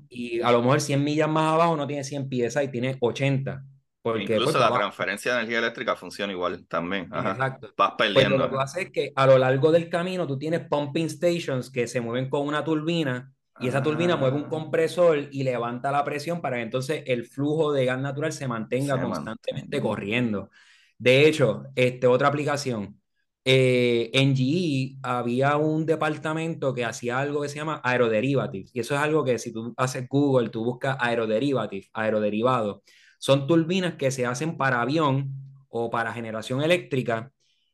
[0.09, 3.65] Y a lo mejor 100 millas más abajo no tiene 100 pies ahí, tiene 80.
[4.03, 7.07] Porque, Incluso pues, la transferencia de energía eléctrica funciona igual también.
[7.13, 7.75] Exacto.
[7.77, 8.39] Vas pues, perdiendo.
[8.39, 11.89] lo que pasa es que a lo largo del camino tú tienes pumping stations que
[11.89, 14.49] se mueven con una turbina y esa turbina mueve un ah.
[14.49, 19.01] compresor y levanta la presión para que entonces el flujo de gas natural se mantenga
[19.01, 20.51] constantemente corriendo.
[20.99, 23.01] De hecho, este, otra aplicación,
[23.45, 28.71] eh, en GE había un departamento que hacía algo que se llama aeroderivatives.
[28.75, 32.83] Y eso es algo que si tú haces Google, tú buscas aeroderivatives, aeroderivado.
[33.19, 35.33] Son turbinas que se hacen para avión
[35.69, 37.33] o para generación eléctrica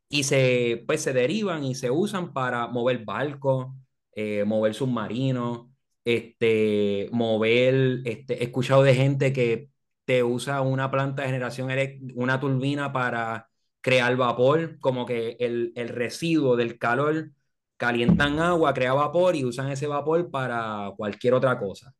[0.08, 3.68] y se, pues, se derivan y se usan para mover barcos,
[4.12, 5.66] eh, mover submarinos,
[6.04, 9.70] este, mover, este, he escuchado de gente que
[10.04, 11.70] te usa una planta de generación,
[12.14, 13.48] una turbina para
[13.80, 17.30] crear vapor, como que el, el residuo del calor
[17.76, 21.92] calientan agua, crea vapor y usan ese vapor para cualquier otra cosa.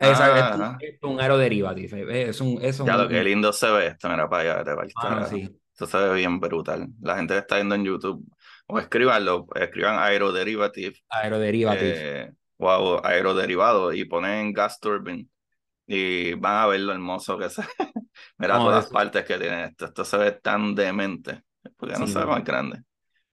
[0.00, 1.96] Ah, es, un aeroderivativo.
[2.08, 5.26] Es un, es ya lo que lindo se ve esto, mira para allá, de ah,
[5.28, 5.48] sí.
[5.74, 6.88] Eso se ve bien brutal.
[7.00, 8.24] La gente está viendo en YouTube
[8.66, 10.96] o escribanlo, escriban aeroderivative.
[11.08, 12.22] Aeroderivative.
[12.22, 15.28] Eh, o aeroderivado y ponen gas turbine
[15.86, 17.62] y van a ver lo hermoso que se
[18.38, 21.42] mira todas las partes que tiene esto esto se ve tan demente
[21.76, 22.82] porque no se ve más grande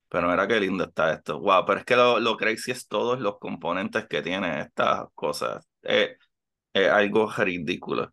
[0.10, 3.20] pero mira qué lindo está esto wow pero es que lo, lo crazy es todos
[3.20, 6.18] los componentes que tiene estas cosas es,
[6.74, 8.12] algo ridículo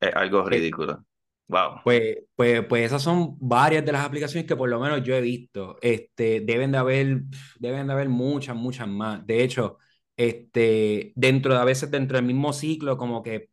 [0.00, 1.04] es algo ridículo
[1.46, 1.80] Wow.
[1.84, 5.20] Pues, pues, pues esas son varias de las aplicaciones que por lo menos yo he
[5.20, 5.76] visto.
[5.82, 7.20] Este, deben de haber,
[7.58, 9.26] deben de haber muchas, muchas más.
[9.26, 9.78] De hecho,
[10.16, 13.50] este, dentro de a veces dentro del mismo ciclo, como que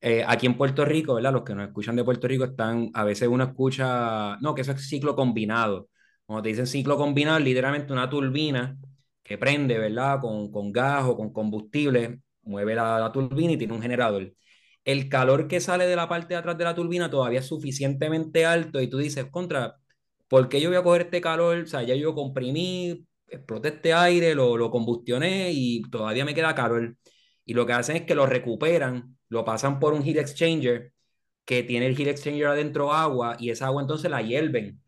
[0.00, 1.32] eh, aquí en Puerto Rico, ¿verdad?
[1.32, 4.72] Los que nos escuchan de Puerto Rico están, a veces uno escucha, no, que eso
[4.72, 5.88] es ciclo combinado.
[6.26, 8.76] Cuando te dicen ciclo combinado, literalmente una turbina
[9.22, 10.20] que prende, ¿verdad?
[10.20, 14.32] Con, con gas o con combustible, mueve la, la turbina y tiene un generador.
[14.84, 18.44] El calor que sale de la parte de atrás de la turbina todavía es suficientemente
[18.44, 19.76] alto y tú dices, contra,
[20.28, 21.58] ¿por qué yo voy a coger este calor?
[21.58, 26.54] O sea, ya yo comprimí, exploté este aire, lo, lo combustioné y todavía me queda
[26.54, 26.96] calor.
[27.44, 30.92] Y lo que hacen es que lo recuperan, lo pasan por un heat exchanger
[31.44, 34.80] que tiene el heat exchanger adentro agua y esa agua entonces la hierven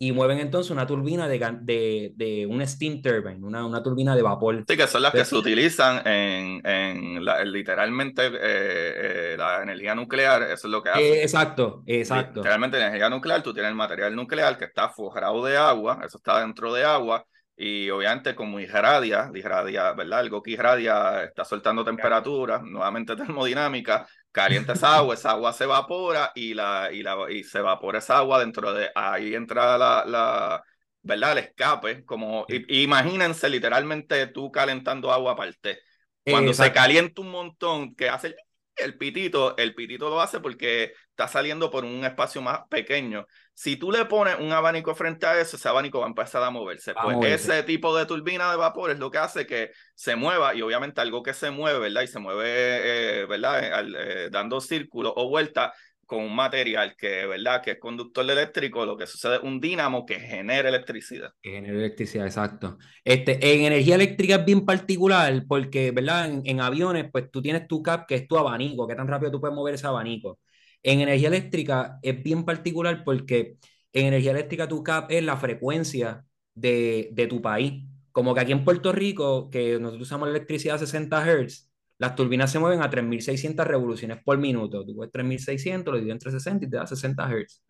[0.00, 4.22] y mueven entonces una turbina de, de, de un steam turbine, una, una, turbina de
[4.22, 4.64] vapor.
[4.68, 10.42] Sí, que son las que se utilizan en, en literalmente eh, eh, la energía nuclear,
[10.42, 11.22] eso es lo que hace.
[11.22, 12.40] exacto, exacto.
[12.40, 16.18] Literalmente en energía nuclear tú tienes el material nuclear que está forrado de agua, eso
[16.18, 17.26] está dentro de agua,
[17.60, 20.20] y obviamente como irradia, irradia, ¿verdad?
[20.20, 26.30] Algo que irradia está soltando temperatura, nuevamente termodinámica, calienta esa agua, esa agua se evapora
[26.36, 30.62] y, la, y, la, y se evapora esa agua dentro de ahí entra la, la
[31.02, 31.32] ¿verdad?
[31.32, 35.80] El escape, como imagínense literalmente tú calentando agua aparte.
[36.24, 38.36] Cuando se calienta un montón, que hace
[38.76, 43.26] el pitito, el pitito lo hace porque está saliendo por un espacio más pequeño.
[43.58, 46.48] Si tú le pones un abanico frente a eso, ese abanico va a empezar a
[46.48, 46.94] moverse.
[46.94, 50.62] pues ese tipo de turbina de vapor es lo que hace que se mueva y
[50.62, 52.02] obviamente algo que se mueve, ¿verdad?
[52.02, 53.64] Y se mueve, eh, ¿verdad?
[53.64, 55.72] Eh, eh, dando círculos o vueltas
[56.06, 57.60] con un material que, ¿verdad?
[57.60, 61.32] Que es conductor eléctrico, lo que sucede es un dínamo que genera electricidad.
[61.42, 62.78] Que genera electricidad, exacto.
[63.02, 66.30] Este, en energía eléctrica es bien particular porque, ¿verdad?
[66.44, 69.40] En, aviones, pues tú tienes tu cap, que es tu abanico, qué tan rápido tú
[69.40, 70.38] puedes mover ese abanico.
[70.82, 73.56] En energía eléctrica es bien particular porque
[73.92, 76.24] en energía eléctrica tu cap es la frecuencia
[76.54, 77.84] de, de tu país.
[78.12, 81.68] Como que aquí en Puerto Rico, que nosotros usamos la electricidad a 60 Hz,
[81.98, 84.84] las turbinas se mueven a 3.600 revoluciones por minuto.
[84.84, 87.62] Tú puedes 3.600, lo divides entre 60 y te da 60 Hz.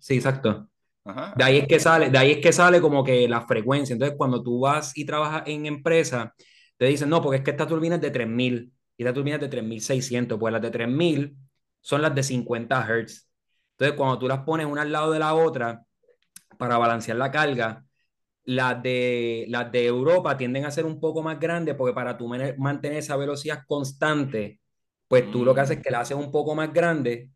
[0.00, 0.68] sí, exacto.
[1.36, 3.92] De, ahí es que sale, de ahí es que sale como que la frecuencia.
[3.92, 6.34] Entonces, cuando tú vas y trabajas en empresa,
[6.76, 9.42] te dicen, no, porque es que esta turbina es de 3.000 y esta turbina es
[9.42, 10.36] de 3.600.
[10.36, 11.36] Pues las de 3.000
[11.86, 13.28] son las de 50 Hz.
[13.72, 15.84] Entonces, cuando tú las pones una al lado de la otra
[16.58, 17.84] para balancear la carga,
[18.44, 22.28] las de, las de Europa tienden a ser un poco más grandes porque para tú
[22.58, 24.60] mantener esa velocidad constante,
[25.08, 27.30] pues tú lo que haces es que la haces un poco más grande,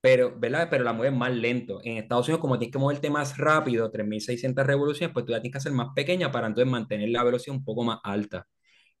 [0.00, 0.68] pero, ¿verdad?
[0.70, 1.80] Pero la mueves más lento.
[1.84, 5.52] En Estados Unidos, como tienes que moverte más rápido, 3.600 revoluciones, pues tú la tienes
[5.52, 8.46] que hacer más pequeña para entonces mantener la velocidad un poco más alta.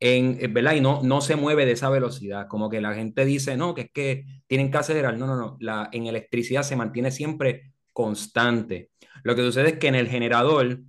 [0.00, 0.74] En, eh, ¿verdad?
[0.74, 2.48] Y no, no se mueve de esa velocidad.
[2.48, 5.16] Como que la gente dice, no, que es que tienen que acelerar.
[5.16, 5.56] No, no, no.
[5.60, 8.90] La, en electricidad se mantiene siempre constante.
[9.22, 10.80] Lo que sucede es que en el generador,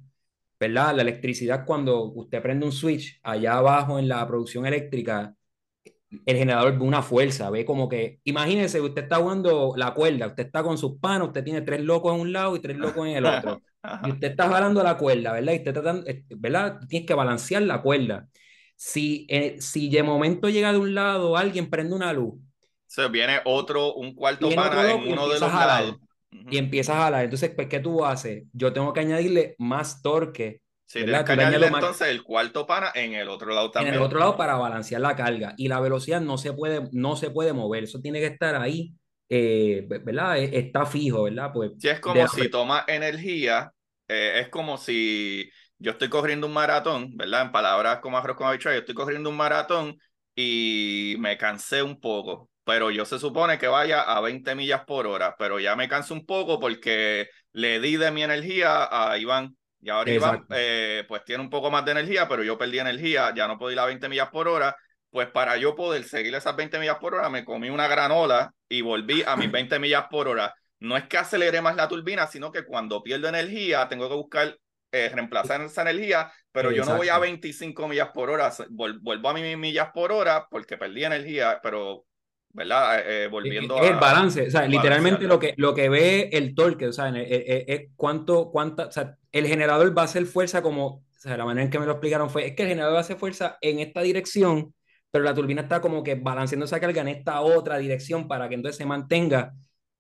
[0.59, 0.95] ¿verdad?
[0.95, 5.35] La electricidad, cuando usted prende un switch allá abajo en la producción eléctrica,
[6.25, 10.45] el generador ve una fuerza, ve como que, imagínese, usted está jugando la cuerda, usted
[10.45, 13.17] está con sus panos, usted tiene tres locos en un lado y tres locos en
[13.17, 13.61] el otro.
[14.05, 15.53] y usted está jalando la cuerda, ¿verdad?
[15.53, 16.79] Y usted está eh, ¿verdad?
[16.87, 18.27] Tienes que balancear la cuerda.
[18.75, 22.35] Si, eh, si de momento llega de un lado, alguien prende una luz.
[22.87, 25.97] Se viene otro, un cuarto para en uno de los lados.
[26.49, 27.23] Y empiezas a jalar.
[27.23, 28.43] Entonces, pues, ¿qué tú haces?
[28.51, 33.13] Yo tengo que añadirle más torque Sí, tienes que añadirle entonces el cuarto pana en
[33.13, 33.95] el otro lado también.
[33.95, 35.53] En el otro lado para balancear la carga.
[35.57, 37.85] Y la velocidad no se puede, no se puede mover.
[37.85, 38.93] Eso tiene que estar ahí,
[39.27, 40.37] eh, ¿verdad?
[40.37, 41.51] E, está fijo, ¿verdad?
[41.53, 43.71] Pues, sí, es como si toma energía,
[44.07, 45.49] eh, es como si
[45.79, 47.43] yo estoy corriendo un maratón, ¿verdad?
[47.43, 49.97] En palabras como arroz con habichuela, yo estoy corriendo un maratón
[50.35, 55.07] y me cansé un poco, pero yo se supone que vaya a 20 millas por
[55.07, 59.55] hora, pero ya me canso un poco porque le di de mi energía a Iván
[59.85, 63.31] y ahora Iván, eh, pues tiene un poco más de energía, pero yo perdí energía,
[63.35, 64.75] ya no puedo ir a 20 millas por hora.
[65.11, 68.81] Pues para yo poder seguir esas 20 millas por hora, me comí una granola y
[68.81, 70.55] volví a mis 20 millas por hora.
[70.79, 74.57] No es que acelere más la turbina, sino que cuando pierdo energía, tengo que buscar
[74.95, 79.33] eh, reemplazar esa energía, pero yo no voy a 25 millas por hora, vuelvo a
[79.33, 82.05] mis millas por hora porque perdí energía, pero
[82.53, 83.03] ¿verdad?
[83.05, 86.93] Eh, volviendo El balance, o sea, literalmente lo que, lo que ve el torque, o
[86.93, 91.35] sea, es, cuánto, cuánta, o sea, el generador va a hacer fuerza como, o sea,
[91.35, 93.17] la manera en que me lo explicaron fue, es que el generador va a hacer
[93.17, 94.73] fuerza en esta dirección,
[95.11, 98.55] pero la turbina está como que balanceando esa carga en esta otra dirección para que
[98.55, 99.51] entonces se mantenga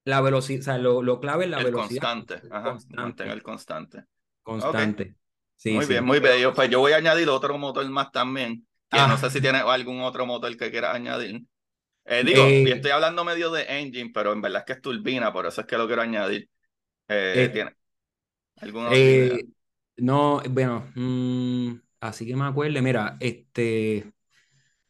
[0.05, 2.01] la velocidad, o sea, lo, lo clave es la el velocidad.
[2.01, 4.03] Constante, ajá, mantenga el constante.
[4.45, 5.15] Constante.
[5.55, 6.37] Sí, muy bien, muy bien.
[6.37, 9.17] Yo, pues yo voy a añadir otro motor más también, que no ah.
[9.17, 11.41] sé si tiene algún otro motor que quiera añadir.
[12.05, 15.33] Eh, digo, eh, estoy hablando medio de engine, pero en verdad es que es turbina,
[15.33, 16.47] por eso es que lo quiero añadir.
[17.07, 17.71] Eh, ¿Tiene
[18.57, 18.91] alguna
[19.97, 24.11] No, bueno, mm, así que me acuerdo, mira, este,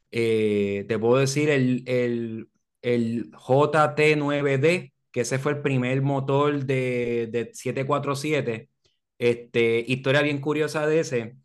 [0.09, 2.49] te puedo decir el, el,
[2.81, 8.69] el JT9D, que ese fue el primer motor de, de 747.
[9.17, 11.35] Este, historia bien curiosa de ese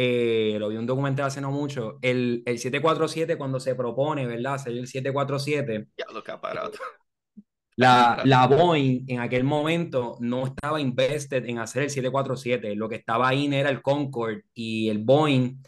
[0.00, 4.54] eh, lo vi un documental hace no mucho, el, el 747 cuando se propone, ¿verdad?
[4.54, 5.88] Hacer el 747.
[5.96, 6.78] Ya lo que aparato.
[7.74, 12.94] La, la Boeing en aquel momento no estaba invested en hacer el 747, lo que
[12.94, 15.60] estaba ahí era el Concorde y el Boeing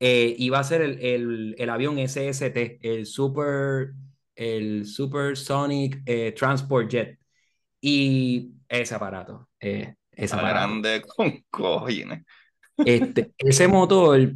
[0.00, 3.92] eh, iba a ser el, el, el, avión SST, el Super,
[4.34, 7.18] el Supersonic eh, Transport Jet.
[7.80, 9.94] Y ese aparato, eh,
[10.26, 10.48] aparato.
[10.48, 12.24] grande con cojines.
[12.76, 14.32] Este, ese motor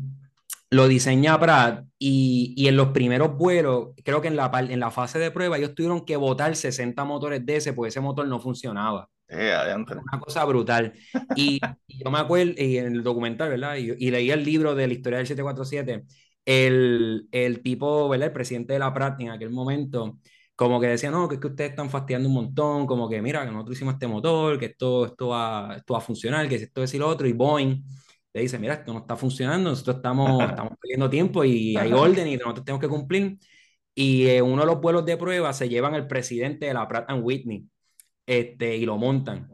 [0.71, 4.91] lo diseña Pratt y, y, en los primeros vuelos, creo que en la, en la
[4.91, 8.41] fase de prueba, ellos tuvieron que botar 60 motores de ese porque ese motor no
[8.41, 9.09] funcionaba.
[9.29, 10.93] Eh, Una cosa brutal.
[11.37, 13.77] Y, yo me acuerdo, y en el documental, ¿verdad?
[13.77, 16.05] Y, y, leí el libro de la historia del 747.
[16.45, 18.29] El, el tipo, ¿verdad?
[18.29, 20.19] El presidente de la Pratt en aquel momento,
[20.55, 23.45] como que decía, no, que es que ustedes están fastidiando un montón, como que mira,
[23.45, 26.83] que nosotros hicimos este motor, que esto, esto, va, esto va a funcionar, que esto
[26.83, 27.83] es y lo otro, y Boeing
[28.35, 32.29] le dice, mira, esto no está funcionando, nosotros estamos, estamos perdiendo tiempo y hay orden
[32.29, 33.39] y nosotros tenemos que cumplir.
[33.95, 37.11] Y en uno de los vuelos de prueba se llevan al presidente de la Pratt
[37.21, 37.67] Whitney
[38.27, 39.51] este, y lo montan.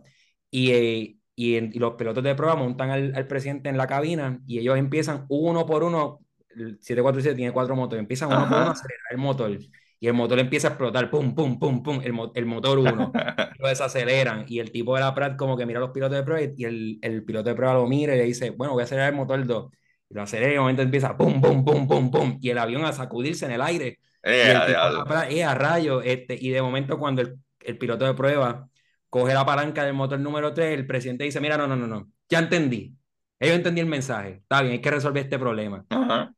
[0.51, 4.59] Y, eh, y, los pilotos de prueba montan al, al, presidente en la cabina y
[4.61, 6.21] ellos empiezan uno por uno,
[6.51, 9.59] el 747 tiene cuatro motores, empiezan uno por uno a acelerar el motor
[10.01, 13.13] y el motor empieza a explotar, pum, pum, pum, pum, el, el motor uno,
[13.59, 16.23] lo desaceleran y el tipo de la Pratt como que mira a los pilotos de
[16.23, 18.85] prueba y el, el piloto de prueba lo mira y le dice, bueno, voy a
[18.85, 19.73] acelerar el motor 2.
[20.11, 22.85] Y lo acelera y de momento empieza pum, pum, pum, pum, pum, y el avión
[22.85, 23.99] a sacudirse en el aire.
[24.23, 28.15] Eh, y el eh, a rayo, este, y de momento cuando el, el, piloto de
[28.15, 28.69] prueba
[29.11, 32.11] coge la palanca del motor número 3, el presidente dice, mira, no, no, no, no,
[32.29, 32.95] ya entendí.
[33.41, 34.41] Yo entendí el mensaje.
[34.43, 35.85] Está bien, hay que resolver este problema.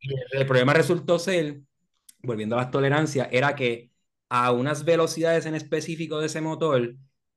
[0.00, 1.60] Y el, el problema resultó ser
[2.22, 3.90] volviendo a las tolerancias, era que
[4.28, 6.94] a unas velocidades en específico de ese motor,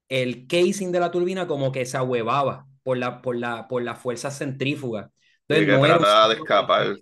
[0.10, 3.96] el casing de la turbina como que se ahuevaba por la, por la, por la
[3.96, 5.12] fuerza centrífuga.
[5.48, 6.96] Entonces, no era, de escapar.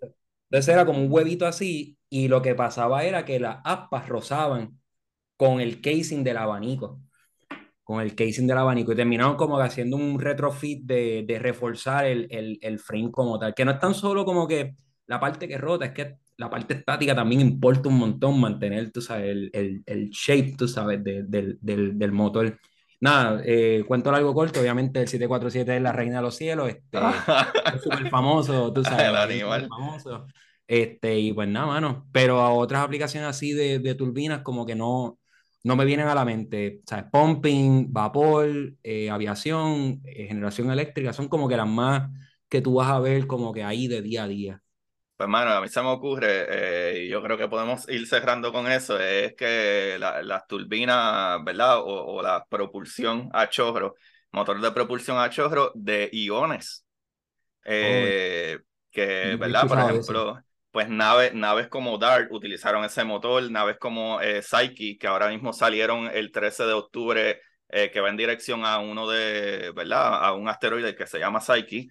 [0.50, 4.80] Entonces era como un huevito así y lo que pasaba era que las aspas rozaban
[5.38, 7.02] con el casing del abanico.
[7.84, 12.28] Con el casing del abanico y terminaron como haciendo un retrofit de, de reforzar el,
[12.30, 13.54] el, el frame como tal.
[13.54, 14.76] Que no es tan solo como que
[15.08, 19.02] la parte que rota, es que la parte estática también importa un montón mantener, tú
[19.02, 22.60] sabes, el, el, el shape, tú sabes, de, del, del, del, motor.
[23.00, 26.98] Nada, eh, cuento algo corto, obviamente el 747 es la reina de los cielos, este,
[27.76, 29.08] es súper famoso, tú sabes.
[29.08, 29.68] El animal.
[29.68, 30.28] Famoso.
[30.68, 32.08] Este, y pues nada, mano.
[32.14, 35.20] Pero a otras aplicaciones así de, de turbinas, como que no,
[35.64, 37.06] no me vienen a la mente, ¿sabes?
[37.12, 38.48] Pumping, vapor,
[38.84, 42.10] eh, aviación, eh, generación eléctrica, son como que las más
[42.50, 44.62] que tú vas a ver como que ahí de día a día.
[45.22, 48.52] Pues, mano, a mí se me ocurre, eh, y yo creo que podemos ir cerrando
[48.52, 51.78] con eso, es que las turbinas, ¿verdad?
[51.78, 53.94] O, o, la propulsión a chorro,
[54.32, 56.88] motor de propulsión a chorro de iones.
[57.66, 58.58] Eh,
[58.90, 59.68] que, ¿verdad?
[59.68, 65.06] Por ejemplo, pues naves, naves como DART utilizaron ese motor, naves como eh, Psyche, que
[65.06, 69.72] ahora mismo salieron el 13 de octubre, eh, que va en dirección a uno de,
[69.76, 70.26] ¿verdad?
[70.26, 71.90] A un asteroide que se llama Psyche.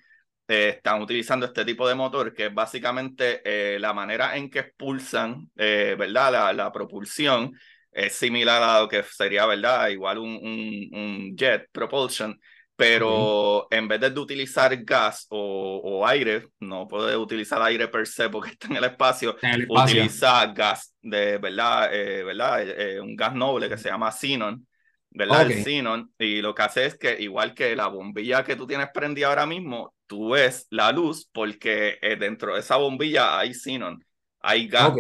[0.53, 3.43] Eh, están utilizando este tipo de motor, que es básicamente
[3.79, 6.33] la manera en que expulsan, ¿verdad?
[6.33, 7.53] La, la propulsión
[7.93, 9.89] es similar a lo que sería, ¿verdad?
[9.89, 12.39] Igual un, un, un jet propulsion,
[12.81, 18.31] pero en vez de utilizar gas o, o, aire, no puede utilizar aire per se
[18.31, 19.37] porque está en el espacio,
[19.69, 21.91] utiliza gas de, ¿verdad?
[21.93, 22.63] Eh, ¿verdad?
[22.63, 24.67] Eh, un gas noble que se llama xenon,
[25.11, 25.51] ¿verdad?
[25.51, 28.89] El xenon, y lo que hace es que igual que la bombilla que tú tienes
[28.95, 34.05] prendida ahora mismo, tú ves la luz porque eh, dentro de esa bombilla hay xenon,
[34.41, 34.93] hay gas.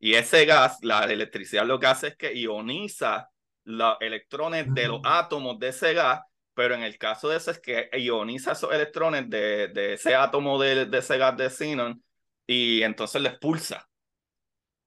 [0.00, 3.30] Y ese gas, la electricidad lo que hace es que ioniza
[3.62, 5.20] los electrones de los ah.
[5.20, 6.22] átomos de ese gas
[6.54, 10.60] pero en el caso de ese es que ioniza esos electrones de, de ese átomo
[10.60, 12.02] de, de, ese gas de xenon
[12.48, 13.88] y entonces le expulsa.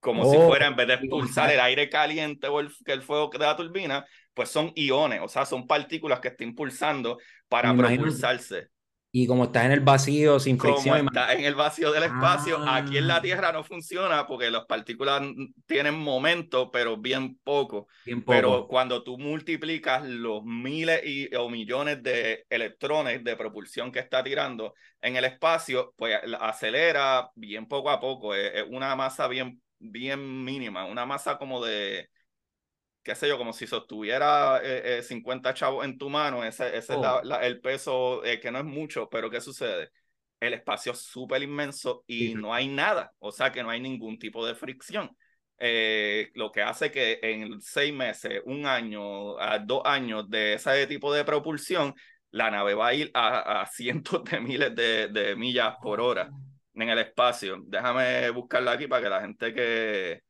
[0.02, 3.56] Como si fuera, en vez de expulsar el aire caliente o el fuego de la
[3.56, 8.68] turbina, pues son iones, o sea, son partículas que está impulsando para propulsarse.
[9.13, 10.99] Y como está en el vacío sin fricción.
[10.99, 13.21] Como está en el vacío del espacio, aquí en la ah.
[13.21, 15.21] Tierra no funciona porque las partículas
[15.65, 17.88] tienen momento, pero bien poco.
[18.25, 24.23] Pero cuando tú multiplicas los miles y, o millones de electrones de propulsión que está
[24.23, 28.33] tirando en el espacio, pues acelera bien poco a poco.
[28.33, 32.07] Es, una masa bien, bien mínima, una masa como de
[33.03, 36.94] qué sé yo, como si sostuviera eh, 50 eh, chavos en tu mano, ese, ese
[36.94, 37.22] es oh.
[37.41, 39.91] el peso, eh, que no es mucho, pero ¿qué sucede?
[40.40, 44.18] El espacio es súper inmenso y no hay nada, o sea que no hay ningún
[44.18, 45.15] tipo de fricción.
[45.64, 50.88] Eh, lo que hace que en seis meses, un año, a dos años de ese
[50.88, 51.94] tipo de propulsión,
[52.32, 56.82] la nave va a ir a, cientos de miles de, de millas por hora oh.
[56.82, 57.61] en el espacio.
[57.68, 60.22] Déjame buscarla aquí para que la gente que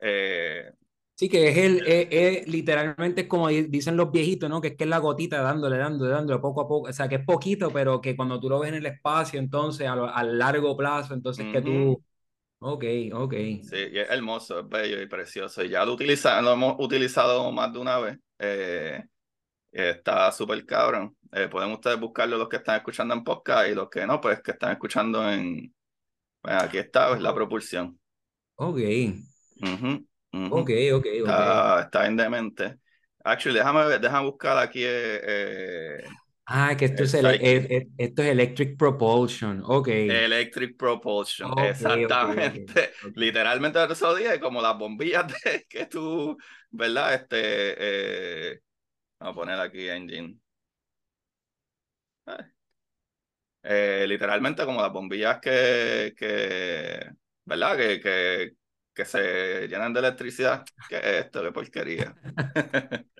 [0.00, 0.72] eh,
[1.20, 4.62] Sí, que es el, es, literalmente es como dicen los viejitos, ¿no?
[4.62, 6.88] Que es que es la gotita dándole, dándole, dándole poco a poco.
[6.88, 9.86] O sea, que es poquito, pero que cuando tú lo ves en el espacio, entonces
[9.86, 12.02] a, largo plazo, entonces que tú.
[12.60, 13.34] Ok, ok.
[13.34, 15.62] Sí, es hermoso, es bello y precioso.
[15.62, 18.18] Y ya lo, utiliza, lo hemos utilizado más de una vez.
[18.38, 19.04] Eh,
[19.70, 21.14] está súper cabrón.
[21.32, 24.40] Eh, pueden ustedes buscarlo los que están escuchando en podcast y los que no, pues
[24.40, 25.70] que están escuchando en.
[26.42, 28.00] Bueno, aquí está, es la propulsión.
[28.54, 28.78] Ok.
[30.32, 31.28] Ok, ok, ok.
[31.84, 32.78] Está, en demente.
[33.24, 34.82] Actually, déjame, déjame buscar aquí.
[34.82, 36.04] Eh, eh
[36.46, 39.62] ah, que esto es, esto es Electric Propulsion.
[39.64, 39.88] Ok.
[39.88, 42.92] Electric Propulsion, exactamente.
[43.14, 46.36] Literalmente eso dije, como las bombillas de, que tú,
[46.70, 47.14] ¿verdad?
[47.14, 47.74] Este,
[48.52, 48.60] eh,
[49.18, 50.36] vamos a poner aquí engine.
[53.62, 57.10] Eh, literalmente como las bombillas que, que
[57.44, 57.76] ¿verdad?
[57.76, 58.52] Que, que,
[58.94, 60.64] que se llenan de electricidad.
[60.88, 61.42] ¿Qué es esto?
[61.42, 62.14] ¿Qué porquería?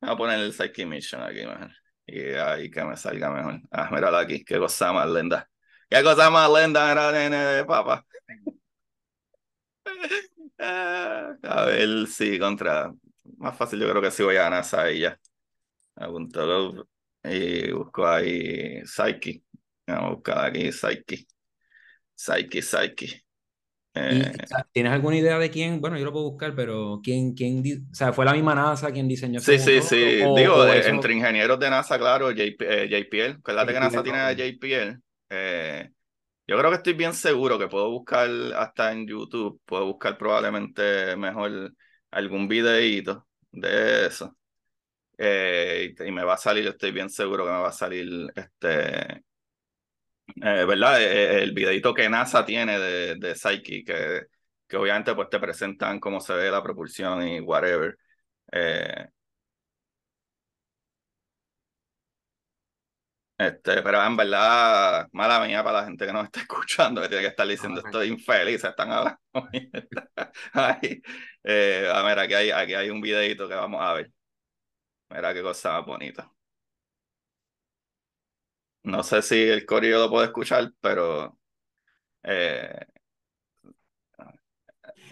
[0.00, 1.70] Voy a poner el Psyche Mission aquí, mejor.
[2.06, 3.60] Y ahí que me salga mejor.
[3.70, 4.44] Ah, míralo aquí.
[4.44, 5.48] Qué cosa más linda.
[5.88, 8.04] Qué cosa más linda era nene de papá.
[10.58, 12.92] A ver si contra.
[13.38, 15.18] Más fácil, yo creo que sí voy a NASA y ya.
[15.96, 16.86] Apunto
[17.24, 19.42] y busco ahí Psyche.
[19.86, 21.26] Vamos a buscar aquí Psyche.
[22.14, 23.24] Psyche, Psyche.
[23.94, 24.32] Eh,
[24.72, 25.80] ¿Tienes alguna idea de quién?
[25.80, 29.08] Bueno, yo lo puedo buscar, pero ¿quién, quién, o sea, fue la misma NASA quien
[29.08, 29.96] diseñó Sí, sí, sí.
[30.36, 35.00] Digo, entre ingenieros de NASA, claro, JP, eh, JPL, acuérdate que NASA tiene a JPL.
[35.30, 35.90] Eh,
[36.46, 41.16] yo creo que estoy bien seguro que puedo buscar hasta en YouTube, puedo buscar probablemente
[41.16, 41.72] mejor
[42.12, 44.36] algún videíto de eso.
[45.18, 49.24] y me va a salir, estoy bien seguro que me va a salir este
[50.42, 51.00] eh, ¿verdad?
[51.02, 54.22] Eh, eh, el videito que NASA tiene de, de Psyche, que,
[54.66, 57.96] que obviamente pues te presentan cómo se ve la propulsión y whatever.
[63.38, 67.22] este, pero en verdad, mala mía para la gente que nos está escuchando, que tiene
[67.22, 69.18] que estar diciendo estoy infeliz, están hablando.
[70.52, 71.02] Ay,
[71.44, 74.10] a ver, aquí hay, aquí hay un videito que vamos a ver.
[75.10, 76.32] Mira qué cosa más bonita.
[78.82, 81.38] No sé si el corillo lo puede escuchar, pero.
[82.24, 82.86] Eh,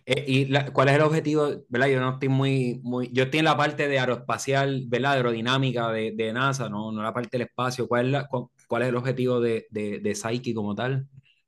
[0.06, 1.50] Eh, ¿Y cuál es el objetivo?
[1.68, 1.88] ¿Verdad?
[1.88, 5.12] Yo no estoy muy, muy, yo estoy en la parte de aeroespacial, ¿verdad?
[5.14, 6.90] Aerodinámica de, de NASA, ¿no?
[6.92, 7.86] no la parte del espacio.
[7.88, 8.26] ¿Cuál es, la,
[8.66, 11.06] cuál, es el objetivo de, de, de Psyche como tal?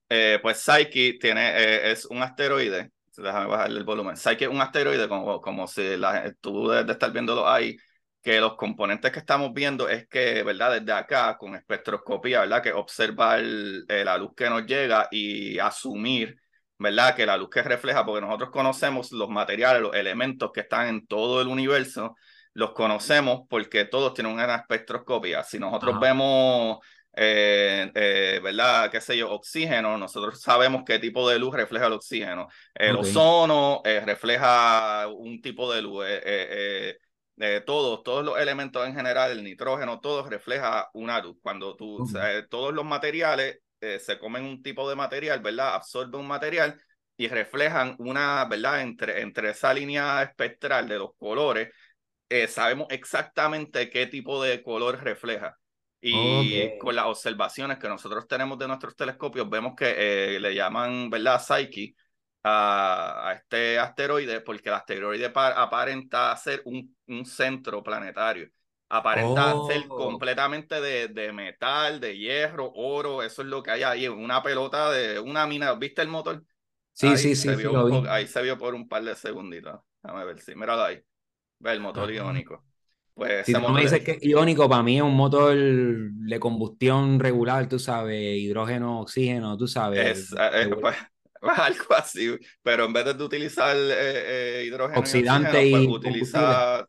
[0.09, 2.91] Eh, pues Psyche tiene, eh, es un asteroide.
[3.17, 4.17] Déjame bajarle el volumen.
[4.17, 7.77] Psyche es un asteroide, como, como si la, tú de estar viéndolo ahí,
[8.23, 10.81] que los componentes que estamos viendo es que, ¿verdad?
[10.81, 12.63] Desde acá, con espectroscopía, ¿verdad?
[12.63, 16.37] Que observar la luz que nos llega y asumir
[16.81, 17.15] ¿verdad?
[17.15, 21.07] Que la luz que refleja, porque nosotros conocemos los materiales, los elementos que están en
[21.07, 22.17] todo el universo,
[22.55, 25.45] los conocemos porque todos tienen una espectroscopia.
[25.45, 26.79] Si nosotros vemos,
[27.15, 28.91] eh, eh, ¿verdad?
[28.91, 29.31] ¿Qué sé yo?
[29.31, 32.49] Oxígeno, nosotros sabemos qué tipo de luz refleja el oxígeno.
[32.75, 36.07] El ozono eh, refleja un tipo de luz.
[37.65, 41.37] Todos, todos los elementos en general, el nitrógeno, todo refleja una luz.
[41.43, 42.07] Cuando tú,
[42.49, 45.75] todos los materiales eh, se comen un tipo de material, ¿verdad?
[45.75, 46.81] Absorben un material
[47.17, 48.83] y reflejan una, ¿verdad?
[48.83, 51.71] Entre, entre esa línea espectral de los colores,
[52.29, 55.57] eh, sabemos exactamente qué tipo de color refleja.
[56.03, 59.95] Y con las observaciones que nosotros tenemos de nuestros telescopios, vemos que
[60.37, 61.41] eh, le llaman, ¿verdad?
[61.41, 61.95] Psyche
[62.43, 68.51] a, a, este asteroide, porque el asteroide aparenta ser un, un centro planetario
[68.91, 69.97] aparenta ser oh.
[69.97, 74.91] completamente de, de, metal, de hierro, oro, eso es lo que hay ahí, una pelota
[74.91, 76.45] de una mina, ¿viste el motor?
[76.93, 77.49] Sí, sí, sí,
[78.09, 79.81] Ahí se vio por un par de segunditos.
[80.03, 81.01] Déjame ver, sí, míralo ahí.
[81.61, 82.65] Ve el motor iónico.
[83.15, 87.21] Pues si tú me dices que es iónico, para mí es un motor de combustión
[87.21, 90.33] regular, tú sabes, hidrógeno, oxígeno, tú sabes.
[90.33, 90.97] Es, eh, pues,
[91.57, 96.87] algo así, pero en vez de utilizar eh, eh, hidrógeno oxidante y, pues, utiliza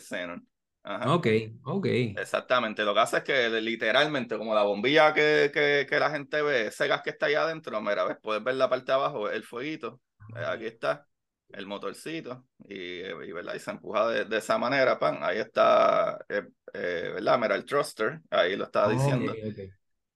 [0.00, 0.46] xenon.
[0.84, 1.26] Ok,
[1.64, 1.86] ok.
[1.86, 2.84] Exactamente.
[2.84, 6.66] Lo que hace es que literalmente, como la bombilla que, que, que, la gente ve,
[6.66, 9.44] ese gas que está ahí adentro, mira, ves, puedes ver la parte de abajo, el
[9.44, 10.00] fueguito.
[10.36, 11.06] Eh, aquí está
[11.50, 13.54] el motorcito y, y, ¿verdad?
[13.54, 15.18] y se empuja de, de, esa manera, pan.
[15.20, 17.38] Ahí está, eh, eh, ¿verdad?
[17.38, 19.32] Mira, el thruster, ahí lo estaba diciendo.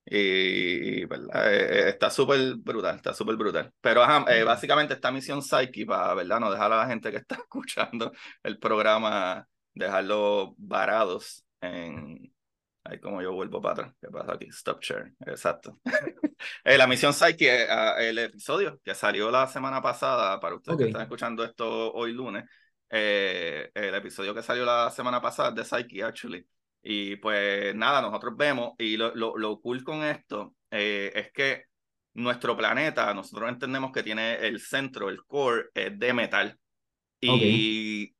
[0.09, 1.53] Y, ¿verdad?
[1.89, 3.73] está súper brutal, está súper brutal.
[3.81, 6.41] Pero ajá, básicamente esta misión Psyche, para, ¿verdad?
[6.41, 8.13] No dejar a la gente que está escuchando
[8.43, 9.47] el programa
[9.77, 12.33] dejarlo varados en...
[12.85, 13.95] Ahí como yo vuelvo para atrás.
[14.01, 14.47] ¿Qué pasa aquí?
[14.47, 15.13] Stop share.
[15.21, 15.79] Exacto.
[16.63, 20.79] Eh, la misión Psyche, eh, ah, el episodio que salió la semana pasada, para ustedes
[20.79, 22.45] que están escuchando esto hoy lunes,
[22.91, 26.47] eh, el episodio que salió la semana pasada de Psyche, actually.
[26.89, 31.65] Y pues nada, nosotros vemos, y lo, lo, lo cool con esto es que
[32.15, 36.59] nuestro planeta, nosotros entendemos que tiene el centro, el core, es de metal.
[37.21, 38.15] Y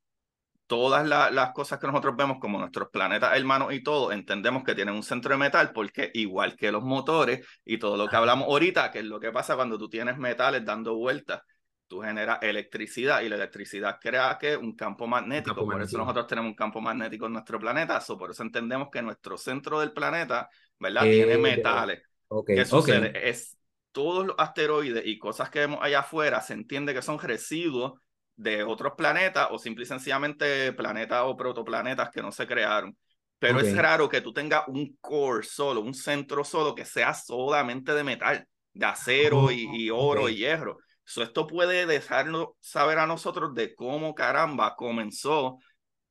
[0.67, 4.95] todas las cosas que nosotros vemos como nuestros planetas hermanos y todo, entendemos que tienen
[4.95, 8.91] un centro de metal porque igual que los motores y todo lo que hablamos ahorita,
[8.91, 11.41] que es lo que pasa cuando tú tienes metales dando vueltas,
[11.87, 16.49] tú generas electricidad y la electricidad crea que un campo magnético, por eso nosotros tenemos
[16.49, 20.49] un campo magnético en nuestro planeta, so, por eso entendemos que nuestro centro del planeta,
[20.79, 21.03] ¿verdad?
[21.03, 22.01] Tiene eh, metales.
[22.45, 23.29] ¿Qué sucede?
[23.29, 23.57] Es
[23.91, 27.93] todos los asteroides y cosas que vemos allá afuera se entiende que son residuos
[28.35, 32.95] de otros planetas o simple y sencillamente planetas o protoplanetas que no se crearon.
[33.39, 37.93] Pero es raro que tú tengas un core solo, un centro solo que sea solamente
[37.93, 40.77] de metal, de acero y, oh, oro y hierro.
[41.15, 45.59] Esto puede dejarnos saber a nosotros de cómo caramba comenzó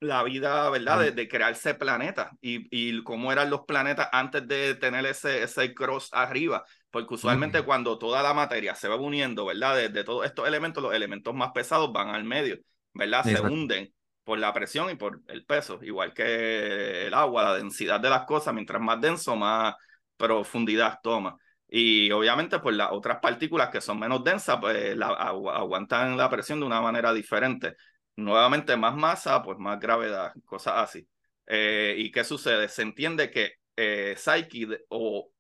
[0.01, 1.13] la vida, ¿verdad?
[1.13, 6.11] De, crearse planeta y, y cómo eran los planetas antes de tener ese, ese cross
[6.13, 6.65] arriba.
[6.91, 9.91] Porque usualmente cuando toda la materia se va uniendo, ¿verdad?
[9.91, 12.59] De, todos estos elementos, los elementos más pesados van al medio,
[12.93, 13.25] ¿verdad?
[13.25, 13.93] Se hunden
[14.25, 18.25] por la presión y por el peso, igual que el agua, la densidad de las
[18.25, 19.75] cosas, mientras más denso, más
[20.17, 21.37] profundidad toma.
[21.69, 26.67] Y obviamente, pues las otras partículas que son menos densas, pues aguantan la presión de
[26.67, 27.77] una manera diferente.
[28.17, 31.09] Nuevamente, más masa, pues más gravedad, cosas así.
[31.47, 32.69] Eh, ¿Y qué sucede?
[32.69, 35.31] Se entiende que eh, Psyche o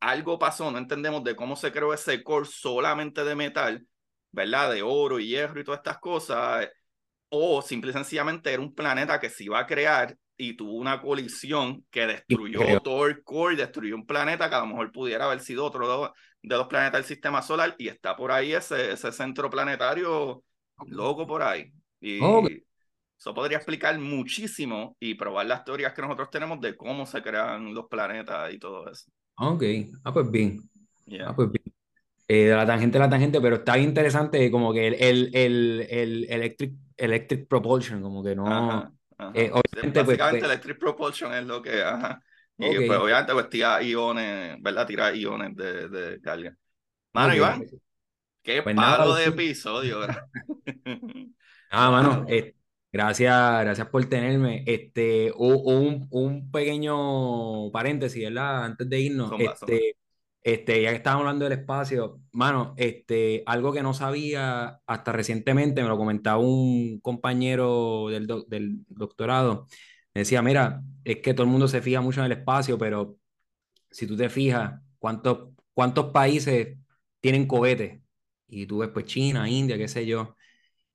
[0.00, 3.86] algo pasó, no entendemos de cómo se creó ese core solamente de metal,
[4.30, 4.72] ¿verdad?
[4.72, 6.68] De oro y hierro y todas estas cosas,
[7.30, 11.02] o simple y sencillamente era un planeta que se iba a crear y tuvo una
[11.02, 15.40] colisión que destruyó todo el core, destruyó un planeta que a lo mejor pudiera haber
[15.40, 16.12] sido otro
[16.42, 20.44] de los planetas del sistema solar y está por ahí ese, ese centro planetario
[20.86, 21.72] loco por ahí.
[22.00, 22.18] Y
[23.18, 27.74] eso podría explicar muchísimo y probar las teorías que nosotros tenemos de cómo se crean
[27.74, 29.10] los planetas y todo eso.
[29.36, 29.62] Ok,
[30.04, 30.60] ah, pues bien.
[31.20, 31.64] Ah, pues bien.
[32.28, 35.86] Eh, de la tangente a la tangente, pero está interesante como que el, el, el,
[35.88, 38.92] el electric, electric propulsion, como que no.
[39.32, 41.82] Eh, obviamente, pues, Básicamente, pues electric propulsion es lo que.
[41.82, 42.22] Ajá.
[42.58, 44.86] Y pues, obviamente, pues tira iones, ¿verdad?
[44.86, 46.56] Tira iones de, de carga.
[47.12, 47.64] Mano, Iván,
[48.42, 49.30] Qué Pues palo nada, de sí.
[49.30, 50.00] episodio.
[51.70, 52.54] Ah, mano, eh,
[52.92, 54.64] gracias, gracias por tenerme.
[54.66, 58.64] Este, un, un pequeño paréntesis, ¿verdad?
[58.64, 59.80] Antes de irnos, Zumba, zumba.
[60.42, 65.82] Este, ya que estábamos hablando del espacio, mano, este, algo que no sabía hasta recientemente,
[65.82, 69.66] me lo comentaba un compañero del, doc- del doctorado,
[70.14, 73.18] me decía, mira, es que todo el mundo se fija mucho en el espacio, pero
[73.90, 76.78] si tú te fijas, ¿cuántos, cuántos países
[77.20, 78.00] tienen cohetes?
[78.48, 80.36] Y tú ves, pues, China, India, qué sé yo.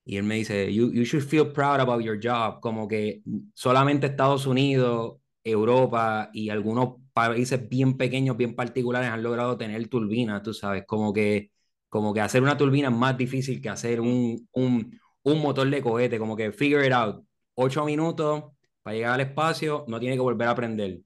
[0.04, 3.22] Y él me dice, you, you should feel proud about your job, como que
[3.54, 10.42] solamente Estados Unidos, Europa y algunos países bien pequeños, bien particulares han logrado tener turbinas,
[10.42, 11.50] tú sabes, como que,
[11.88, 15.80] como que hacer una turbina es más difícil que hacer un, un, un motor de
[15.80, 17.24] cohete, como que figure it out,
[17.54, 18.44] ocho minutos
[18.82, 21.00] para llegar al espacio, no tiene que volver a prender.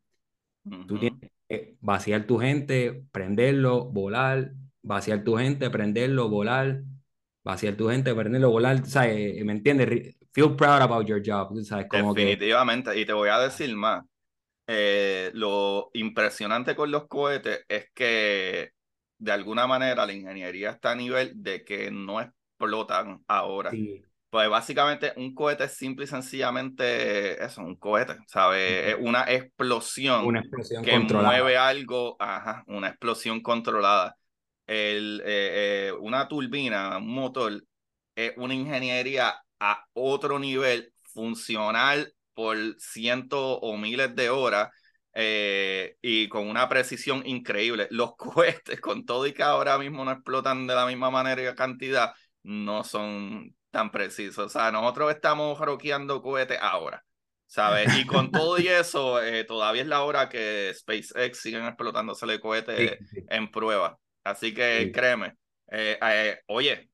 [0.86, 4.52] Tú tienes que vaciar tu gente, prenderlo, volar,
[4.82, 6.82] vaciar tu gente, prenderlo, volar,
[7.44, 9.44] vaciar tu gente, prenderlo, volar, ¿sabes?
[9.44, 10.16] ¿Me entiendes?
[10.32, 11.86] Feel proud about your job, tú ¿sabes?
[11.88, 12.22] Como que...
[12.22, 12.98] Definitivamente.
[12.98, 14.04] Y te voy a decir más.
[14.70, 18.70] Eh, lo impresionante con los cohetes es que
[19.16, 23.70] de alguna manera la ingeniería está a nivel de que no explotan ahora.
[23.70, 28.88] Sí, Pues básicamente un cohete es simple y sencillamente eso, un cohete, ¿sabes?
[28.88, 31.30] Es una explosión una explosión que controlada.
[31.30, 34.16] mueve algo, ajá, una explosión controlada.
[34.66, 37.64] El, eh, eh, una turbina, un motor,
[38.14, 44.68] es una ingeniería a otro nivel, funcional por cientos o miles de horas
[45.12, 47.88] eh, y con una precisión increíble.
[47.90, 51.54] Los cohetes, con todo y que ahora mismo no explotan de la misma manera y
[51.56, 52.12] cantidad,
[52.44, 54.46] no son tan precisos.
[54.46, 57.04] O sea, nosotros estamos roqueando cohetes ahora.
[57.46, 57.90] ¿Sabes?
[57.94, 62.98] Y con todo y eso, eh, todavía es la hora que SpaceX siguen explotándose cohetes
[62.98, 63.20] Sí, sí.
[63.26, 63.98] en prueba.
[64.22, 64.92] Así que Sí.
[64.92, 65.34] créeme,
[65.72, 66.90] eh, eh, oye,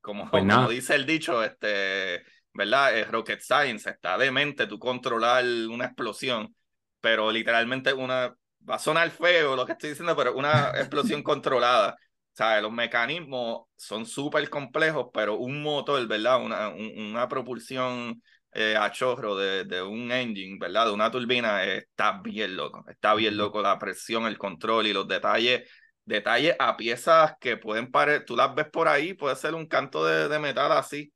[0.00, 2.22] como, Pues como dice el dicho, este,
[2.54, 2.96] ¿verdad?
[2.98, 6.54] Eh, rocket science, está demente tú controlar una explosión,
[7.00, 8.34] pero literalmente una,
[8.68, 11.96] va a sonar feo lo que estoy diciendo, pero una explosión controlada.
[12.32, 16.40] O sea, los mecanismos son súper complejos, pero un motor, ¿verdad?
[16.42, 18.22] Una, un- una propulsión
[18.52, 20.86] eh, a chorro de, de un engine, ¿verdad?
[20.86, 22.84] De una turbina, eh, está bien loco.
[22.88, 25.68] Está bien loco la presión, el control y los detalles
[26.04, 30.04] detalles a piezas que pueden parecer, tú las ves por ahí, puede ser un canto
[30.04, 31.12] de, de metal así.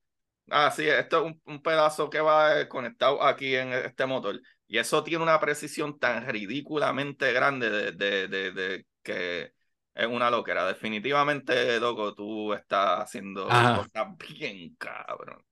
[0.51, 4.41] Ah, sí, esto es un, un pedazo que va eh, conectado aquí en este motor.
[4.67, 9.53] Y eso tiene una precisión tan ridículamente grande de, de, de, de que
[9.95, 10.67] es una loquera.
[10.67, 13.73] Definitivamente, loco, tú estás haciendo Ajá.
[13.73, 15.43] cosas bien cabrón.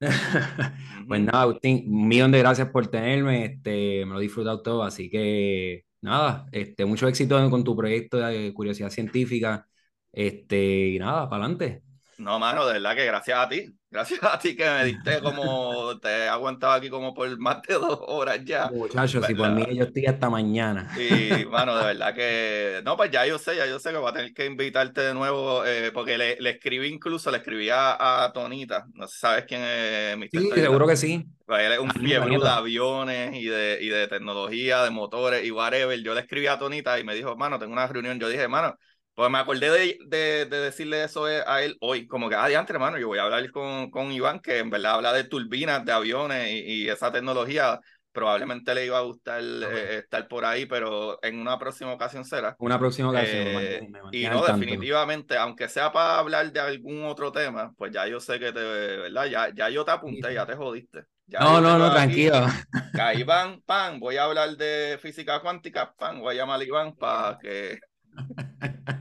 [1.08, 4.82] Pues nada, Agustín, un millón de gracias por tenerme, este, me lo he disfrutado todo,
[4.82, 9.66] así que nada, este, mucho éxito con tu proyecto de curiosidad científica,
[10.12, 11.82] este, y nada, para adelante.
[12.18, 13.79] No, mano, de verdad que gracias a ti.
[13.92, 17.74] Gracias a ti que me diste como, te he aguantado aquí como por más de
[17.74, 18.70] dos horas ya.
[18.72, 20.88] Muchachos, si por mí yo estoy hasta mañana.
[20.96, 22.82] Y, mano, de verdad que.
[22.84, 25.12] No, pues ya yo sé, ya yo sé que voy a tener que invitarte de
[25.12, 28.86] nuevo, eh, porque le, le escribí incluso, le escribí a, a Tonita.
[28.94, 30.28] No sé si sabes quién es Mr.
[30.40, 31.26] Sí, seguro que sí.
[31.44, 35.50] Pues él es un fiebre de aviones y de, y de tecnología, de motores y
[35.50, 36.00] whatever.
[36.00, 38.20] Yo le escribí a Tonita y me dijo, mano, tengo una reunión.
[38.20, 38.76] Yo dije, mano,
[39.20, 42.74] pues me acordé de, de, de decirle eso a él hoy, como que, ah, diantre,
[42.76, 45.92] hermano, yo voy a hablar con, con Iván, que en verdad habla de turbinas, de
[45.92, 47.78] aviones y, y esa tecnología.
[48.12, 52.56] Probablemente le iba a gustar eh, estar por ahí, pero en una próxima ocasión será.
[52.58, 57.04] Una próxima ocasión, Eh, mantienes- me y no, definitivamente, aunque sea para hablar de algún
[57.04, 59.26] otro tema, pues ya yo sé que te, ¿verdad?
[59.26, 61.04] Ya, ya yo te apunté, ya te jodiste.
[61.26, 62.46] Ya No, no, no, aquí, tranquilo.
[62.94, 66.96] ahí van, pan, voy a hablar de física cuántica, pan, voy a llamar a Iván
[66.96, 67.78] para que...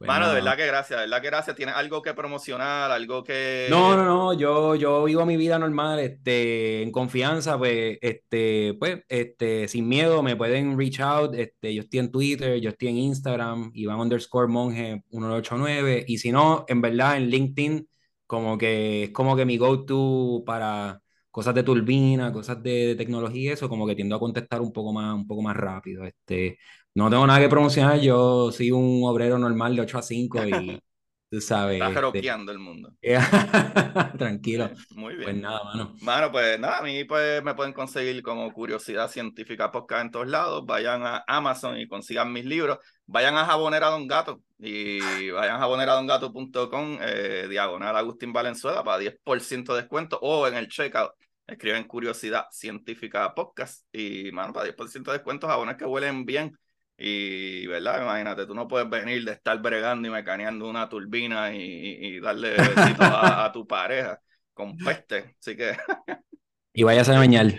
[0.00, 1.56] Pues Mano, de nada, verdad que gracias, de verdad que gracias.
[1.56, 3.66] ¿Tienes algo que promocionar, algo que...
[3.68, 9.02] No, no, no, yo, yo vivo mi vida normal, este, en confianza, pues, este, pues,
[9.10, 12.96] este, sin miedo, me pueden reach out, este, yo estoy en Twitter, yo estoy en
[12.96, 17.86] Instagram, Iván underscore monje 189, y si no, en verdad, en LinkedIn,
[18.26, 20.98] como que es como que mi go-to para
[21.30, 24.94] cosas de turbina, cosas de, de tecnología eso, como que tiendo a contestar un poco
[24.94, 26.58] más, un poco más rápido, este,
[26.94, 30.82] no tengo nada que promocionar, yo soy un obrero normal de 8 a 5 y,
[31.30, 32.92] tú sabes, Estás este, roqueando el mundo.
[34.18, 34.70] Tranquilo.
[34.96, 35.40] Muy Pues bien.
[35.42, 35.94] nada, mano.
[36.02, 40.28] Mano, pues nada, a mí pues me pueden conseguir como Curiosidad Científica Podcast en todos
[40.28, 40.66] lados.
[40.66, 42.78] Vayan a Amazon y consigan mis libros.
[43.06, 49.74] Vayan a Jabonera Don Gato y vayan a jaboneradongato.com, eh, diagonal Agustín Valenzuela para 10%
[49.74, 51.12] de descuento o en el checkout.
[51.46, 56.56] Escriben Curiosidad Científica Podcast y, mano, para 10% de descuento, jabones que huelen bien
[57.02, 58.02] Y, ¿verdad?
[58.02, 62.98] Imagínate, tú no puedes venir de estar bregando y mecaneando una turbina y, darle besitos
[63.00, 64.20] a, tu pareja
[64.52, 65.34] con peste.
[65.40, 65.76] Así que.
[66.72, 67.52] Y vayas a bañar.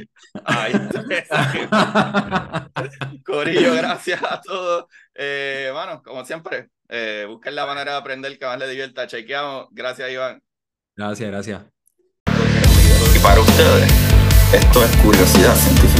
[0.45, 0.71] Ay,
[3.25, 4.85] Corillo, gracias a todos.
[5.13, 9.07] Eh, bueno, como siempre, eh, busquen la manera de aprender que más les divierta.
[9.07, 9.67] Chequeamos.
[9.71, 10.41] Gracias, Iván.
[10.95, 11.61] Gracias, gracias.
[13.13, 13.91] Y para ustedes,
[14.53, 15.90] esto es curiosidad científica.